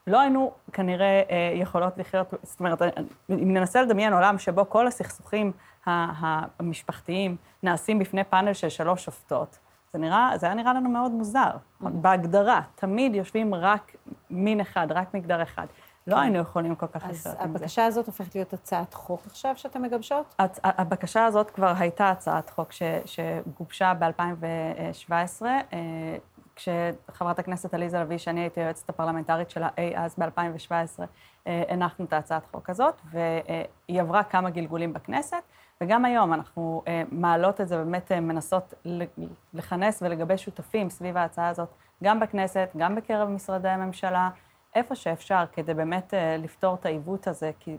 לא 0.07 0.21
היינו 0.21 0.53
כנראה 0.73 1.23
אה, 1.31 1.53
יכולות 1.55 1.99
לחיות, 1.99 2.35
זאת 2.43 2.61
אומרת, 2.61 2.83
אם 3.31 3.55
ננסה 3.55 3.83
לדמיין 3.83 4.13
עולם 4.13 4.39
שבו 4.39 4.69
כל 4.69 4.87
הסכסוכים 4.87 5.53
המשפחתיים 5.87 7.37
נעשים 7.63 7.99
בפני 7.99 8.25
פאנל 8.25 8.53
של 8.53 8.69
שלוש 8.69 9.05
שופטות, 9.05 9.59
זה 9.93 9.99
נראה, 9.99 10.31
זה 10.37 10.47
היה 10.47 10.55
נראה 10.55 10.73
לנו 10.73 10.91
מאוד 10.91 11.13
מוזר. 11.13 11.51
Mm. 11.51 11.89
בהגדרה, 11.89 12.61
תמיד 12.75 13.15
יושבים 13.15 13.55
רק 13.55 13.97
מין 14.31 14.61
אחד, 14.61 14.87
רק 14.91 15.15
מגדר 15.15 15.43
אחד. 15.43 15.67
לא 16.07 16.15
כן. 16.15 16.21
היינו 16.23 16.39
יכולים 16.39 16.75
כל 16.75 16.87
כך 16.87 16.97
לחיות 16.97 17.07
עם 17.07 17.15
זה. 17.15 17.31
אז 17.31 17.37
הבקשה 17.41 17.85
הזאת 17.85 18.07
הופכת 18.07 18.35
להיות 18.35 18.53
הצעת 18.53 18.95
חוק 18.95 19.21
עכשיו 19.27 19.57
שאתן 19.57 19.83
מגבשות? 19.83 20.35
הבקשה 20.65 21.25
הזאת 21.25 21.51
כבר 21.51 21.73
הייתה 21.79 22.11
הצעת 22.11 22.51
חוק 22.51 22.69
שגובשה 23.05 23.93
ב-2017, 23.99 25.43
כשחברת 26.57 27.39
הכנסת 27.39 27.75
עליזה 27.75 28.01
לביא, 28.01 28.19
שאני 28.19 28.41
הייתי 28.41 28.61
היועצת 28.61 28.89
הפרלמנטרית 28.89 29.51
שלה 29.51 29.69
אי 29.79 29.97
אז 29.97 30.15
ב-2017, 30.19 30.73
אה, 31.47 31.63
הנחנו 31.69 32.05
את 32.05 32.13
ההצעת 32.13 32.47
חוק 32.51 32.71
הזאת, 32.71 33.01
והיא 33.11 34.01
עברה 34.01 34.23
כמה 34.23 34.51
גלגולים 34.51 34.93
בכנסת, 34.93 35.43
וגם 35.83 36.05
היום 36.05 36.33
אנחנו 36.33 36.83
אה, 36.89 37.03
מעלות 37.13 37.61
את 37.61 37.69
זה, 37.69 37.77
באמת 37.77 38.13
אה, 38.13 38.21
מנסות 38.21 38.75
לכנס 39.55 40.03
ולגבש 40.03 40.45
שותפים 40.45 40.91
סביב 40.91 41.17
ההצעה 41.17 41.49
הזאת, 41.49 41.69
גם 42.05 42.21
בכנסת, 42.21 42.69
גם 42.77 42.95
בקרב 42.95 43.29
משרדי 43.29 43.69
הממשלה, 43.69 44.31
איפה 44.75 44.95
שאפשר, 44.95 45.45
כדי 45.53 45.75
באמת 45.75 46.15
לפתור 46.39 46.75
את 46.75 46.87
העיוות 46.87 47.27
הזה, 47.27 47.51
כי 47.61 47.77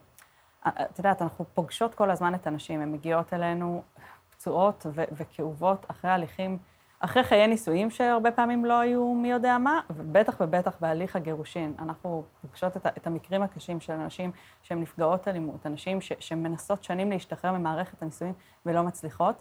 את 0.68 0.98
יודעת, 0.98 1.22
אנחנו 1.22 1.46
פוגשות 1.54 1.96
כל 1.96 2.12
הזמן 2.12 2.36
את 2.36 2.48
הנשים, 2.48 2.82
הן 2.82 2.92
מגיעות 2.92 3.34
אלינו 3.34 3.84
פצועות 4.30 4.86
וכאובות 4.94 5.86
אחרי 5.92 6.12
הליכים 6.12 6.58
אחרי 7.04 7.24
חיי 7.24 7.48
נישואים 7.48 7.90
שהרבה 7.90 8.32
פעמים 8.32 8.66
לא 8.66 8.80
היו 8.80 9.14
מי 9.14 9.32
יודע 9.32 9.58
מה, 9.58 9.80
ובטח 9.90 10.36
ובטח 10.40 10.78
בהליך 10.80 11.16
הגירושין. 11.16 11.74
אנחנו 11.80 12.24
פוגשות 12.42 12.78
את, 12.78 12.86
את 12.98 13.08
המקרים 13.08 13.44
הקשים 13.44 13.80
של 13.80 13.94
אנשים 13.94 14.32
שהן 14.62 14.82
נפגעות 14.82 15.28
אלימות, 15.28 15.66
אנשים 15.66 16.02
ש, 16.02 16.12
שמנסות 16.20 16.84
שנים 16.84 17.12
להשתחרר 17.12 17.52
ממערכת 17.52 18.02
הנישואים 18.02 18.34
ולא 18.66 18.84
מצליחות, 18.84 19.36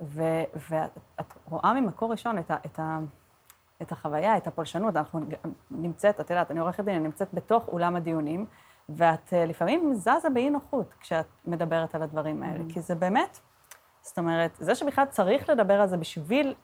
ו, 0.00 0.22
ואת 0.70 1.34
רואה 1.50 1.74
ממקור 1.80 2.10
ראשון 2.10 2.38
את, 2.38 2.50
ה, 2.50 2.56
את, 2.66 2.78
ה, 2.78 2.98
את 3.82 3.92
החוויה, 3.92 4.36
את 4.36 4.46
הפולשנות. 4.46 4.96
אנחנו 4.96 5.20
נמצאת, 5.70 6.20
את 6.20 6.30
יודעת, 6.30 6.50
אני 6.50 6.60
עורכת 6.60 6.84
דין, 6.84 6.94
אני 6.94 7.04
נמצאת 7.04 7.28
בתוך 7.34 7.68
אולם 7.68 7.96
הדיונים, 7.96 8.46
ואת 8.88 9.32
אה, 9.32 9.46
לפעמים 9.46 9.94
זזה 9.94 10.30
באי 10.34 10.50
נוחות 10.50 10.94
כשאת 11.00 11.26
מדברת 11.44 11.94
על 11.94 12.02
הדברים 12.02 12.42
האלה, 12.42 12.64
mm-hmm. 12.64 12.72
כי 12.72 12.80
זה 12.80 12.94
באמת... 12.94 13.40
זאת 14.02 14.18
אומרת, 14.18 14.50
זה 14.58 14.74
שבכלל 14.74 15.04
צריך 15.04 15.48
לדבר 15.48 15.80
על 15.80 15.88
זה 15.88 15.96
בשביל 15.96 16.54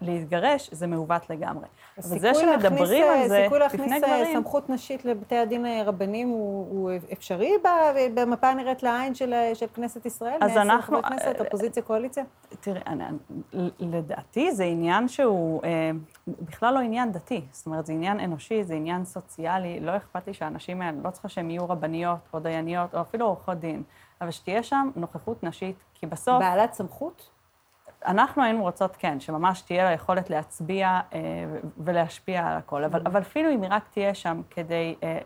להתגרש, 0.00 0.70
זה 0.72 0.86
מעוות 0.86 1.30
לגמרי. 1.30 1.66
אבל 1.98 2.18
זה 2.18 2.34
שמדברים 2.34 3.04
על 3.04 3.28
זה 3.28 3.40
סיכוי 3.42 3.58
להכניס 3.58 4.04
אה, 4.04 4.24
סמכות 4.32 4.70
נשית 4.70 5.04
לבתי 5.04 5.36
הדין 5.36 5.66
הרבניים 5.66 6.28
הוא, 6.28 6.66
הוא 6.70 6.90
אפשרי 7.12 7.52
במפה 8.14 8.48
הנראית 8.48 8.82
לעין 8.82 9.14
של, 9.14 9.34
של 9.54 9.66
כנסת 9.74 10.06
ישראל? 10.06 10.38
אז 10.40 10.56
אנחנו... 10.56 11.02
כנסת, 11.02 11.40
אופוזיציה, 11.40 11.82
קואליציה? 11.82 12.24
תראי, 12.60 12.80
אני, 12.86 13.04
לדעתי 13.78 14.52
זה 14.52 14.64
עניין 14.64 15.08
שהוא 15.08 15.62
אה, 15.64 15.90
בכלל 16.26 16.74
לא 16.74 16.78
עניין 16.78 17.12
דתי. 17.12 17.44
זאת 17.50 17.66
אומרת, 17.66 17.86
זה 17.86 17.92
עניין 17.92 18.20
אנושי, 18.20 18.64
זה 18.64 18.74
עניין 18.74 19.04
סוציאלי. 19.04 19.80
לא 19.80 19.96
אכפת 19.96 20.26
לי 20.26 20.34
שהאנשים 20.34 20.82
האלה, 20.82 20.98
לא 21.04 21.10
צריכה 21.10 21.28
שהם 21.28 21.50
יהיו 21.50 21.68
רבניות 21.68 22.18
או 22.32 22.38
דייניות 22.38 22.94
או 22.94 23.00
אפילו 23.00 23.26
עורכות 23.26 23.58
דין, 23.58 23.82
אבל 24.20 24.30
שתהיה 24.30 24.62
שם 24.62 24.90
נוכחות 24.96 25.44
נשית, 25.44 25.76
כי 25.94 26.06
בסוף... 26.06 26.38
בעלת 26.38 26.72
סמכות? 26.72 27.35
אנחנו 28.06 28.42
היינו 28.42 28.62
רוצות, 28.62 28.96
כן, 28.98 29.20
שממש 29.20 29.60
תהיה 29.60 29.84
לה 29.84 29.92
יכולת 29.92 30.30
להצביע 30.30 31.00
אה, 31.12 31.20
ולהשפיע 31.78 32.46
על 32.46 32.56
הכל, 32.56 32.84
אבל, 32.84 33.00
אבל 33.06 33.20
אפילו 33.20 33.50
אם 33.52 33.62
היא 33.62 33.70
רק 33.72 33.88
תהיה 33.90 34.14
שם 34.14 34.42
כדי, 34.50 34.94
אה, 35.02 35.18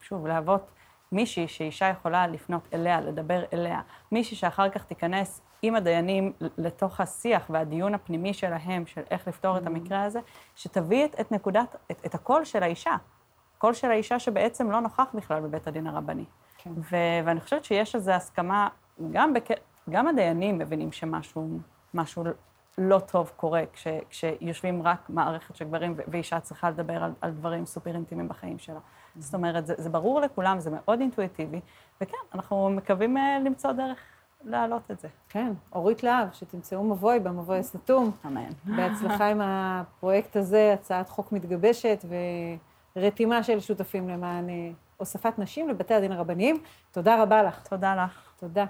שוב, 0.00 0.26
להוות 0.26 0.70
מישהי 1.12 1.48
שאישה 1.48 1.86
יכולה 1.86 2.26
לפנות 2.26 2.68
אליה, 2.74 3.00
לדבר 3.00 3.42
אליה, 3.52 3.80
מישהי 4.12 4.36
שאחר 4.36 4.68
כך 4.68 4.84
תיכנס 4.84 5.40
עם 5.62 5.74
הדיינים 5.74 6.32
לתוך 6.58 7.00
השיח 7.00 7.46
והדיון 7.50 7.94
הפנימי 7.94 8.34
שלהם, 8.34 8.86
של 8.86 9.02
איך 9.10 9.28
לפתור 9.28 9.58
את 9.58 9.66
המקרה 9.66 10.02
הזה, 10.02 10.20
שתביא 10.54 11.04
את, 11.04 11.20
את 11.20 11.32
נקודת, 11.32 11.76
את, 11.90 12.06
את 12.06 12.14
הקול 12.14 12.44
של 12.44 12.62
האישה, 12.62 12.96
קול 13.58 13.74
של 13.74 13.90
האישה 13.90 14.18
שבעצם 14.18 14.70
לא 14.70 14.80
נוכח 14.80 15.06
בכלל 15.14 15.40
בבית 15.40 15.66
הדין 15.66 15.86
הרבני. 15.86 16.24
כן. 16.58 16.70
ו- 16.76 17.20
ואני 17.24 17.40
חושבת 17.40 17.64
שיש 17.64 17.94
איזו 17.94 18.12
הסכמה, 18.12 18.68
גם, 19.10 19.34
בק... 19.34 19.48
גם 19.90 20.08
הדיינים 20.08 20.58
מבינים 20.58 20.92
שמשהו 20.92 21.58
משהו 21.96 22.24
לא 22.78 22.98
טוב 22.98 23.32
קורה 23.36 23.62
כש, 23.72 23.86
כשיושבים 24.10 24.82
רק 24.82 25.10
מערכת 25.10 25.56
של 25.56 25.64
גברים 25.64 25.94
ואישה 26.08 26.40
צריכה 26.40 26.70
לדבר 26.70 27.04
על, 27.04 27.12
על 27.20 27.30
דברים 27.30 27.66
סופר 27.66 27.94
אינטימיים 27.94 28.28
בחיים 28.28 28.58
שלה. 28.58 28.74
Mm-hmm. 28.74 29.20
זאת 29.20 29.34
אומרת, 29.34 29.66
זה, 29.66 29.74
זה 29.78 29.88
ברור 29.88 30.20
לכולם, 30.20 30.60
זה 30.60 30.70
מאוד 30.70 31.00
אינטואיטיבי, 31.00 31.60
וכן, 32.00 32.16
אנחנו 32.34 32.70
מקווים 32.70 33.16
uh, 33.16 33.20
למצוא 33.44 33.72
דרך 33.72 33.98
להעלות 34.44 34.90
את 34.90 35.00
זה. 35.00 35.08
כן, 35.28 35.52
אורית 35.72 36.02
להב, 36.02 36.28
שתמצאו 36.32 36.84
מבוי 36.84 37.20
במבוי 37.20 37.58
הסתום. 37.58 38.10
אמן. 38.26 38.48
בהצלחה 38.64 39.26
עם 39.26 39.40
הפרויקט 39.42 40.36
הזה, 40.36 40.72
הצעת 40.74 41.08
חוק 41.08 41.32
מתגבשת 41.32 42.04
ורתימה 42.96 43.42
של 43.42 43.60
שותפים 43.60 44.08
למען 44.08 44.48
uh, 44.48 44.52
הוספת 44.96 45.38
נשים 45.38 45.68
לבתי 45.68 45.94
הדין 45.94 46.12
הרבניים. 46.12 46.62
תודה 46.90 47.22
רבה 47.22 47.42
לך. 47.42 47.66
תודה 47.68 48.04
לך. 48.04 48.32
תודה. 48.40 48.64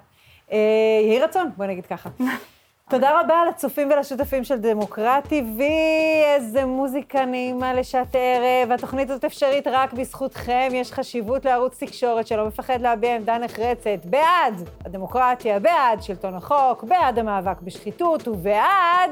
Uh, 0.49 0.55
יהי 0.55 1.21
רצון, 1.21 1.51
בואי 1.57 1.69
נגיד 1.69 1.87
ככה. 1.87 2.11
תודה 2.91 3.21
רבה 3.21 3.45
לצופים 3.49 3.91
ולשותפים 3.91 4.45
של 4.45 4.57
דמוקרטי 4.57 5.43
TV, 5.43 5.63
איזה 6.35 6.65
מוזיקה 6.65 7.25
נעימה 7.25 7.75
לשעת 7.75 8.15
ערב. 8.15 8.73
התוכנית 8.73 9.11
הזאת 9.11 9.25
אפשרית 9.25 9.67
רק 9.67 9.93
בזכותכם. 9.93 10.69
יש 10.73 10.93
חשיבות 10.93 11.45
לערוץ 11.45 11.83
תקשורת 11.83 12.27
שלא 12.27 12.47
מפחד 12.47 12.81
להביע 12.81 13.17
עמדה 13.17 13.39
נחרצת. 13.39 14.05
בעד 14.05 14.69
הדמוקרטיה, 14.85 15.59
בעד 15.61 16.03
שלטון 16.03 16.35
החוק, 16.35 16.85
בעד 16.85 17.19
המאבק 17.19 17.61
בשחיתות 17.61 18.29
ובעד 18.29 19.11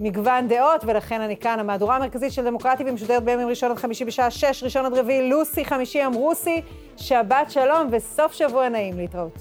מגוון 0.00 0.48
דעות, 0.48 0.84
ולכן 0.86 1.20
אני 1.20 1.36
כאן. 1.36 1.60
המהדורה 1.60 1.96
המרכזית 1.96 2.32
של 2.32 2.44
דמוקרטי 2.44 2.84
ומשודרת 2.86 3.24
בימים 3.24 3.48
ראשון 3.48 3.70
עד 3.70 3.76
חמישי 3.76 4.04
בשעה 4.04 4.30
שש, 4.30 4.62
ראשון 4.64 4.86
עד 4.86 4.94
רביעי, 4.94 5.30
לוסי, 5.30 5.64
חמישי 5.64 6.06
אמרוסי, 6.06 6.62
שבת 6.96 7.50
שלום 7.50 7.88
וסוף 7.92 8.32
שבוע 8.32 8.68
נעים 8.68 8.96
להתראות. 8.96 9.38